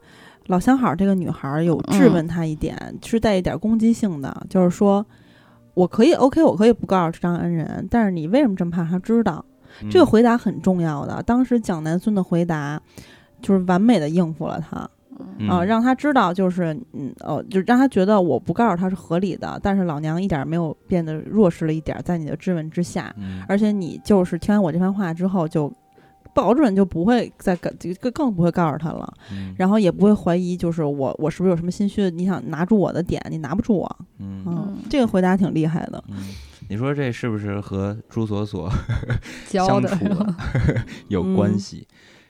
[0.47, 5.05] 老相好这个女孩有质嗯问他一点，是带一点攻击性的，就是说
[5.73, 9.45] 我可以 OK，我可以不告诉张恩人，但是你为什么这么怕他知道？
[9.89, 11.23] 这个嗯回答很重要的。
[11.23, 12.81] 当时蒋南孙的回答
[13.41, 14.89] 就是完美的应付了他
[15.37, 25.71] 嗯啊、让他知道就是嗯哦，就让他觉得我不告诉他是合理的，但是老娘一点没有变得弱势了一点，在你的质问之下，嗯而且你就是听完我这番话之后就。
[26.33, 32.09] 保准就不会再更更更不会告诉他了，嗯然后也不会怀疑，就是我我是不是有什么心虚？
[32.11, 33.99] 你想拿住我的点，你拿不住我。
[34.19, 36.03] 嗯这个回答挺厉害的。
[36.07, 36.17] 嗯，
[36.69, 38.71] 你说这是不是和朱锁锁
[39.47, 40.37] 相处啊
[41.09, 41.87] 有关嗯系？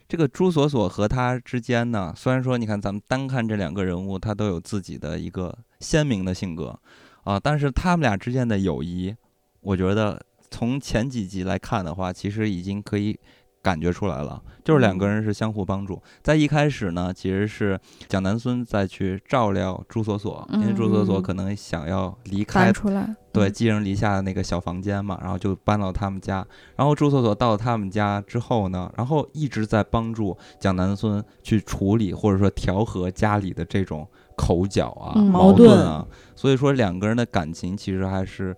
[0.08, 6.78] 这个朱锁锁和他之间呢，虽然说你看咱们单看这两个人物，他都有自己的一个鲜明的性格
[7.24, 9.16] 啊，但是他们俩之间的友谊，
[9.62, 13.18] 我觉得从前几集来看的话，其实已经可以
[13.62, 16.02] 感觉出来了，就是两个嗯人是相互帮助。
[16.22, 26.46] 在一开始呢，其实是蒋南孙在去照料朱锁锁，因为朱锁锁嗯可能想要离开出来，对，嗯寄人篱下的那个小房间嘛，然后就搬到他们家。
[26.76, 36.06] 然后朱锁锁到了他们家之后呢，然后一直在帮助蒋南孙去处理或者说调和家里的这种口角啊、矛盾啊。
[36.36, 38.56] 所以说两个人的感情其实还是。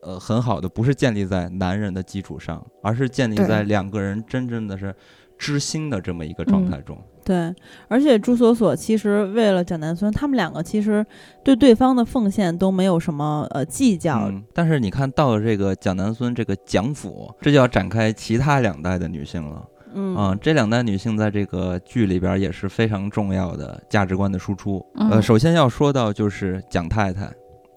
[0.00, 4.94] 呃，很好的，不是建立在男人的基础上，而是建立在两个人真正的是
[5.38, 6.98] 知心的这么一个状嗯态中。
[7.24, 7.54] 对，
[7.86, 11.06] 而且朱锁锁其实为了蒋南孙，他们两个其实
[11.44, 14.28] 对对方的奉献都没有什么呃计较。
[14.28, 19.68] 嗯，但是你看到了这个蒋南孙这个蒋府，这就要展开其他两代的女性了。
[19.94, 24.84] 嗯啊、这两代女性在这个剧里边也是非常重要的价值观的输出。
[24.94, 27.30] 呃，嗯首先要说到就是蒋太太，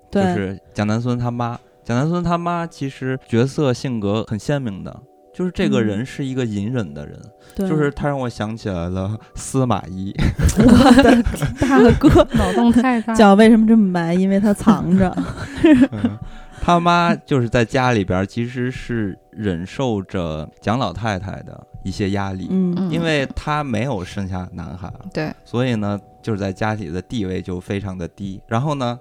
[0.10, 1.60] 就，是蒋南孙他妈。
[1.86, 5.02] 蒋南孙他妈其实角色性格很鲜明的，
[5.34, 7.18] 就是这个嗯人是一个隐忍的人，
[7.56, 10.12] 对就是他让我想起来了司马懿。
[10.58, 11.24] 我的
[11.60, 13.14] 大哥，脑洞太大。
[13.16, 14.16] 脚为什么这么白？
[14.16, 15.16] 因为他藏着。
[15.94, 16.18] 嗯
[16.62, 28.42] 他妈就是在家里边其实是忍受着蒋老太太的一些压力，嗯嗯因为她没有生下男孩，对，所以呢，就是在家里的地位就非常的低。
[28.48, 29.00] 然后呢，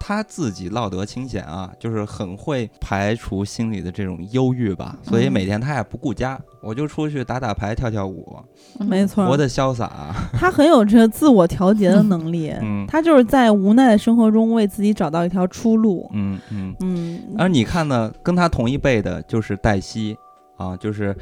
[0.00, 4.96] 他自己落得清闲啊，就是很会排除心里的这种忧郁吧。
[5.02, 8.36] 所以每天他也不顾家，我就出去打打牌、跳跳舞，
[8.80, 10.14] 没错，活得潇洒。
[10.32, 12.50] 他很有这个自我调节的能力。
[12.62, 16.08] 嗯他就是在无奈的生活中为自己找到一条出路。
[16.14, 16.74] 嗯嗯。
[16.80, 20.16] 嗯，而你看呢，跟他同一辈的就是黛西
[20.56, 21.14] 啊，就是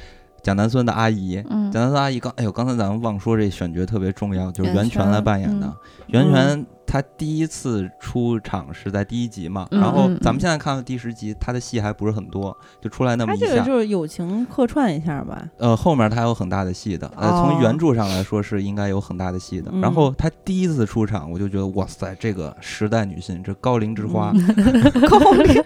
[0.43, 1.43] 蒋南孙的阿姨。
[1.51, 5.75] 嗯蒋南孙阿姨刚，哎呦，刚才咱们忘说这选角特别重要，就是袁袁泉来扮演的嗯。
[6.09, 13.47] 袁泉她第一次出场是在第一集嘛，嗯然后嗯咱们现在看到第十集，她的戏还不是很多，就出来那么一下。
[13.47, 15.43] 他这个就是友情客串一下吧。
[15.59, 19.71] 呃，后面她有很大的戏的，呃，哦从原著上来说是应该有很大的戏的。
[19.73, 24.33] 嗯然后她第一次出场，我就觉得哇塞，这个时代女性，这高龄之花，
[25.09, 25.63] 高龄，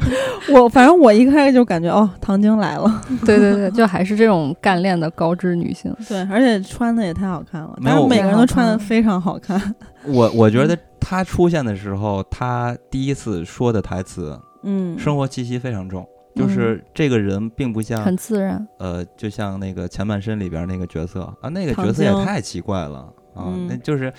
[0.53, 3.03] 我反正我一开始就感觉哦，唐晶来了。
[3.25, 5.95] 对对对，就还是这种干练的高知女性。
[6.09, 9.75] 对，而且穿的也太好看了，没有是每个人都穿的非常好看。
[10.05, 16.07] 我我觉得她出现的时候，他第一次说的台词，嗯，生活气息非常重。
[16.33, 22.99] 就是这个人并不像很自然，呃，就像那个前半生里边那个角色啊，那个角色也太奇怪了
[23.35, 24.13] 啊，嗯那就是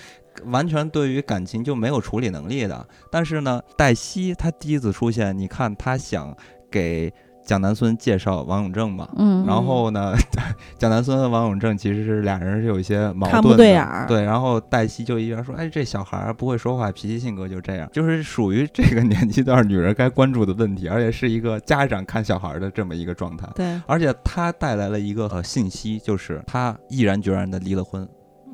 [0.44, 2.86] 完全对于感情就没有处理能力的。
[3.10, 6.36] 但是呢，黛西她第一次出现，你看她想
[6.70, 7.10] 给
[7.44, 9.08] 蒋南孙介绍王永正嘛。
[9.16, 10.14] 嗯，然后呢，
[10.78, 14.06] 蒋南孙和王永正其实是俩人是有一些矛盾的，看不对眼儿。
[14.06, 23.48] 对，然后黛西就一边说：“哎，这小孩儿不会说话，脾气性格就这样，就是属于这个年纪段女人该关注的问题，而且是一个家长看小孩儿的这么一个状态。
[23.54, 28.08] 对，而且他带来了一个呃信息，就是他毅然决然的离了婚，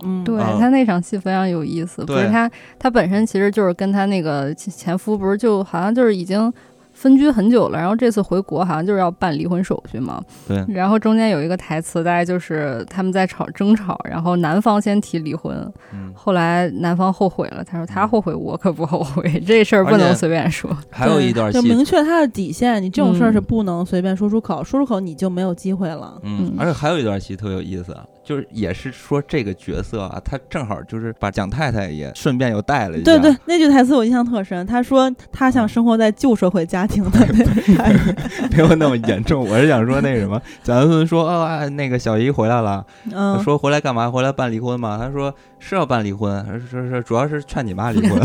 [0.05, 6.53] 嗯，对啊他那场戏非常有意思，不是对他他本身其实就是跟他那个前前夫不是就好像就是已经
[6.99, 15.57] 分居很久了，然后这次回国好像就是要办离婚手续嘛，对，然后中间有一个台词，大概就是他们在吵争吵，然后男方先提离婚，
[15.92, 20.76] 嗯，后来男方后悔了，他说他后悔，我可不后悔， 这事儿不能随便说。
[20.90, 23.44] 还有一段就，明确他的底线，你这种事儿是嗯。
[23.49, 26.20] 不能随便说出口，说出口你就没有机会了。
[26.22, 34.66] 嗯嗯，而且还有一段戏特有意思啊，就是也是说这个角色啊，他正好就是把蒋太太也顺便又带了一下，对对，那句台词我印象特深。
[34.66, 38.14] 他说他想生活在旧社会家庭的那个
[38.55, 39.49] 没有那么严重。
[39.49, 44.11] 我是想说那什么，蒋南孙说哦，啊那个小姨回来了，嗯，说回来干嘛？
[44.11, 44.99] 回来办离婚吗？
[45.01, 48.20] 他说是要办离婚，说是主要是劝你妈离婚。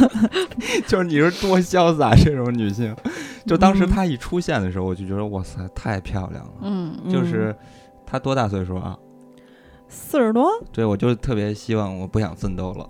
[0.88, 2.96] 就是你说多潇洒这种女性，
[3.44, 6.52] 就当时嗯她一出现的时候，我就觉得哇塞，太漂亮了。
[6.62, 7.54] 嗯就是
[8.06, 8.96] 她多大岁数啊？
[9.88, 12.86] 四十多，对，我就特别希望我不想奋斗了。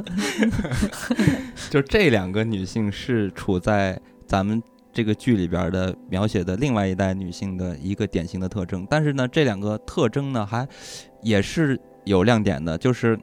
[1.70, 4.62] 就这两个女性是处在咱们
[4.92, 10.66] 这个剧里边的描写的另外一代女性的一个典型的特征，但是呢，这两个特征呢还
[11.22, 13.18] 也是有亮点的，就是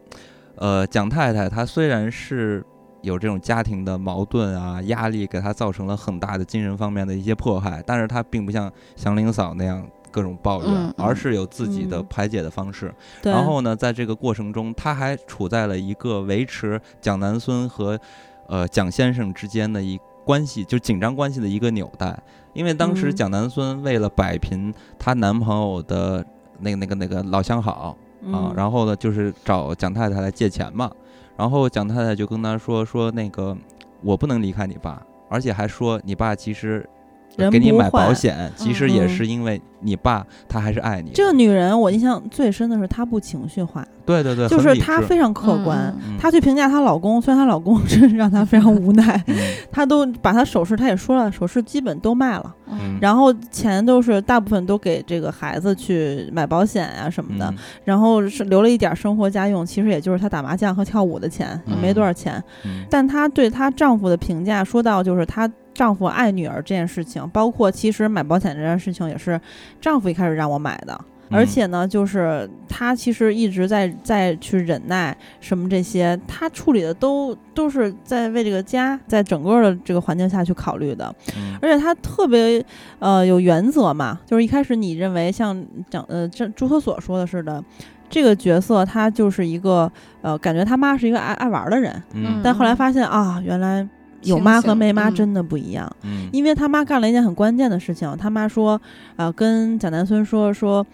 [0.55, 2.63] 呃，蒋太太她虽然是。
[3.03, 9.87] 有这种家庭的矛盾啊、压力，给她造成了很大的精神方面的一些迫害，但是她并不像祥林嫂那样
[10.17, 12.91] 各种抱怨，而是有自己的嗯排解的方式。
[13.21, 17.99] 对，然后呢，在这个过程中，他还处在了一个维持蒋南孙和
[18.47, 22.17] 呃蒋先生之间的一关系，就紧张关系的一个纽带。
[22.53, 26.25] 因为当时嗯蒋南孙为了摆平她男朋友的
[26.57, 30.91] 那个那个那个老相好啊，嗯然后呢就是找蒋太太来借钱嘛，
[31.37, 33.55] 然后蒋太太就跟他说说那个
[34.01, 34.99] 我不能离开你爸，
[35.29, 36.89] 而且还说你爸其实。
[37.37, 39.09] 人给你买不坏保险，其实也嗯。
[39.09, 41.11] 是因为你爸他还是爱你。
[41.13, 45.95] 这个女人，我印象最深的是她不情绪化，对对对，就是她非常客观。
[46.19, 49.35] 她去评价她老公，虽然她老公 真是让她非常无奈，嗯。
[49.71, 52.97] 她都把她首饰，她也说了，首饰基本都卖了，嗯。
[52.99, 57.57] 然后钱都是大部分都给这个孩子去买保险呀、什么的，嗯。
[57.85, 62.43] 然后是留了一点生活家用，其实也就是她打麻将和跳舞的钱，也没多少钱。
[62.65, 62.83] 嗯。
[62.89, 69.39] 但她对她丈夫的评价说到，就是她丈夫爱女儿这件事情，包括其实买保险这件事情也是
[69.79, 70.99] 丈夫一开始让我买的。
[71.29, 81.13] 而且呢，就是他其实一直在在去忍耐什么这些，他处理的都都是在为这个家，在整个的这个环境下去考虑的。
[81.35, 82.63] 嗯而且他特别
[82.99, 87.63] 呃有原则嘛，就是一开始你认为像讲呃这朱可所说的似的，
[88.09, 93.85] 这个角色他就是一个呃感觉他妈是一个爱爱玩的人，嗯但后来发现啊，原来
[94.27, 95.91] 有妈和没妈嗯真的不一样。
[96.03, 98.79] 嗯因为他妈干了一件很关键的事情，他妈说，
[99.15, 100.85] 呃，跟蒋南孙说说，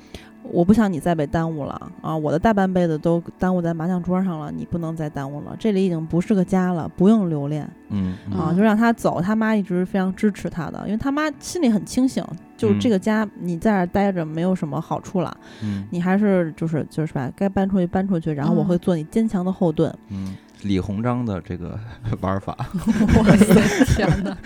[0.44, 9.22] 我不想你再被耽误了啊，我的大半辈子都耽误在麻将桌上了，你不能再耽误了，这里已经不是个家了，不用留恋嗯嗯啊，嗯就让他走。
[9.22, 12.24] 他妈一直非常支持他的，因为他妈心里很清醒，
[12.58, 19.94] 就是嗯这个家你在这儿待着没有什么好处了，嗯你还是就是就是吧，该搬出去搬出去，然后我嗯会做你坚强的后盾。
[20.10, 21.80] 嗯，李鸿章的这个
[22.22, 22.56] 玩法。
[22.74, 24.38] 我的，天哪！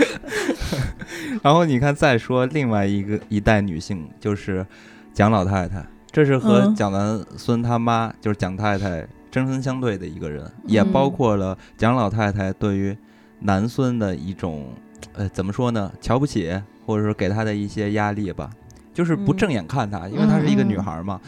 [1.42, 4.66] 然后你看，再说另外一个一代女性，就是
[5.14, 12.96] 蒋老太太，这是和嗯蒋南孙他妈，就是蒋太太针锋相对的一个人，也嗯包括了蒋老太太对于
[13.40, 14.74] 南孙的一种，
[15.14, 18.50] 呃，怎么说呢，瞧不起，或者说给他的一些压力吧，
[18.94, 21.22] 就是不嗯正眼看她，因为她是一个女嗯孩嘛。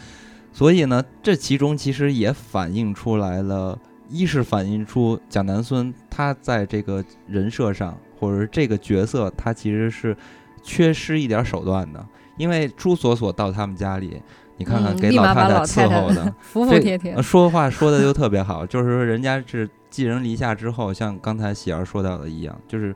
[0.52, 3.78] 所以呢，这其中其实也反映出来了，
[4.10, 10.16] 一是反映出蒋南孙他在这个人设上，或者是这个角色，他其实是
[10.62, 12.04] 缺失一点手段的。
[12.36, 14.20] 因为朱锁锁到他们家里，
[14.56, 17.22] 你看看嗯给老太太伺候的，服服帖帖呃。
[17.22, 22.94] 说话说的就特别好，就是说人家是寄人篱下之后，像刚才喜儿说到的一样，就是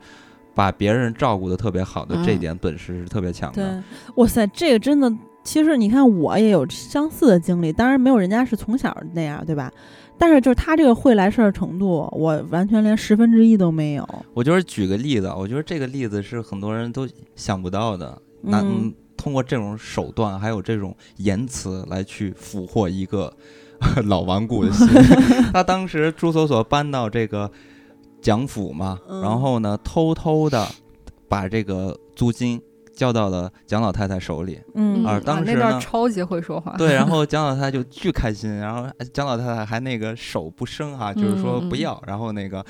[0.55, 3.83] 把别人照顾的特别好的，这点本事是特别强的。
[3.83, 3.83] 对，
[4.15, 5.13] 哇塞，这个真的，
[5.43, 9.71] 其实你看我也有相似的经历，当然没有人家是从小那样，对吧？
[10.19, 14.09] 但是就是他这个会来事儿程度，我完全连十分之一都没有。
[14.33, 18.21] 我就是举个例子，啊，我觉得这个例子是很多人都想不到的。
[18.41, 23.33] 那、嗯通过这种手段，还有这种言辞来去俘获一个
[24.05, 24.87] 老顽固的心。
[25.51, 27.51] 他当时朱锁锁搬到这个
[28.21, 30.69] 蒋府嘛，嗯然后呢，偷偷的
[31.27, 32.61] 把这个租金
[32.95, 34.61] 交到了蒋老太太手里。
[34.75, 42.65] 嗯啊当时那段超级会说话，对，然后蒋老太太就巨开心，然后哎蒋老太太还那个手不伸哈、就是说不要，然后那个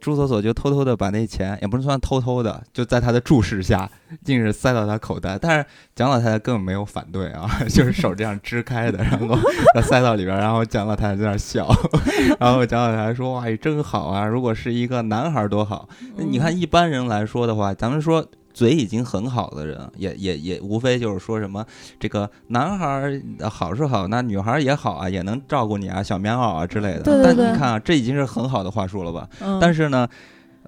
[0.00, 3.90] 朱锁锁就偷偷的把那钱，也不是算偷偷的，就在他的注视下，
[4.26, 5.36] 硬是塞到他口袋。
[5.38, 9.36] 但是蒋老太太根本没有反对啊， 就是手这样支开的，然后
[9.74, 11.68] 把塞到里边，然后蒋老太太在那笑，
[12.38, 14.24] 然后蒋老太太说：“哇，真好啊！
[14.24, 18.24] 如果是一个男孩儿多好。”那你看一般人来说的话，咱们说。
[18.58, 21.64] 嘴已经很好的人，也也也无非就是说什么
[22.00, 27.02] 这个男孩儿好是好，那女孩儿也好啊，也能照顾你啊，小棉袄啊之类的。
[27.02, 29.28] 对对对但你看啊，这已经是很好的话术了吧？
[29.40, 30.08] 嗯，但是呢，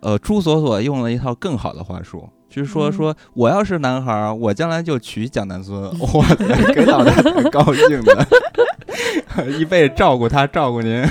[0.03, 5.82] 呃，朱锁锁用了一套更好的话术，就是说嗯说我要是男孩儿，我将来就娶蒋南孙，
[6.14, 8.26] 哇塞，给老太太高兴的，
[9.59, 11.05] 一辈子照顾他，照顾您。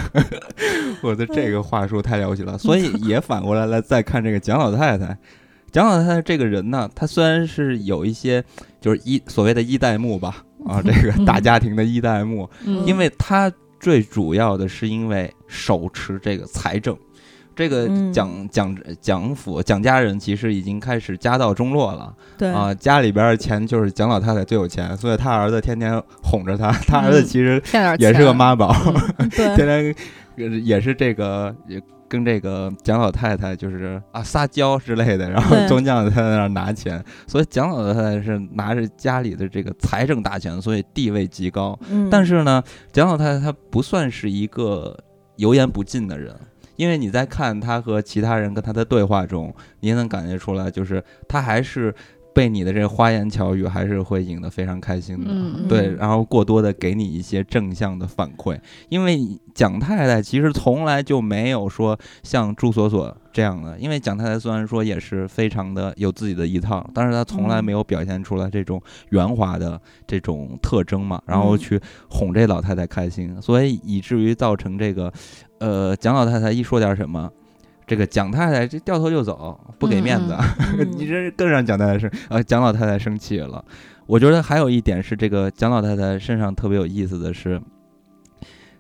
[1.04, 5.18] 我的这个话术太了不起了，所以也反过来来再看这个蒋老太太。
[5.72, 8.44] 蒋老太太这个人呢，她虽然是有一些
[8.82, 12.86] 就是一所谓的一代目吧，啊， 这个大家庭的一代目，嗯。
[12.86, 16.98] 因为他最主要的是因为手持这个财政，
[17.56, 18.12] 这个嗯。
[18.12, 22.52] 蒋蒋蒋府蒋家人其实已经开始家道中落了对。
[22.52, 27.62] 啊，家里边的钱就是蒋老太太最有钱，所以他儿子天天哄着他，他儿子其实
[27.98, 28.76] 也是个妈宝，
[29.36, 29.56] 对。
[29.56, 29.96] 天天
[30.38, 41.78] 呃也是这个也跟这个蒋老太太就是啊撒娇之类的，然后对宗将在那儿拿钱，所以蒋老太太是拿着家里的这个财政大权，所以地位极高。
[41.90, 44.98] 嗯，但是呢，蒋老太太她不算是一个
[45.38, 46.36] 油盐不进的人，
[46.76, 51.94] 因为你在看她和其他人跟她的对话中，你也能感觉出来，就是她还是
[52.40, 55.26] 被你的这花言巧语还是会引得非常开心的。
[55.30, 59.20] 嗯对，嗯然后过多的给你一些正向的反馈，因为
[59.54, 69.78] 蒋太太其实从来就没有说像朱锁锁这样的，因为蒋太太虽然说也是非常的有自己的一套，但是她从来嗯没有表现出来这种圆滑的
[70.08, 75.12] 这种特征嘛，然后嗯去哄这老太太开心，所以以至于造成这个，
[75.60, 77.30] 呃，蒋老太太一说点什么。
[77.90, 80.38] 这个蒋太太这掉头就走，不给面子，
[80.78, 83.66] 嗯 你这更让蒋太太生呃蒋老太太生气了。
[84.06, 87.60] 我觉得还有一点是，这个蒋老太太身上特别有意思的是，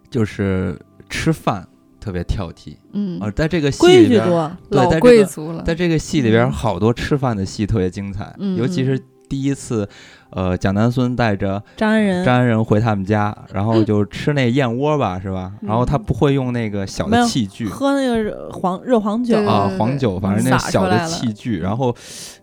[0.09, 0.79] 就是
[1.09, 1.67] 吃饭
[1.99, 3.19] 特别挑剔嗯。
[3.19, 6.51] 啊、在这个戏规里边，矩多，对，老在这个贵族了，在这个戏里边，嗯。
[6.51, 9.87] 好多吃饭的戏特别精彩，嗯尤其是第一次，
[10.31, 15.51] 呃，蒋南孙带着张安仁张安仁回他们家， 然后就吃那燕窝吧，是吧？
[15.61, 21.95] 然后他嗯不会用那个小的器具，喝那个黄热黄酒啊，黄酒，反正那小的器具，然后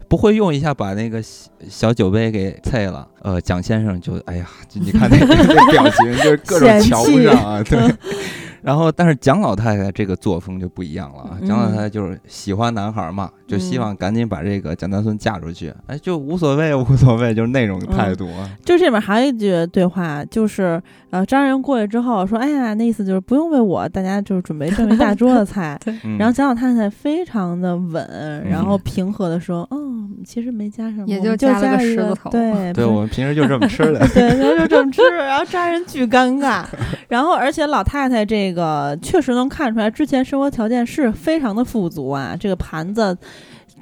[0.08, 3.06] 不会用一下把那个小小酒杯给碎了。
[3.22, 7.78] 呃，蒋先生就哎呀，就你看那 那那表情，就是各种瞧不上啊，对。
[8.62, 11.38] 然后，但是蒋老太太这个作风就不一样了啊。
[11.46, 18.50] 蒋老太太就是喜欢男孩嘛，就希望赶紧把这个蒋南孙嫁出去，哎，就无所谓，无所谓，就是那种态度啊。
[18.64, 20.80] 就这里面还有一句对话，就是
[21.10, 25.78] 呃，张安仁过去之后说：“哎呀，那意思就是不用为我，大家就是准备这么一大桌子菜。
[26.04, 34.06] ”嗯然后蒋老太太非常的稳，然后平和的说：“嗯，其实没加什么，也就就加了个狮子头对 对，我们平时就这么吃的。
[34.12, 36.64] 对，然后就这么吃，然后张安仁巨尴尬。
[37.08, 42.36] 然后，而且老太太这个确实能看出来，之前生活条件是非常的富足啊。
[42.38, 43.16] 这个盘子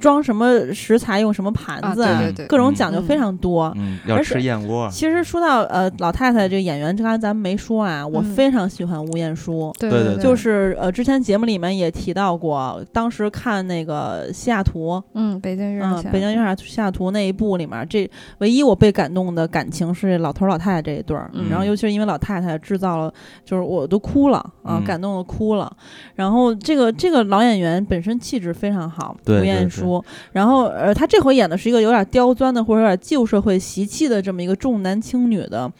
[0.00, 3.72] 装什么食材，用什么盘子，啊对对对各种讲究非常多。
[3.76, 4.88] 嗯，要而且吃燕窝。
[4.90, 9.72] 其实说到呃老太太这个演员，刚才咱们没说啊，我嗯非常喜欢吴彦姝。
[9.78, 23.12] 对对对就是呃，之前节目里面也提到过，当时看那个西雅图，嗯，北京遇上嗯，西雅北京图约西雅图那一部里面，这唯一我被感动的感情是老头儿老太太这一对儿，嗯然后尤其是因为老太太制造了，
[23.44, 25.74] 就是我都哭了啊，嗯感动的哭了。
[26.14, 30.02] 然后这个这个老演员本身气质非常好，吴彦对姝。
[30.32, 35.70] 然后呃，他这回演的是一个有点刁钻的或者有点旧社会习气的这么一个重男轻女的，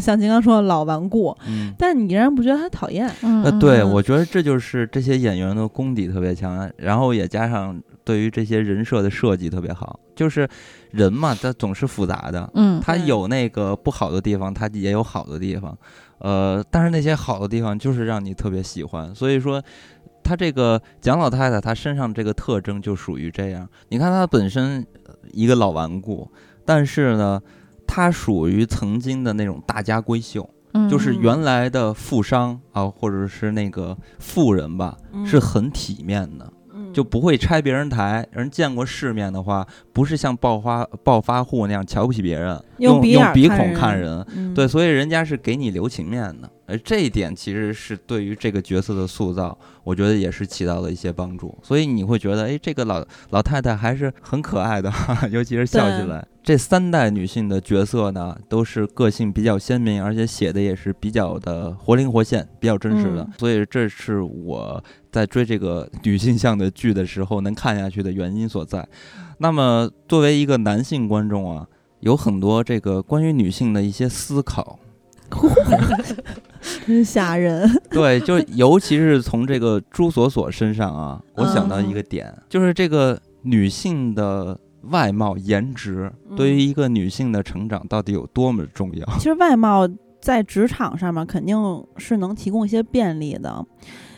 [0.00, 1.72] 像金刚说的老顽固，嗯。
[1.78, 3.10] 但你仍然不觉得他讨厌。
[3.22, 9.98] 嗯呃，对，嗯我觉得这就是这些演员的功底特别强，然后也加上对于这些人设的设计特别好。
[10.14, 10.48] 就是
[10.92, 15.76] 人嘛，他总是复杂的，嗯他有那个不好的地方，他也有好的地方，
[16.20, 19.14] 呃，但是那些好的地方就是让你特别喜欢。
[19.14, 19.62] 所以说，
[20.26, 23.68] 他这个蒋老太太，她身上这个特征就属于这样。
[23.90, 26.28] 你看她本身呃一个老顽固，
[26.64, 27.40] 但是呢，
[27.86, 30.42] 她属于曾经的那种大家闺秀。
[30.74, 38.26] 嗯就是原来的富商啊，或者是那个富人吧，是很体面的，嗯就不会拆别人台。
[38.30, 44.26] 人见过世面的话，不是像暴发暴发户那样瞧不起别人，用用鼻孔看人看人。
[44.36, 46.50] 嗯对，所以人家是给你留情面的。
[46.66, 51.56] 呃，这一点其实是对于这个角色的塑造，我觉得也是起到了一些帮助。
[51.62, 54.92] 所以你会觉得，哎，这个老老太太还是很可爱的，
[55.30, 56.26] 尤其是笑起来。
[56.42, 63.28] 这三代女性的角色呢，都是个性比较鲜明，而且写的也是比较的活灵活现，比较真实的。
[63.38, 68.86] 所以这是我在追这个 女性向的剧的时候能看下去的原因所在。
[69.38, 71.66] 那么作为一个男性观众啊，
[72.00, 74.78] 有很多这个关于女性的一些思考。
[76.86, 77.68] 真吓人！
[77.90, 89.06] 对，就尤其是从这个朱锁锁身上啊，我想到一个点，就是这个女性的外貌颜值对于一个女性的成长到底有多么重要？
[89.18, 89.88] 其实外貌
[90.20, 91.56] 在职场上面肯定
[91.96, 93.64] 是能提供一些便利的。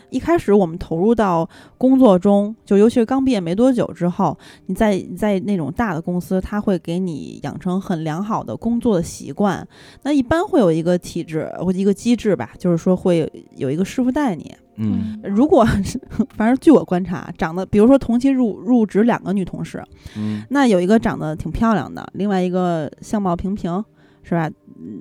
[0.09, 1.47] 一开始我们投入到
[1.77, 9.67] 工作中，就尤其是刚毕业没多久之后，你在在那种大的公司，他会给你养成很良好的工作的习惯。
[10.03, 14.55] 那一般会有一个体制或一个机制吧，就是说会有一个师傅带你。
[14.77, 15.65] 嗯，如果
[16.35, 19.83] 反正据我观察，长得比如说同期入入职两个女同事，
[20.17, 23.83] 嗯，那有一个长得挺漂亮的，另外一个相貌平平，
[24.23, 24.49] 是吧？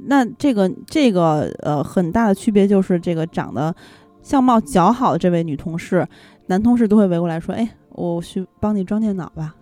[0.07, 3.75] 那这个这个呃很大的区别就是这个长得。
[4.29, 6.07] 相貌较好的这位女同事，
[6.49, 9.55] 男同事都会围过来说：“哎，我去帮你装电脑吧，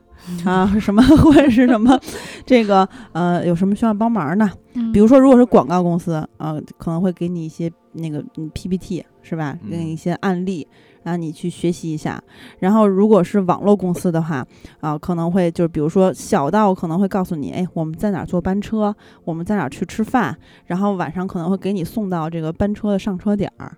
[0.44, 1.96] 啊， 什么 或者是什么，
[2.44, 4.50] 这个呃，有什么需要帮忙的？
[4.92, 8.20] 比如说，如果是广告公司啊，可能会给你一些那个
[8.52, 9.56] PPT，是吧？
[9.70, 10.66] 给你一些案例。”
[11.06, 12.20] 让你去学习一下，
[12.58, 14.44] 然后如果是网络公司的话，
[14.80, 18.92] 啊，可能会就是比如说小到可能会告诉你，哎，我们在哪坐班车，
[19.24, 23.70] 我们在哪去吃饭，然后晚上可能会给你送到这个班车的上车点儿，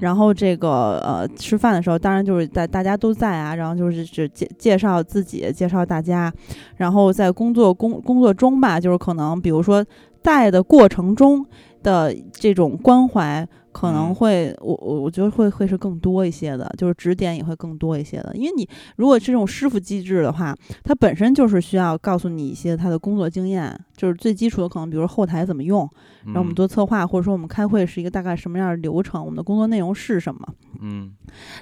[0.00, 6.32] 然后这个呃吃饭的时候，当然就是在大家都在啊，然后就是只介介绍自己，介绍大家，
[6.76, 9.86] 然后在工作工工作中吧，就是可能比如说
[10.20, 11.46] 带的过程中
[11.80, 13.48] 的这种关怀。
[13.72, 18.30] 可能会，我我我觉得会会是更多一些的，就是指点也会更多一些的。
[18.34, 20.54] 因为你如果是这种师傅机制的话，
[20.84, 25.88] 他本身就是需要告诉你一些他的工作经验，就是最基础的，可能比如后台怎么用，
[26.26, 30.40] 然后我们做策划，或者说我们开会是一个大概什么样的流程，我们的工作内容是什么。
[30.80, 31.12] 嗯，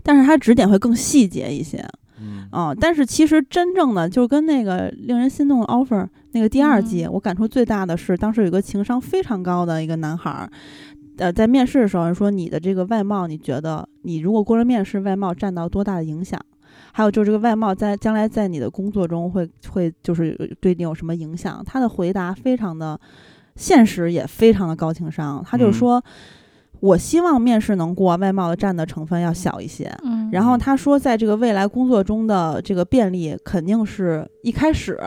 [0.02, 1.84] 但是他指点会更细节一些。
[2.22, 10.50] 嗯，啊，但是其实真正的就跟那个令人心动的 offer 那个第二季，我感触最大的是，当时有一个情商非常高的一个男孩儿。
[11.20, 16.40] 呃，在面试的时候说你的这个外貌，你觉得你如果过了面试，外貌占到多大的影响？
[16.92, 21.62] 还有就是这个外貌在将来在你的工作中会会就是对你有什么影响？
[21.64, 22.98] 他的回答非常的
[23.54, 25.44] 现实，也非常的高情商。
[25.46, 26.02] 他就说，
[26.80, 29.94] 我希望面试能过，外貌的占的成分要小一些。
[30.02, 34.98] 嗯，然后他说，在这个未来工作中的这个便利，肯定是一开始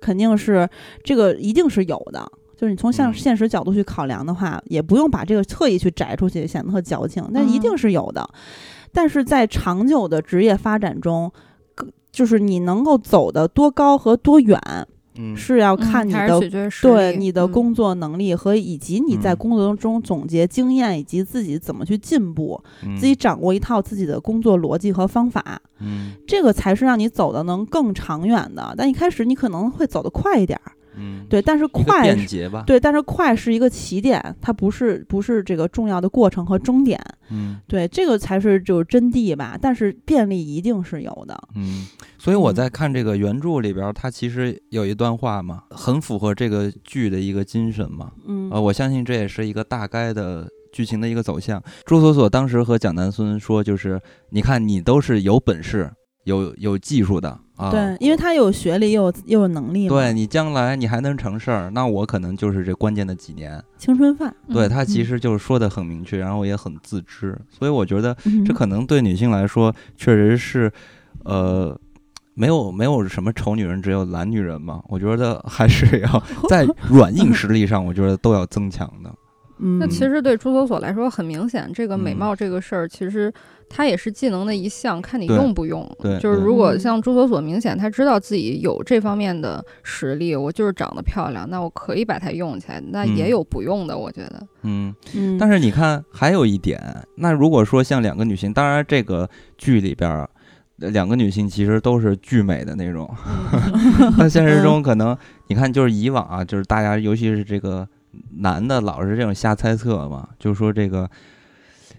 [0.00, 0.68] 肯定是
[1.02, 2.24] 这个一定是有的。
[2.62, 7.20] 就是你从像现实角度去考量的话，也不用把这个特意去摘出去，显得特矫情。
[7.32, 8.24] 那一定是有的，
[8.92, 11.32] 但是在长久的职业发展中，
[12.12, 14.56] 就是你能够走的多高和多远，
[15.34, 16.40] 是要看你的
[16.80, 22.62] 对你的工作能力和以及你在工作中总结经验，以及自己怎么去进步，
[22.96, 25.60] 自己掌握一套自己的工作逻辑和方法。
[25.80, 28.72] 嗯，这个才是让你走的能更长远的。
[28.78, 30.70] 但一开始你可能会走得快一点儿。
[30.96, 32.14] 嗯，对，但是快？
[32.66, 37.00] 对，但是快是一个起点，它不是不是这个重要的过程和终点。
[37.30, 39.58] 嗯，对，这个才是就是真谛吧。
[39.60, 41.40] 但是便利一定是有的。
[41.54, 41.86] 嗯，
[42.18, 48.12] 所以我在看这个原著里边，它其实有一段话嘛，很符合这个剧的一个精神嘛。
[48.26, 51.62] 嗯，呃，我相信这也是一个大概的剧情的一个走向。
[51.86, 55.90] 朱锁锁当时和蒋南孙说，就是你看你都是有本事、
[56.24, 57.38] 有有技术的。
[57.70, 59.88] 对，因为他有学历，又有又有能力。
[59.88, 64.34] 对你将来你还能成事儿，那我可能就是这关键的几年青春饭。
[64.48, 70.72] 对他其实就是说的很明确，然后也很自知，所以我觉得这可能对女性来说确实是，
[71.24, 71.78] 呃，
[72.34, 74.82] 没有没有什么丑女人，只有懒女人嘛。
[74.88, 79.10] 我觉得还是要 在软硬实力上，我觉得都要增强的。
[79.58, 83.32] 那其实对朱锁锁来说很明显，这个美貌这个事儿，其实
[83.68, 85.88] 它也是技能的一项，看你用不用。
[86.00, 92.82] 对，就是如果像朱锁锁明显他知道自己有这方面的实力，我就是长得漂亮，那我可以把它用起来。
[92.90, 94.46] 那也有不用的，我觉得。
[94.62, 95.38] 嗯嗯。
[95.38, 96.80] 但是你看，还有一点，
[97.16, 100.28] 那如果说像两个女性，当然这个剧里边
[100.76, 103.08] 两个女性其实都是巨美的那种，
[104.18, 107.86] 那现实中可能你看，就是以往啊，就是大家尤其是这个。
[108.38, 111.08] 男的老是这种瞎猜测嘛，就说这个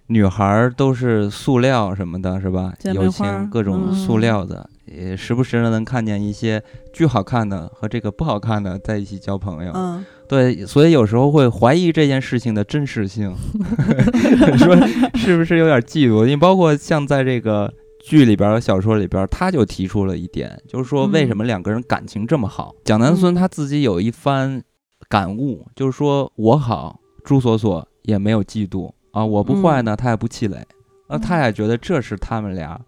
[0.08, 2.74] 女孩都是塑料什么的，是吧？
[2.94, 6.62] 友情各种塑料的，也时不时的能看见一些
[6.94, 9.72] 巨好看的和这个不好看的在一起交朋友。
[9.74, 13.34] 嗯，对，所以有时候会怀疑这件事情的真实性，
[14.58, 14.76] 说
[15.16, 16.26] 是不是有点嫉妒？
[16.26, 22.76] 你包括像在这个剧里边和小说里边，他就提出了一点，就是说为什么两个人感情这么好？
[22.84, 24.62] 蒋南孙他自己有一番
[25.10, 30.66] 感悟，就是说我好，朱锁锁也没有嫉妒啊，我不坏呢，他也不气馁，
[31.08, 32.80] 那他也觉得这是他们俩。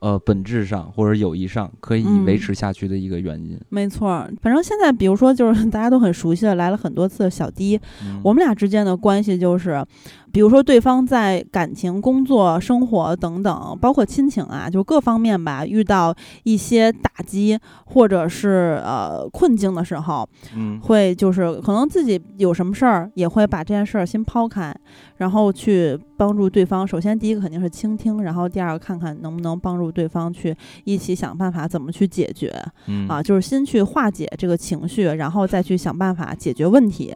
[0.00, 4.28] 呃，本质上或者友谊上可以维持下去的一个原因，没错。
[4.42, 7.80] 反正现在，比如说，就是 大家都很熟悉的，来了很多次的小迪，
[8.22, 9.82] 我们俩之间的关系就是。
[10.34, 16.12] 比如说，对方在感情、工作、生活等等，包括亲情啊，就各方面吧，遇到
[16.42, 17.56] 一些打击
[17.86, 24.74] 或者是呃困境的时候，嗯，会就是可能自己有什么事儿，也会把这件事儿先抛开，
[25.18, 26.84] 然后去帮助对方。
[26.84, 32.52] 首先，第一个肯定是倾听，然后第二个看看能不能帮助对方去一起想办法怎么去解决，
[33.08, 37.14] 啊，就是先去化解这个情绪，然后再去想办法解决问题。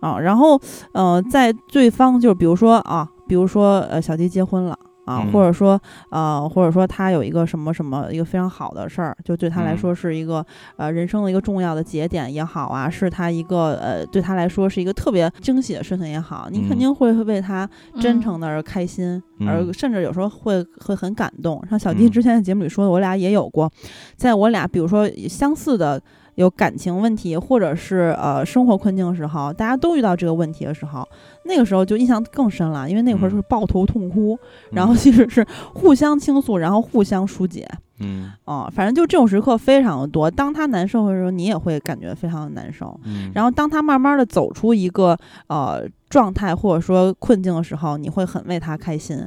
[0.00, 0.60] 啊，然后，
[0.92, 5.80] 呃，在对方就比如说啊，比如说呃，小迪结婚了啊，或者说
[6.10, 10.44] 呃，或者说他有一个什么什么一个非常好的事儿，就对他来说是一个
[10.76, 17.68] 呃人生的一个重要的节点也好啊，是他一个呃对他来说是一个特别惊喜的事情也好，你肯定会为他
[18.00, 21.62] 真诚的而开心，而甚至有时候会会很感动。
[21.70, 23.70] 像小迪之前在节目里说的，我俩也有过，
[24.16, 26.02] 在我俩比如说相似的。
[26.36, 31.06] 有感情问题，或者是呃生活困境的时候，大家都遇到这个问题的时候，
[31.44, 34.38] 那个时候就印象更深了，因为那会儿是抱头痛哭，
[34.72, 37.68] 然后其实是互相倾诉，然后互相疏解。
[37.98, 40.30] 嗯，哦，反正就这种时刻非常的多。
[40.30, 43.00] 当他难受的时候，你也会感觉非常的难受。
[43.04, 45.16] 嗯，然后当他慢慢的走出一个
[45.46, 49.18] 呃状态或者说困境的时候，你会很为他开心。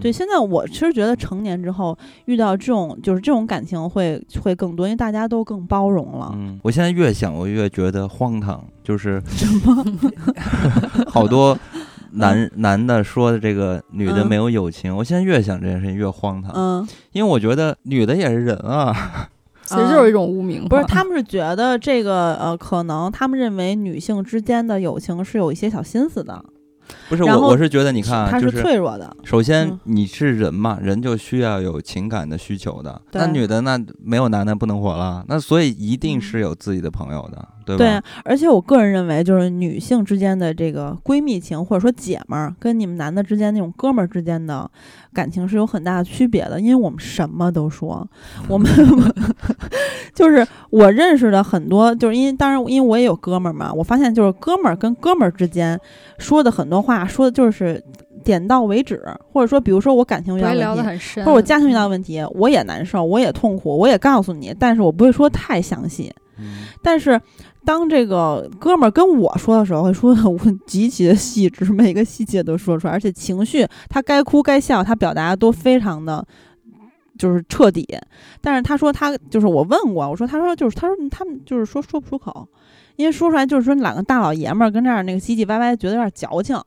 [0.00, 6.32] 对，现在我其实觉得成年之后遇到这种就是这种感情会会更多，因为大家都更包容了。
[6.34, 9.84] 嗯，我现在越想我越觉得荒唐，就是 什么
[11.10, 11.58] 好多。
[12.12, 16.50] 男男的说的这个女的没有友情，我现在越想这件事情越荒唐。
[16.54, 19.28] 嗯，因为我觉得女的也是人啊，
[19.76, 20.64] 其实就是一种污名。
[20.68, 26.44] 不是，他们是觉得这个呃，可能他们认为女性之间的友情是有一些小心思的。
[27.06, 29.14] 不是我，我是觉得你看，他是脆弱的。
[29.22, 32.98] 首先你是人嘛，人就需要有情感的需求的。
[33.12, 37.46] 那女的那没有男的不能活了，那所以一定是有自己的朋友的，
[37.76, 38.00] 对吧？
[38.00, 44.70] 对，而且我个人认为，就是女性之间的这个闺蜜情，或者说姐们儿，跟你们男的之间那种哥们儿之间的
[45.12, 48.06] 感情是有很大的区别的，因为我们什么都说，
[48.48, 48.70] 我们
[50.14, 55.78] 就是我认识的很多，就是因为当然因为我也有哥们儿嘛，我发现就是哥们儿跟哥们儿之间
[56.18, 57.04] 说的很多话。
[57.08, 57.82] 说的就是
[58.22, 59.02] 点到为止，
[59.32, 60.82] 或者说，比如说我感情遇到问题，
[61.24, 66.12] 或者我家庭遇到问题，我也难受，我也痛苦，我也告诉你，但是我不会说太详细。
[66.82, 67.20] 但是
[67.64, 76.26] 当这个哥们儿跟我说的时候，会说的我极其的细致，每个细节都说出来，而且情绪他该哭该笑，他表达都非常的，
[77.18, 77.86] 就是彻底。
[78.40, 82.48] 但是他说他就是我问过，我说他说就是他说他们就是说说不出口，
[82.96, 86.58] 因为说出来就是说两个大老爷们儿跟这儿那个唧唧歪歪，觉得有点矫情。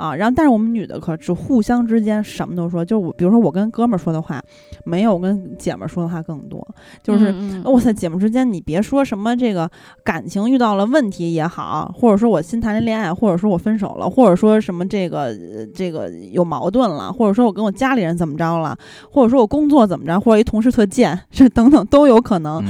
[0.00, 4.42] 啊，然后但是我们女的可是互相之间什么都说，就是我，比如说我跟哥们儿说的话，
[4.82, 6.66] 没有跟姐们儿说的话更多。
[7.02, 7.34] 就是
[7.64, 9.70] 哇塞，姐们之间你别说什么这个
[10.02, 15.36] 感情遇到了问题也好，或者说我新谈的恋爱，或者说我分手了，或者说什么这个
[15.74, 18.74] 这个有矛盾了，或者说我跟我家里人怎么着了，
[19.10, 22.64] 或者说我工作怎么着，或者一同事特贱，这等等都有可能。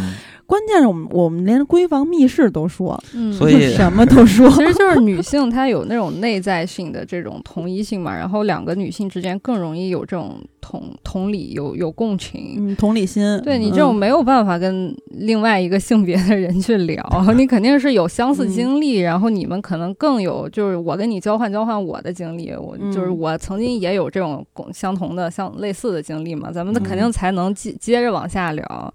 [0.51, 3.01] 关键是我们我们连闺房密室都说，
[3.39, 4.51] 所以什么都说。
[4.59, 13.41] 其实就是女性她有那种内在性的这种同一性嘛，然后两个女性之间更容易有这种同同理，有有共情，嗯，同理心。
[13.45, 17.01] 对你这种没有办法跟另外一个性别的人去聊，
[17.37, 28.95] 你肯定是有相似经历，然后你们可能更有，就是我跟你交换交换我的经历，我就是我曾经也有这种共相同的、相类似的经历嘛，咱们肯定才能接接着往下聊。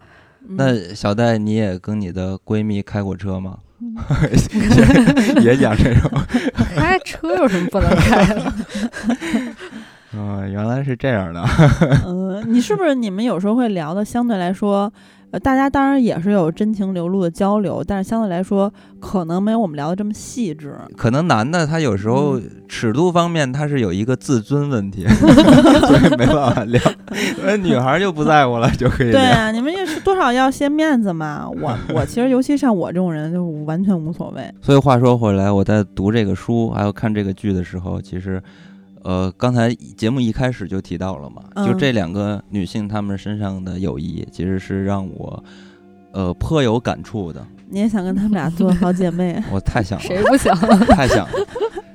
[0.50, 3.58] 那小戴，你也跟你的闺蜜开过车吗？
[5.42, 6.10] 也讲这种，
[6.76, 8.54] 开车有什么不能开的？
[10.14, 11.44] 嗯， 原来是这样的。
[12.06, 14.92] 嗯，你是不是你们有时候会聊的相对来说？
[15.40, 20.76] 大家当然也是有真情流露的交流，但是相对来说，可能没有我们聊的这么细致。
[20.96, 25.06] 可能男的他有时候尺度方面他是有一个自尊问题，
[25.88, 26.82] 所以没办法聊。
[27.44, 29.12] 那女孩就不在乎了，就可以。
[29.12, 31.50] 对啊，你们也是多少要些面子嘛。
[31.50, 34.44] 我我其实尤其像我这种人，就完全无所谓。
[34.62, 38.42] 所以话说回来，我在读这个书还有看这个剧的时候，其实。
[39.06, 45.44] 呃，刚才节目一开始就提到了嘛，就这两个女性她们身上的友谊，其实是让我，
[46.12, 47.46] 呃颇有感触的。
[47.70, 49.40] 你也想跟她们俩做好姐妹？
[49.54, 50.58] 我太想了，谁不想？
[50.90, 51.32] 太想了。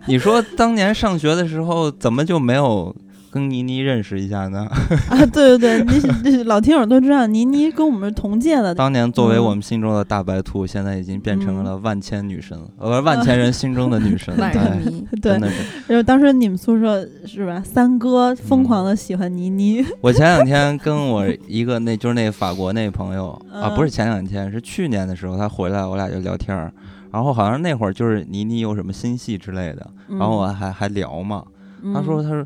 [0.07, 2.95] 你说当年上学的时候，怎么就没有
[3.31, 4.67] 跟倪妮认识一下呢？
[5.09, 8.75] 啊，对对对，那那老听友都知道，倪妮跟我们是同届的。
[8.75, 14.35] 当年作为嗯我们心中的大白兔，现在已经变成嗯了万千女神，呃，万千人心中的女神。
[14.37, 15.63] 对， 迷，对真，的是。
[15.87, 17.63] 然后当时你们宿舍是吧？
[17.65, 26.73] 三哥疯狂的喜欢倪妮，我前两天跟我一个那就是那法国那朋友啊，嗯不是前两天，是去年的时候他回来，我俩就聊天儿，
[27.13, 31.45] 然后好像那会儿就是倪妮有什么新戏之类的，然后我还还聊嘛，
[31.83, 32.45] 嗯他说他说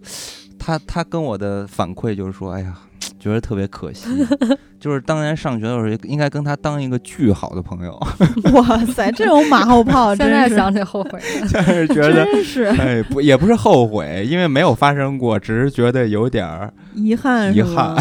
[0.64, 2.74] 他他跟我的反馈就是说，哎呀，
[3.18, 4.08] 觉得特别可惜，
[4.80, 7.92] 就是当年上学的时候应该跟他当一个巨好的朋友，
[8.54, 11.48] 哇塞，这种马后炮 现真是在想起后悔了。
[11.52, 12.24] 但是觉得。
[12.24, 16.72] 真是哎，不，也不是后悔，因为没有发生过，只是觉得有点儿。
[16.94, 17.94] 遗憾，遗憾。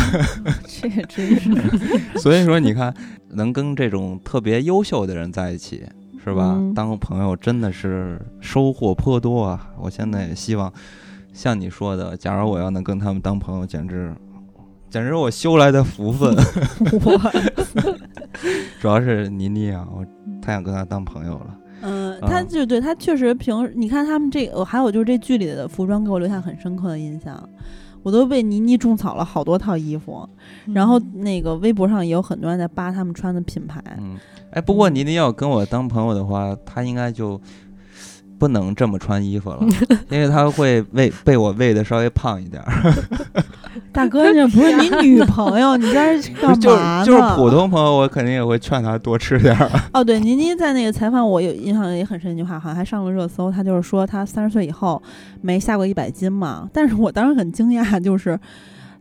[0.66, 1.52] 这也真是，
[2.20, 2.94] 所以说，你看，
[3.32, 5.84] 能跟这种特别优秀的人在一起，
[6.24, 6.54] 是吧？
[6.56, 9.68] 嗯当朋友真的是收获颇多啊！
[9.80, 10.72] 我现在也希望，
[11.34, 14.14] 像你说的，假如我要能跟他们当朋友，简直，
[14.90, 16.34] 简直我修来的福分。
[17.04, 17.20] 我。
[18.80, 20.06] 主要是倪妮啊，我
[20.42, 21.58] 太想跟她当朋友了。
[21.82, 22.28] 嗯，啊。
[22.28, 27.50] 他就对他确实平，你看他们这个，还有就是这剧里的服装给我留下很深刻的印象，
[28.02, 30.28] 我都被倪妮种草了好多套衣服，
[30.74, 34.18] 然后那个微博上也有很多人在扒他们穿的品牌，嗯，
[34.52, 37.40] 哎，不过倪妮要跟我当朋友的话，她应该就
[38.44, 39.60] 不能这么穿衣服了，
[40.12, 42.94] 因为他会喂被我喂的稍微胖一点儿。
[43.94, 47.06] 大哥，这不是你女朋友，你在这干嘛呢？
[47.08, 49.70] 就是普通朋友，我肯定也会劝他多吃点儿。
[49.94, 53.50] 哦，对，倪妮在那个采访我有印象也很深一句话，好像还上了热搜。
[53.50, 55.02] 她就是说她三十岁以后
[55.40, 58.38] 没下过一百斤嘛，但是我当时很惊讶，就是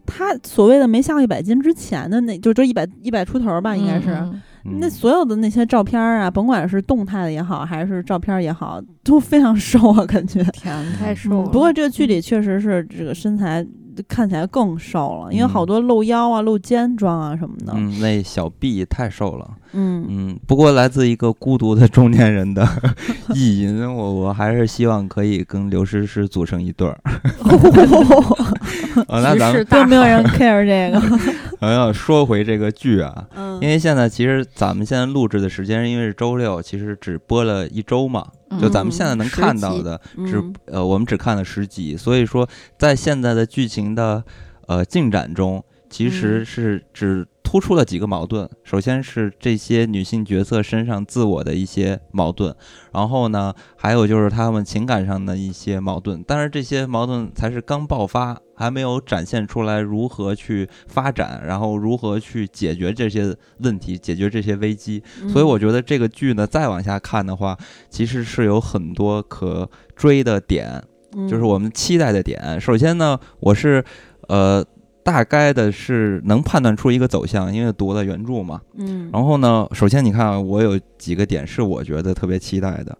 [0.06, 4.10] 他所谓的没下过一百斤之前的那，就就一百一百出头吧，应该是。
[4.12, 10.42] 嗯那嗯所有的那些照片啊，甭管是动态的也好，还是照片也好，都非常瘦啊，感觉。
[10.52, 11.50] 天，太瘦嗯了。
[11.50, 13.66] 不过这个剧里确实是这个身材
[14.08, 17.72] 看起来更瘦了，因为嗯好多露腰啊、露肩装啊什么的。
[17.76, 19.50] 嗯，那小臂太瘦了。
[19.74, 22.66] 嗯嗯，不过来自一个孤独的中年人的
[23.34, 27.00] 意淫， 我我还是希望可以跟刘诗诗组成一对儿。
[27.40, 28.36] 哦，
[29.08, 31.18] 那咱们都没有人 care 这个。
[31.60, 33.58] 我要说回这个剧啊，嗯。
[33.62, 38.26] 因为现在其实咱们现在录制的时间，因为是周六，其实只播了一周嘛，
[38.60, 40.54] 就咱们现在能看到的只嗯。
[40.66, 42.48] 呃，我们只看了十集，所以说
[42.78, 44.22] 在现在的剧情的
[44.66, 46.44] 呃进展中，其实嗯。
[46.44, 48.48] 是只突出了几个矛盾。
[48.64, 52.56] 首先是这些女性角色身上自我的一些矛盾，
[52.94, 56.24] 然后呢，还有就是她们情感上的一些矛盾。
[56.26, 65.02] 但是这些矛盾才是刚爆发，还没有展现出来如何去发展，然后如何去解决这些问题，解决这些危机。
[65.28, 67.54] 所以我觉得这个剧呢，再往下看的话，
[67.90, 70.82] 其实是有很多可追的点，
[71.14, 72.58] 嗯就是我们期待的点。
[72.58, 73.84] 首先呢，我是
[74.28, 74.64] 呃
[75.04, 78.60] 大概的是能判断出一个走向，因为读了原著嘛。
[78.76, 82.96] 嗯，然后呢，首先你看啊，我有几个点是我觉得特别期待的。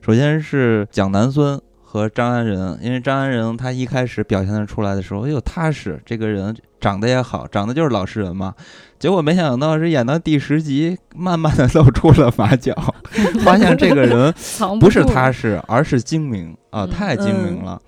[0.00, 8.54] 首先是蒋南孙和张安仁，因为张安仁他一开始表现的出来的时候，哎呦踏实，这个人长得也好，长得就是老实人嘛。
[8.98, 12.74] 结果没想到是演到第十集，慢慢的露出了马脚，
[13.44, 14.32] 发现这个人
[14.78, 17.80] 不是踏实，而是精明啊，嗯太精明了。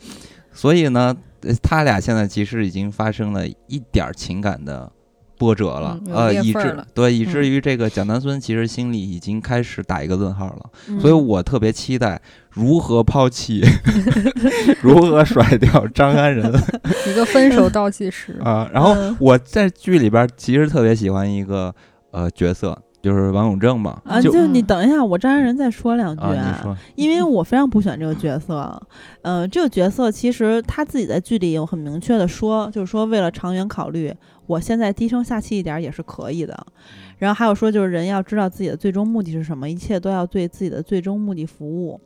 [0.52, 1.16] 所以呢，呃
[1.62, 4.90] 他俩现在其实已经发生了一点儿情感的
[5.38, 10.70] 波折了，呃，以致对，以至嗯于这个蒋南孙其实心里已经开始打一个问号了。
[10.88, 12.20] 嗯所以我特别期待
[12.50, 13.62] 如何抛弃，
[14.82, 16.52] 如何甩掉张安仁
[17.06, 18.38] 一个分手倒计时。
[18.42, 18.68] 啊。
[18.72, 21.72] 然后嗯我在剧里边儿其实特别喜欢一个
[22.10, 22.76] 呃角色，
[23.08, 26.22] 就是王永正嘛，啊，就就你等一下，我张安仁再说两句
[26.94, 28.78] 因为我非常不喜欢这个角色。
[29.22, 34.14] 呃，这个角色其实他自己在剧里有很明确的说，就是说为了长远考虑，
[34.46, 36.66] 我现在低声下气一点儿也是可以的。
[37.18, 42.00] 然后还有说，就是人要知道自己的最终目的是什么，一切都要对自己的最终目的服务。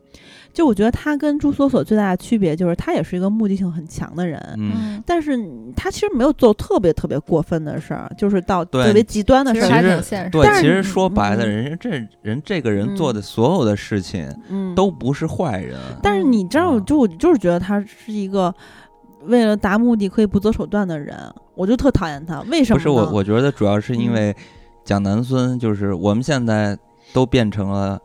[0.53, 4.39] 就我觉得他跟朱锁锁最大的区别就是，他也是一个目的性很强的人。
[4.59, 5.39] 嗯，但是
[5.75, 10.01] 他其实没有做特别特别过分的事儿，就是到特别极端的事儿。
[10.03, 10.29] 其实。
[10.31, 18.55] 对，但其实说白了，嗯人家这人这个人做嗯的所有的事情嗯，都不是坏人，但是你知道，嗯就我就是觉得他是一个
[19.23, 21.17] 为了达目的可以不择手段的人，
[21.55, 22.41] 我就特讨厌他。
[22.51, 22.79] 为什么？
[22.79, 24.37] 不是我，我觉得主要是因嗯为
[24.85, 26.77] 蒋南孙，就是我们现在
[27.13, 28.01] 都变成了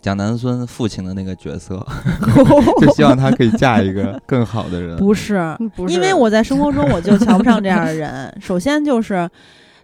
[0.00, 1.84] 蒋南孙父亲的那个角色，
[2.80, 4.96] 就希望他可以嫁一个更好的人。
[4.96, 8.32] 不是，嗯不是因为我在生活中我就瞧不上这样的人。
[8.40, 9.28] 首先就是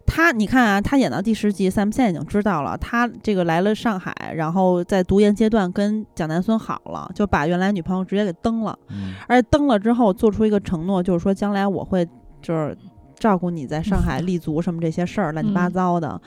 [0.07, 12.07] 他你看啊，他演到第十集，咱们现在已经知道了，他这个来了上海，然后在读研阶段跟蒋南孙好了，就把原来女朋友直接给蹬了，嗯而且蹬了之后做出一个承诺，就是说将来我会
[12.40, 12.77] 就是。
[13.21, 16.21] 照顾你在上海立足什么这些事儿，乱七八嗯糟的。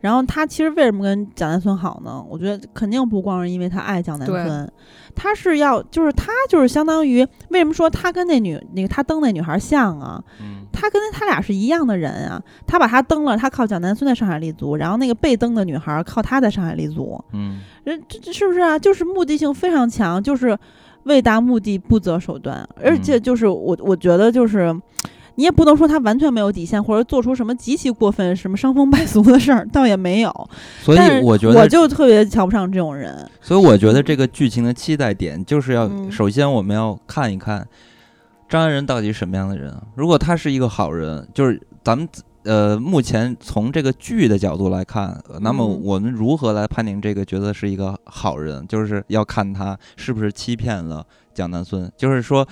[0.00, 2.22] 然后他其实为什么跟蒋南孙好呢？
[2.28, 4.72] 我觉得肯定不光是因为他爱蒋南孙，
[5.14, 10.22] 他是要就是他就是相当于为什么说他跟那女那个他蹬那女孩像啊？
[10.40, 18.78] 嗯他跟他俩是一样的人啊，他把他蹬了，他靠蒋南孙在上海立足，然后那个被蹬的女孩靠他在上海立足，嗯人这这是不是啊？
[18.78, 20.58] 就是目的性非常强，就是
[21.04, 24.74] 为达目的不择手段，而且嗯就是我我觉得就是。
[25.36, 30.50] 你也不能说他完全没有底线，或者做出什么极其过分、什么伤风败俗的事儿，倒也没有。
[30.82, 33.28] 所以我觉得我就特别瞧不上这种人。
[33.40, 37.66] 所以我觉得这个剧情的期待点就是要，嗯首先我们要看一看
[38.48, 39.82] 张安仁到底是什么样的人啊。
[39.94, 42.06] 如果他是一个好人，就是咱们
[42.44, 52.46] 呃目前从这个剧的角度来看，呃那么嗯我们如何来判定这个角色是一个好人，就是要看他是不是欺骗了蒋南孙，就是说。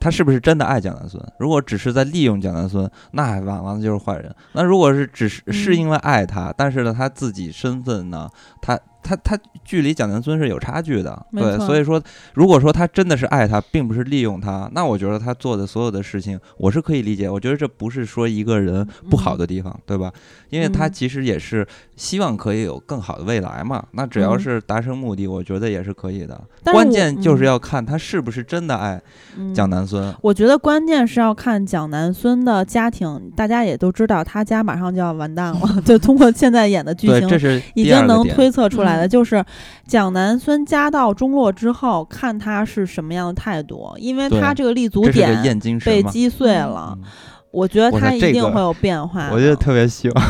[0.00, 1.22] 他是不是真的爱蒋南孙？
[1.38, 4.34] 如果只是在利用蒋南孙，那还完完了就是坏人。
[4.52, 8.28] 那如果是只是是嗯因为爱他，但是呢他自己身份呢，
[8.62, 12.00] 他他他距离蒋南孙是有差距的，对，所以说
[12.34, 17.28] 如果说他真的是爱他，并不是利用他，那我觉得他做的所有的事情，我是可以理解。
[17.28, 20.10] 我觉得这不是说一个人不好的地方，对吧？
[20.48, 23.84] 因为他嗯其实也是希望可以有更好的未来嘛。
[23.92, 26.40] 那只要嗯是达成目的，我觉得也是可以的。
[26.64, 29.00] 但是我关键就是嗯要看他是不是真的爱
[29.36, 30.12] 嗯蒋南孙。
[30.22, 37.90] 我觉得关键是要看蒋南孙的家庭，大家也都知道他家马上就要完蛋了， 就通过现在演的剧，情这是已。
[37.90, 39.44] 经能推测出来的，嗯就是
[39.86, 45.40] 蒋南孙家道中落之后，看他是什么样的态度，因为他这个立足点。
[45.84, 47.04] 被击碎了，嗯
[47.52, 49.34] 我觉得他一定会有变化的。
[49.34, 50.24] 我就特别希望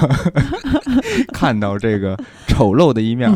[1.35, 3.31] 看到这个丑陋的一面，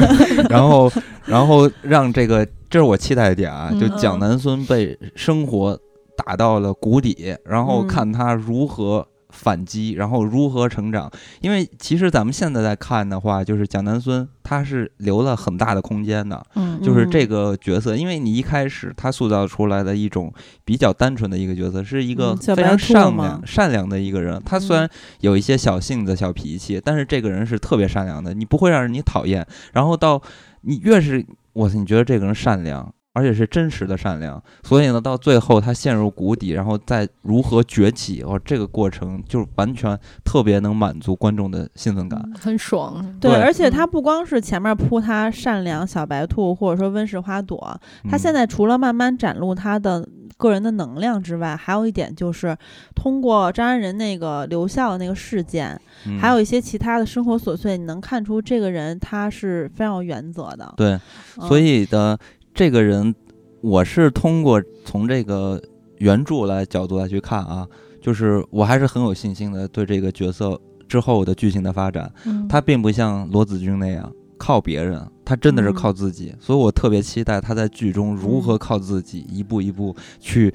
[0.50, 0.92] 然后，
[1.24, 5.78] 然后让这个，这是我期待的点啊，就嗯蒋南孙被生活
[6.14, 11.10] 打到了谷底，然后嗯看他如何反击，然后如何成长。
[11.40, 20.32] 因为其实咱们现在在看的话，就是蒋南孙他是留了很大的空间的，嗯就是这嗯个角色，因为你一开始他塑造出来的一种
[20.64, 24.40] 比较单纯的一个角色，是一个非常善良、善良的一个人。
[24.44, 24.90] 他虽嗯然
[25.20, 29.46] 有一些小性子、小脾气，但是这个人是特别善良的，你不会让人你讨厌。
[29.72, 30.20] 然后到
[30.62, 32.92] 你越是我操，你觉得这个人善良。
[33.20, 42.18] 而且是真实的善良，所以呢，到最后他陷入谷底，然后再如何崛起，哦，这个过程就完全特别能满足观众的兴奋感。
[42.40, 43.04] 很爽。
[43.20, 47.78] 对，对而且他嗯不光是前面铺他善良小白兔，或者说温室花朵，
[48.08, 52.56] 他现嗯在除了慢慢展露他的个人的能量之外，还有一点就是
[52.94, 60.72] 通过张安仁那个留校的那个事件，嗯还有一些其他的生活琐碎，你能看出这个人他是非常有原则的。
[60.78, 60.98] 对，
[61.36, 62.18] 嗯所以的
[62.54, 63.14] 这个人，
[63.60, 65.60] 我是通过从这个
[65.98, 67.66] 原著来角度来去看啊，
[68.00, 72.46] 就是我还是很有信心的对这个角色之后的剧情的发展，嗯。
[72.48, 80.52] 他并不像罗子君那样靠别人，他真的是嗯靠自己，所以我特别期待他在剧中如何嗯靠自己一步一步去，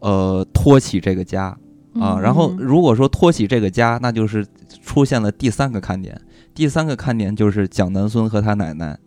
[0.00, 1.56] 呃，托起这个家。
[1.94, 2.20] 啊，嗯。
[2.20, 4.46] 然后嗯如果说托起这个家，那就是
[4.82, 6.20] 出现了第三个看点。
[6.54, 8.98] 第三个看点就是蒋南孙和他奶奶，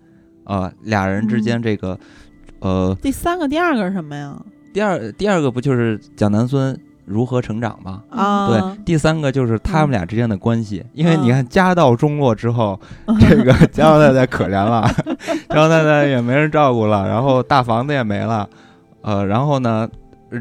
[0.46, 1.62] 啊，俩人之间嗯。
[1.62, 2.00] 这个，
[2.64, 4.36] 呃，第三个、第二个是什么呀？
[4.74, 8.02] 第二第二个不就是蒋南孙如何成长吗？
[8.10, 12.80] 啊，对，第三个就是他们俩之间的关系，因为你嗯看家道中落之后，
[13.20, 14.90] 这个 江老太太可怜了，
[15.50, 18.50] 江老太太也没人照顾了，然后大房子也没了，
[19.02, 19.88] 呃，然后呢，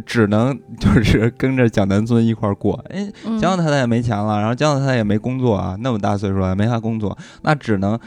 [0.07, 7.99] 只能就是跟着蒋南孙一块儿过，哎，嗯江老太太也没钱了，然后蒋老太太也没工作啊，那么大岁数了没啥工作，那只能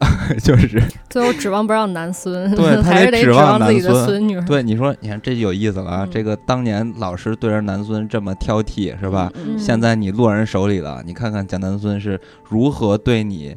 [0.42, 4.40] 就是最后指望不上男孙，对 他还是得指望望自己的孙孙女。
[4.42, 6.04] 对你说，你看这就有意思了啊！
[6.04, 9.30] 嗯这个当年老师对着男孙这么挑剔是吧？
[9.34, 13.56] 嗯现在你落人手里了，你看看蒋南孙是如何对你。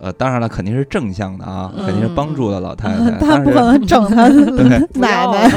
[0.00, 3.10] 呃，当然了，肯定是正向的啊，肯定是帮助了老太太。
[3.18, 4.28] 他不可能整他
[4.94, 5.50] 奶奶。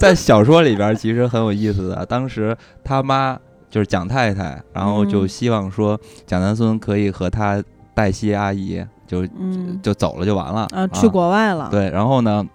[0.00, 3.38] 在小说里边其实很有意思的，当时他妈
[3.68, 11.68] 就是蒋太太，然后就嗯希望说蒋南孙可以和他黛西阿姨就嗯就走了就完了啊，去国外了。
[11.70, 12.46] 对，然后呢，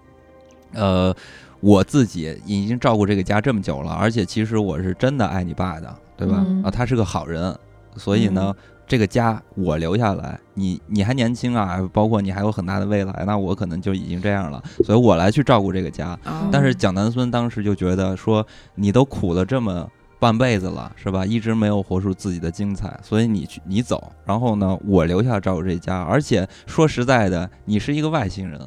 [0.72, 1.14] 呃，
[1.60, 6.42] 我自己已经照顾这个家这么久了，而且其实我是真的爱你爸的，对吧？
[6.46, 7.54] 嗯啊，他是个好人，
[7.96, 8.54] 所以呢，
[8.86, 16.16] 这个家我留下来，你你还年轻啊，包括你还有很大的未来，那我可能就已经这样了，所以我来去照顾这个家。
[16.24, 19.90] 啊但是蒋南孙当时就觉得说，你都苦了这么。
[20.24, 21.26] 半辈子了，是吧？
[21.26, 26.00] 一直没有活出自己的精彩，所以你去你走，然后呢，我留下照顾这家。
[26.00, 28.58] 而且说实在的，你是一个外星人，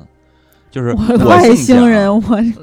[0.69, 2.19] 就是我 外星人，我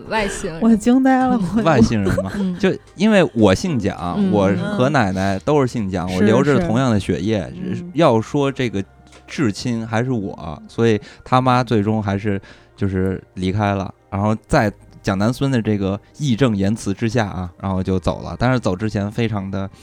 [0.08, 7.52] 外星人，我惊呆了，我外星人嘛，嗯就因为我姓蒋，嗯我和奶奶都是姓蒋，我是流着同样的血液。
[7.60, 8.80] 嗯要说这个
[9.26, 12.40] 至亲还是我，所以他妈最终还是
[12.76, 14.72] 就是离开了，然后在
[15.04, 18.34] 蒋南孙的这个义正言辞之下啊，然后就走了。
[18.36, 19.70] 但是走之前非常的。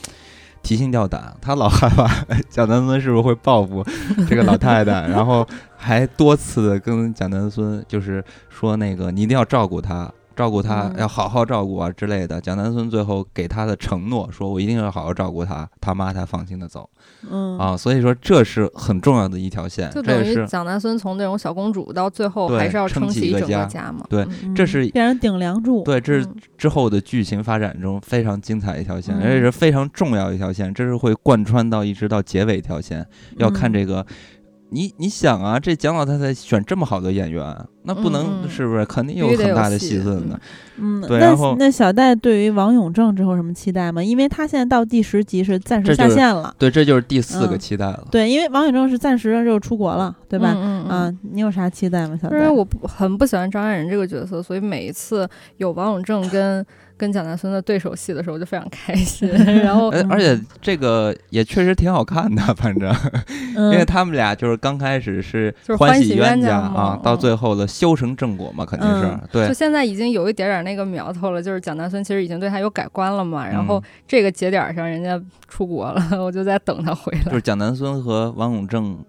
[0.64, 2.07] 提心吊胆，他老害怕
[2.48, 3.84] 蒋南孙是不是会报复
[4.30, 5.43] 这个老太太， 然后
[5.76, 12.39] 还多次的跟蒋南孙就是说那个你一定要照顾她，照顾她嗯要好好照顾啊之类的。
[12.39, 16.89] 蒋南孙最后给他的承诺说，我一定要好好照顾他，他妈才放心的走
[17.29, 17.75] 嗯啊。
[17.75, 24.05] 所以说这是很重要的一条线，就等于这也是蒋南孙从那种小公主到最后还是要撑撑起一整个家嘛。
[24.09, 33.05] 对嗯这是变成顶梁柱，对，这是嗯之后的剧情发展中非常精彩一条线，嗯而且是非常重要一条线，这是会贯穿到一直到结尾一条线。
[33.37, 34.05] 要看嗯这个，
[34.72, 40.39] 你你想啊，这蒋老太太选这么好的演员，那不能、是不是肯定有很大的戏戏份的？
[40.77, 44.02] 嗯，对那然后那小戴对于王永正之后什么期待吗？
[44.02, 48.07] 因为他现在到第十集是暂时下线了，对，这就是第四个嗯期待了。
[48.10, 50.53] 对，因为王永正是暂时就出国了，对吧？
[50.56, 52.38] 嗯嗯嗯啊，你有啥期待吗，小戴？
[52.38, 56.65] 因为我不很不喜欢张安仁这个角色，所以每一次有王永正跟
[57.02, 59.28] 跟蒋南孙的对手戏的时候，我就非常开心。
[59.64, 62.94] 然后而而且这个也确实挺好看的，反正，
[63.56, 69.53] 嗯因为他们俩就是刚开始是就是欢喜冤家啊，到嗯最后的修成正果嘛，肯定是嗯对就。
[69.53, 73.48] 现在已经有一点点那个苗头了，就是蒋南孙其实已经对他有改观了嘛。
[73.48, 77.41] 然后嗯这个节点上人家出国了， 我就在等他回来就是。
[77.41, 79.03] 蒋南孙和王永正，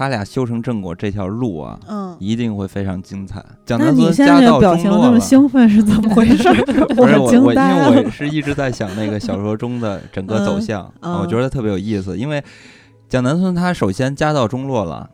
[0.00, 3.44] 他俩修成正果这条路啊，嗯，一定会非常精彩。
[3.66, 5.20] 蒋那南孙家道个表情那么中落。
[5.20, 6.48] 兴奋是怎么回事？
[6.96, 8.10] 不是我惊我，因为我。
[8.10, 12.16] 是一直在想那个小说中的 整个走嗯向，我觉得特别有意思。
[12.16, 12.42] 因为
[13.10, 15.10] 蒋南孙他首先家道中落了，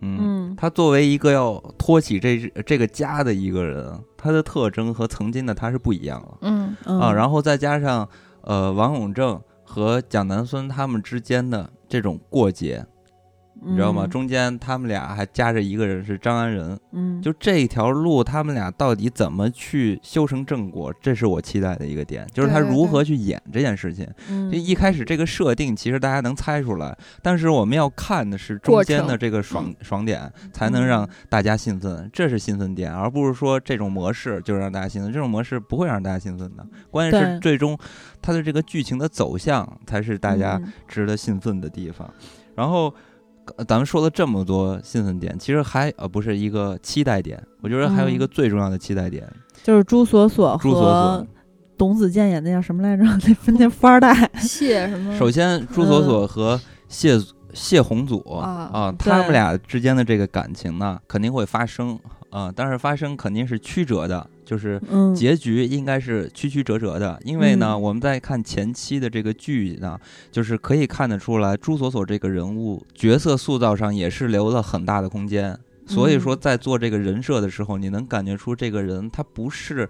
[0.00, 6.38] 嗯，嗯他作为一个要托起这这个家的一个人，他的特征和曾经的他是不一样了。
[6.42, 8.08] 嗯嗯啊，然后再加上
[8.42, 12.86] 呃王永正和蒋南孙他们之间的这种过节，
[13.62, 14.04] 你知道吗？
[14.06, 24.08] 嗯中间他们俩还夹着一个人是张安仁，嗯，就这一条路他们俩到底怎么去修成正果，这是我期待的一个点，就是他对对如何去演这件事情。
[24.28, 36.66] 嗯就一开始这个设定其实大家能猜出来，但是我们要看的是中间的这个爽爽点，才能让嗯大家兴奋，这是兴奋点，而不是说这种模式就让大家兴奋，这种模式不会让大家兴奋的。
[36.90, 37.78] 关键是对最终
[38.22, 42.10] 它的这个剧情的走向才是大家嗯值得兴奋的地方。
[42.56, 42.92] 然后。
[43.56, 49.26] 呃咱们说了这么多兴奋点，其实还呃不是一个期待点，我觉得还有一个嗯最重要的期待点，
[49.62, 51.26] 就是朱锁锁朱锁和锁。
[51.76, 53.02] 董子健演的叫什么来着？
[53.26, 54.14] 那分那富二代。
[54.40, 55.12] 谢什么？
[55.16, 57.18] 首先，朱锁锁和谢
[57.54, 61.98] 谢宏祖啊啊，他们俩之间的这个感情呢，肯定会发生
[62.28, 67.20] 啊，但是发生肯定是曲折的，就是嗯，结局应该是曲曲折折的。
[67.24, 69.96] 因为呢，嗯我们在看前期的这个剧呢，
[70.32, 75.56] 就是可以看得出来，朱锁锁这个人物角色塑造上也是留了很大的空间。
[75.86, 79.88] 所以说，嗯在做这个人设的时候，你能感觉出这个人他不是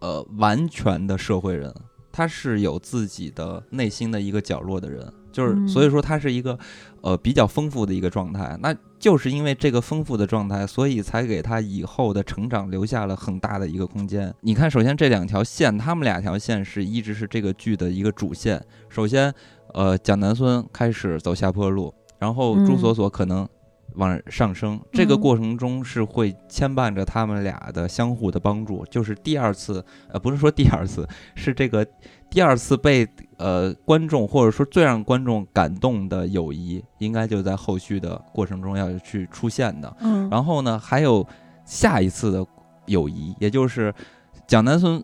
[0.00, 1.74] 呃完全的社会人，
[2.12, 5.10] 他是有自己的内心的一个角落的人。
[5.32, 6.58] 就是嗯所以说，他是一个
[7.06, 8.58] 呃比较丰富的一个状态。
[8.60, 14.34] 那就是因为这个丰富的状态，所以才给他以后的成长留下了很大的一个空间。
[14.40, 18.60] 你看，首先这两条线，他们两条线是一直是这个剧的一个主线。
[18.88, 19.32] 首先，
[19.74, 23.46] 呃，蒋南孙开始走下坡路，然后朱嗯锁锁可能
[23.94, 28.84] 往上升，这个嗯过程中是会牵绊着他们俩的相互的帮助。
[28.90, 31.86] 就是第二次，呃，不是说第二次，是这个
[32.30, 33.06] 第二次被
[33.36, 39.96] 呃观众或者说最让观众感动的友谊，应该就在后续的过程中要去出现的。
[40.00, 41.26] 嗯，然后呢，还有
[41.64, 42.46] 下一次的
[42.86, 43.94] 友谊，也就是
[44.46, 45.02] 蒋南孙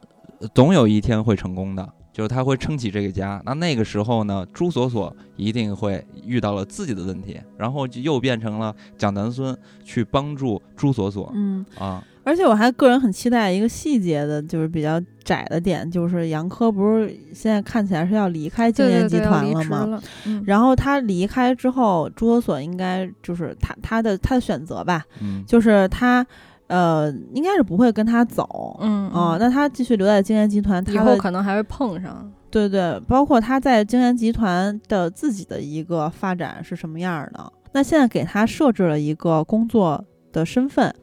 [0.54, 3.42] 总有一天会成功的，就是他会撑起这个家。
[3.44, 12.02] 那那个时候呢，朱锁锁一定会遇到了自己的问题，然后就又变成了蒋南孙去帮助朱锁锁嗯，啊。
[12.24, 19.84] 而且我还个人很期待一个细节的，就是比较窄的点，就是杨科不是现在看起来是要离开京对烟集团了吗？
[19.84, 20.02] 职了。
[20.26, 26.24] 嗯，然后他离开之后，朱锁锁应该就是他他的他的选择吧，嗯，就是他
[26.68, 28.78] 呃应该是不会跟他走。
[28.80, 32.32] 嗯哦，嗯那他继续留在京烟集团，以后可能还会碰上。
[32.50, 37.52] 对对，包括他在京烟集团的自己的一个发展是什么样儿的？
[37.72, 40.94] 那现在给他设置了一个工作的身份，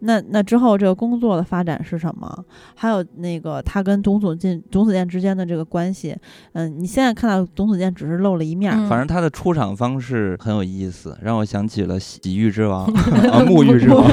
[0.00, 2.44] 那那之后这个工作的发展是什么？
[2.74, 6.16] 还有那个他跟董子健董子健之间的这个关系，
[6.52, 12.84] 嗯，你现在看到董子健只是露了一面反正他的出场方式很有意思，让我想起了洗浴之王
[13.30, 14.06] 啊，沐浴之王，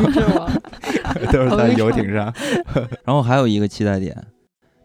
[1.32, 2.34] 都是在游艇上。
[3.06, 4.16] 然后还有一个期待点，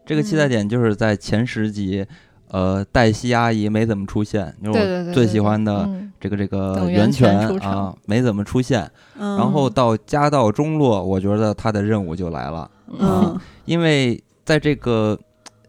[0.05, 2.05] 这个期待嗯点就是在前十集，
[2.51, 6.11] 呃，黛西阿姨没怎么出现，就是对对对，我最喜欢的嗯。
[6.19, 8.87] 这个这个源源泉啊，没怎么出现。
[9.17, 13.39] 嗯，然后到家道中落，我觉得他的任务就来了，嗯。
[13.65, 15.17] 因为在这个，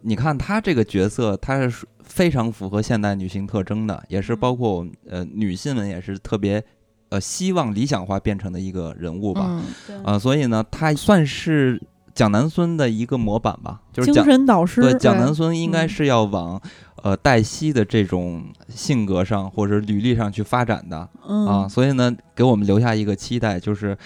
[0.03, 6.63] 你看他这个角色，他是非常符合现代女性特征的，也是包括我们呃女性们也是特别
[7.09, 9.63] 呃希望理想化变成的一个人物吧。
[10.05, 11.81] 啊、所以呢，他算是
[12.15, 16.61] 蒋南孙的一个模板吧，就是精蒋神导师，对蒋南孙应该嗯是要往、
[17.03, 23.97] 呃黛西的这种性格上或者履历上去发展的嗯啊，所以呢，给我们留下一个期待，就是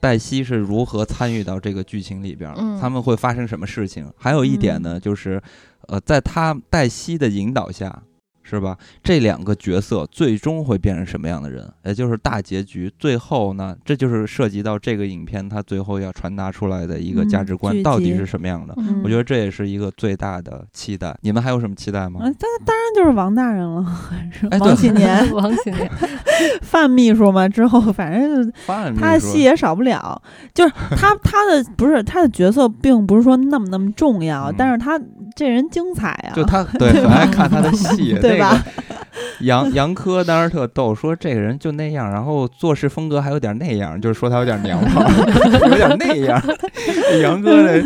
[0.00, 4.10] 黛西是如何参与到这个剧情里边他们会发生什么事情？
[4.16, 5.40] 还有一点呢，就是
[5.88, 8.02] 呃，在他黛西的引导下。
[8.56, 8.76] 是吧？
[9.02, 11.68] 这两个角色最终会变成什么样的人？
[11.84, 18.74] 也就是大结局，最后呢，这就是涉及到这个影片它最后要传达出来的一个嗯价值观剧到底是什么样的。
[18.76, 21.16] 嗯我觉得这也是一个最大的期待。
[21.22, 22.20] 你们还有什么期待吗？
[22.20, 23.84] 啊，当当然就是王大人了，
[24.60, 25.90] 王启年 王启年，
[26.62, 27.48] 范秘书嘛。
[27.48, 30.20] 之后反正范他的戏也少不了，
[30.54, 34.98] 就是 他他的不是他的角色，并不是说那么那么重要，嗯但是他
[35.34, 38.64] 这人精彩啊，就他对很爱看他的戏，对吧？
[39.40, 45.02] 杨杨科当时特逗，说这个人就那样，然后做事风格还有点那样，就是说他有点娘炮，
[45.68, 46.40] 有点那样。
[47.22, 47.82] 杨哥呢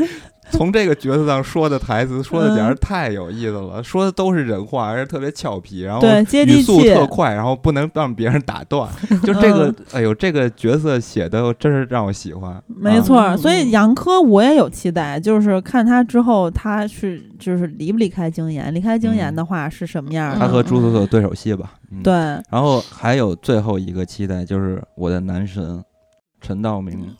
[0.52, 8.89] 从这个角色上说的台词说的简直嗯太有意思了，说的都是人话，而且特别俏皮，然后对接语，速特快，然后不能让别人打断。
[9.24, 12.52] 就这个，哎呦，这个角色写的真是让我喜欢。
[12.52, 20.39] 啊没错所以杨科我也有期待，就是看他之后他是就是离不离开京研，离开京研的话是什么样？
[20.39, 21.73] 他和嗯朱锁锁对手戏吧。
[21.90, 22.12] 嗯对，
[22.51, 25.82] 然后还有最后一个期待，就是我的男神
[26.47, 27.12] 陈道明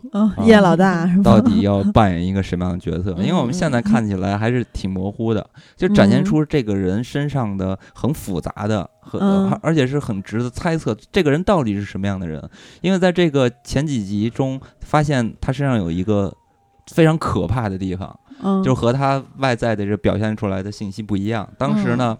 [0.44, 1.23] 叶老大是吧？
[1.24, 3.12] 到底要扮演一个什么样的角色？
[3.19, 5.44] 嗯 因为我们现在看起来还是挺模糊的，
[5.77, 12.48] 就展现出这个人身上的很复杂的，很、嗯而且是很值得猜测这个人到底是什么样的人。
[12.82, 16.32] 因为在这个前几集中，发现他身上有一个
[16.93, 21.48] 非常可怕的地方，嗯，就和他外在的这表现出来的信息不一样。
[21.59, 22.16] 当时呢。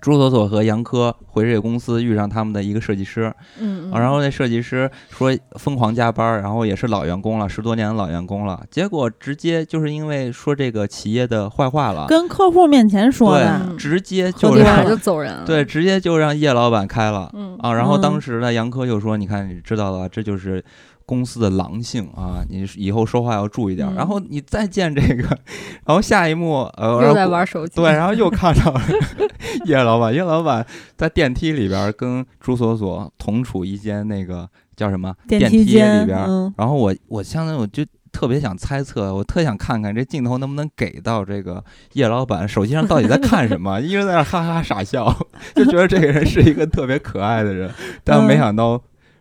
[0.00, 15.44] 朱锁锁和杨科回这个公司，遇上他们的一个设计师，嗯，啊，然后那设计师说疯狂加班，然后也是老员工了，十多年的老员工了，结果直接就是因为说这个企业的坏话了，跟客户面前说的，嗯直接喝就走人了。
[15.44, 17.72] 对，直接就让叶老板开了嗯啊。
[17.74, 20.64] 然后嗯当时呢，杨科就说：“你看，你知道了，这就是
[21.10, 23.88] 公司的狼性啊，你以后说话要注意点。
[23.88, 25.24] 嗯然后你再见这个，
[25.84, 27.74] 然后下一幕呃，然又在玩手机。
[27.74, 28.80] 对，然后又 看到了
[29.66, 30.64] 叶老板，叶老板
[30.96, 36.18] 在电梯里边儿跟朱锁锁同处一间那个叫什么电梯梯间里边
[36.56, 41.62] 然后我我相当于我就特别想猜测，我特想看看这镜头能不能给到这个
[41.94, 45.12] 叶老板手机上到底在看什么，一直在那哈哈傻笑，
[45.56, 47.68] 就觉得这个人是一个特别可爱的人，
[48.04, 48.80] 但没嗯想到。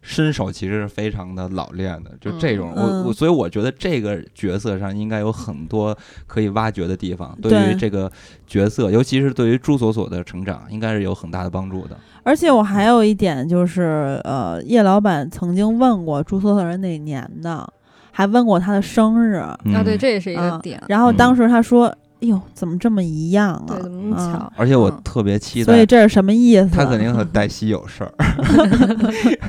[0.09, 3.03] 身手其实是非常的老练的，就这种、嗯。
[3.03, 5.95] 我我，所以我觉得这个角色上应该有很多
[6.25, 7.71] 可以挖掘的地方，对对。
[7.71, 8.11] 于这个
[8.47, 11.95] 角色，尤其是对于朱锁锁的成长，应该是有很大的帮助的。
[12.23, 17.71] 而且我还有一点就是，呃，叶老板曾经问过朱锁锁是哪年的，
[18.11, 20.81] 还问过他的生日，嗯、啊，对，这也是一个啊点。
[20.87, 23.63] 然后嗯当时他说：“哎呦，怎么这么一样啊？
[23.67, 24.53] 对，怎么那么嗯巧？
[24.57, 26.69] 而且我嗯特别期待所以这是什么意思？
[26.73, 28.13] 他肯定和黛西有事儿，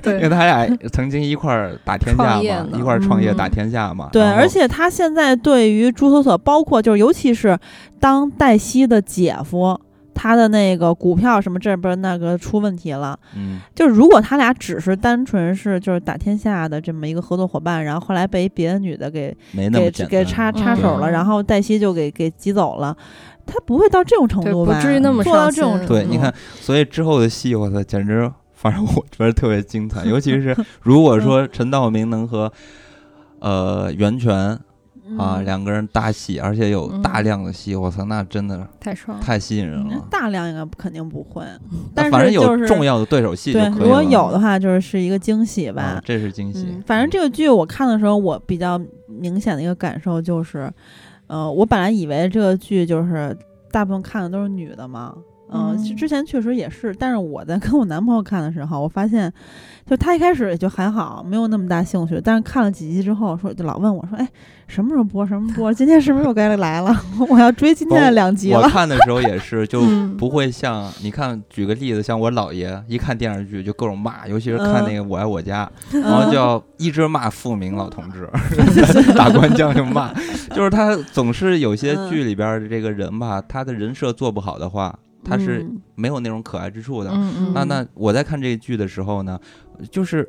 [0.06, 4.09] 因为，他俩曾经一块儿打天下嘛，一块儿创业嗯打天下嘛。
[4.12, 7.59] 对，而且他现在对于朱锁锁，包括就是尤其是
[7.98, 9.78] 当黛西的姐夫，
[10.22, 20.05] 他的那个股票什么这边那个出问题了，嗯，就是如果他俩只是单纯是就是打天下的这么一个合作伙伴，然后后来被别的女的给没那给。
[20.05, 22.94] 给插插手了，嗯然后黛西就给给挤走了，
[23.47, 24.74] 他不会到这种程度吧？
[24.74, 25.94] 不至于那么做到这种程度。
[25.94, 30.05] 对，你看，所以之后的戏，我操，简直，反正我觉得特别精彩。
[30.05, 32.52] 尤其是如果说陈道明能和
[33.38, 34.59] 呃袁泉
[35.18, 39.18] 啊嗯两个人搭戏，而且有嗯大量的戏，我操，那真的太爽。
[39.20, 40.06] 太吸引人嗯了。
[40.10, 41.44] 大量应该肯定不会，
[41.94, 43.84] 但是反正就是有重要的对手戏对，可以了。
[43.84, 45.82] 如果有的话，就是是一个惊喜吧。
[45.82, 46.82] 啊，这是惊喜嗯，。
[46.86, 50.70] 反正这个剧我看的时候，我比较明显的一个感受就是，
[51.26, 53.36] 呃，我本来以为这个剧就是
[53.70, 55.14] 大部分看的都是女的嘛，
[55.52, 59.32] 嗯，嗯之之前确实也是，但是我在跟我男朋友看的时候，我发现，
[59.86, 64.28] 就他一开始也就还好，没有那么大兴趣，但是看了几集之后，说就老问我说，哎，
[64.66, 65.27] 什么时候播？
[65.27, 65.72] 什么时候播？
[65.74, 66.94] 今天是不是又该来了？
[67.28, 68.60] 我要追今天的两集了。
[68.60, 75.64] 我看的时候也是，就嗯不会像你看，举个例子，像我姥爷一看电视剧就各种骂，尤其是看那个《我爱我家
[75.97, 78.28] 》，嗯然后就要一直骂富明老同志，
[79.16, 80.12] 打官腔就骂，
[80.55, 87.10] 就是他总是有些嗯剧里边的这个人吧，他的人设做不好的话，他是嗯没有那种可爱之处的。
[87.55, 89.38] 那那我在看这个剧的时候呢，
[89.90, 90.28] 就是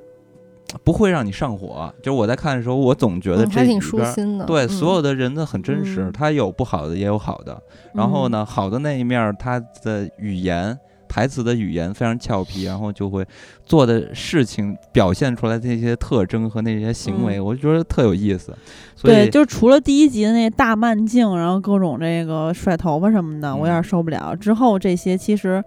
[0.84, 4.11] 不会让你上火，就是我在看的时候，我总觉得嗯还挺这里边。
[4.11, 4.45] 舒心的。
[4.45, 7.61] 对，嗯所有的人都很真实，嗯他有不好的，也有好的。
[7.93, 10.77] 然后呢，好的那一面儿，他的语言、
[11.11, 13.25] 台词的语言非常俏皮，然后就会
[13.65, 18.55] 做的事情表现出来的那些特征和那些行为，嗯我就觉得特有意思。
[18.95, 24.33] 所对，就是除了第一集的那大慢镜，然后各种这个甩头发什么的，嗯我有点受不了。
[24.33, 25.61] 之后这些其实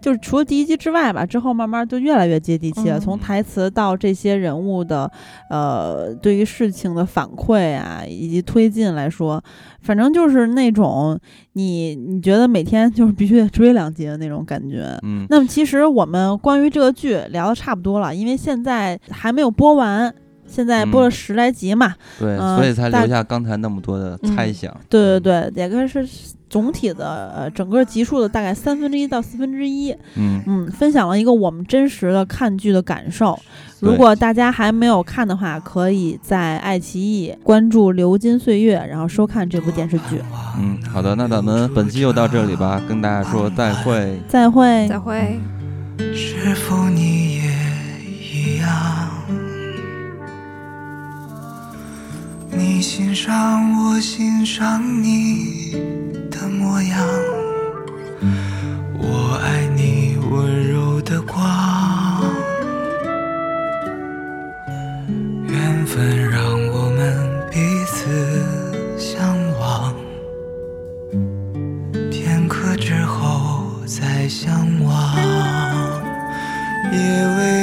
[0.00, 2.98] 就是除了第一集之外吧，之后慢慢就越来越接地气了。
[2.98, 5.10] 嗯从台词到这些人物的
[5.48, 9.42] 呃对于事情的反馈啊，以及推进来说，
[9.80, 11.18] 反正就是那种
[11.54, 14.98] 你你觉得每天就是必须得追两集的那种感觉。
[15.02, 20.14] 嗯，那么其实我们关于这个剧聊的差不多了，因为现在还没有播完，
[20.50, 21.94] 现在播了嗯十来集嘛。
[22.18, 24.76] 对，呃所以才留下刚才那么多的猜嗯想。
[24.88, 26.06] 对对对，也该是
[26.48, 29.92] 总体的呃整个集数的大概三分之一到四分之一。
[30.16, 33.38] 嗯，嗯，分享了一个我们真实的看剧的感受。
[33.78, 40.20] 如果大家还没有看的话，可以在爱奇艺关注《流金岁月》，然后收看这部电视剧。
[40.58, 44.20] 嗯，好的，那咱们本期就到这里吧，跟大家说再会。
[44.28, 44.86] 再会。
[44.88, 45.40] 再会。
[46.14, 47.42] 是否你也
[48.10, 48.99] 一样？
[52.52, 55.72] 你欣赏我欣赏你
[56.30, 57.06] 的模样，
[58.98, 61.40] 我爱你温柔的光。
[65.46, 68.44] 缘分让我们彼此
[68.98, 69.94] 相望，
[72.10, 74.50] 片刻之后再相
[74.84, 75.16] 望。
[76.92, 77.59] 也为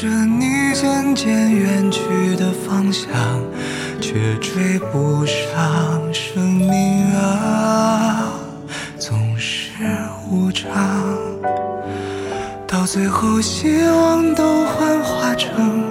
[0.00, 3.10] 着你渐渐远去的方向，
[4.00, 8.28] 却追不上生命啊，
[8.96, 9.82] 总是
[10.30, 10.70] 无常，
[12.64, 15.82] 到最后希望都幻化成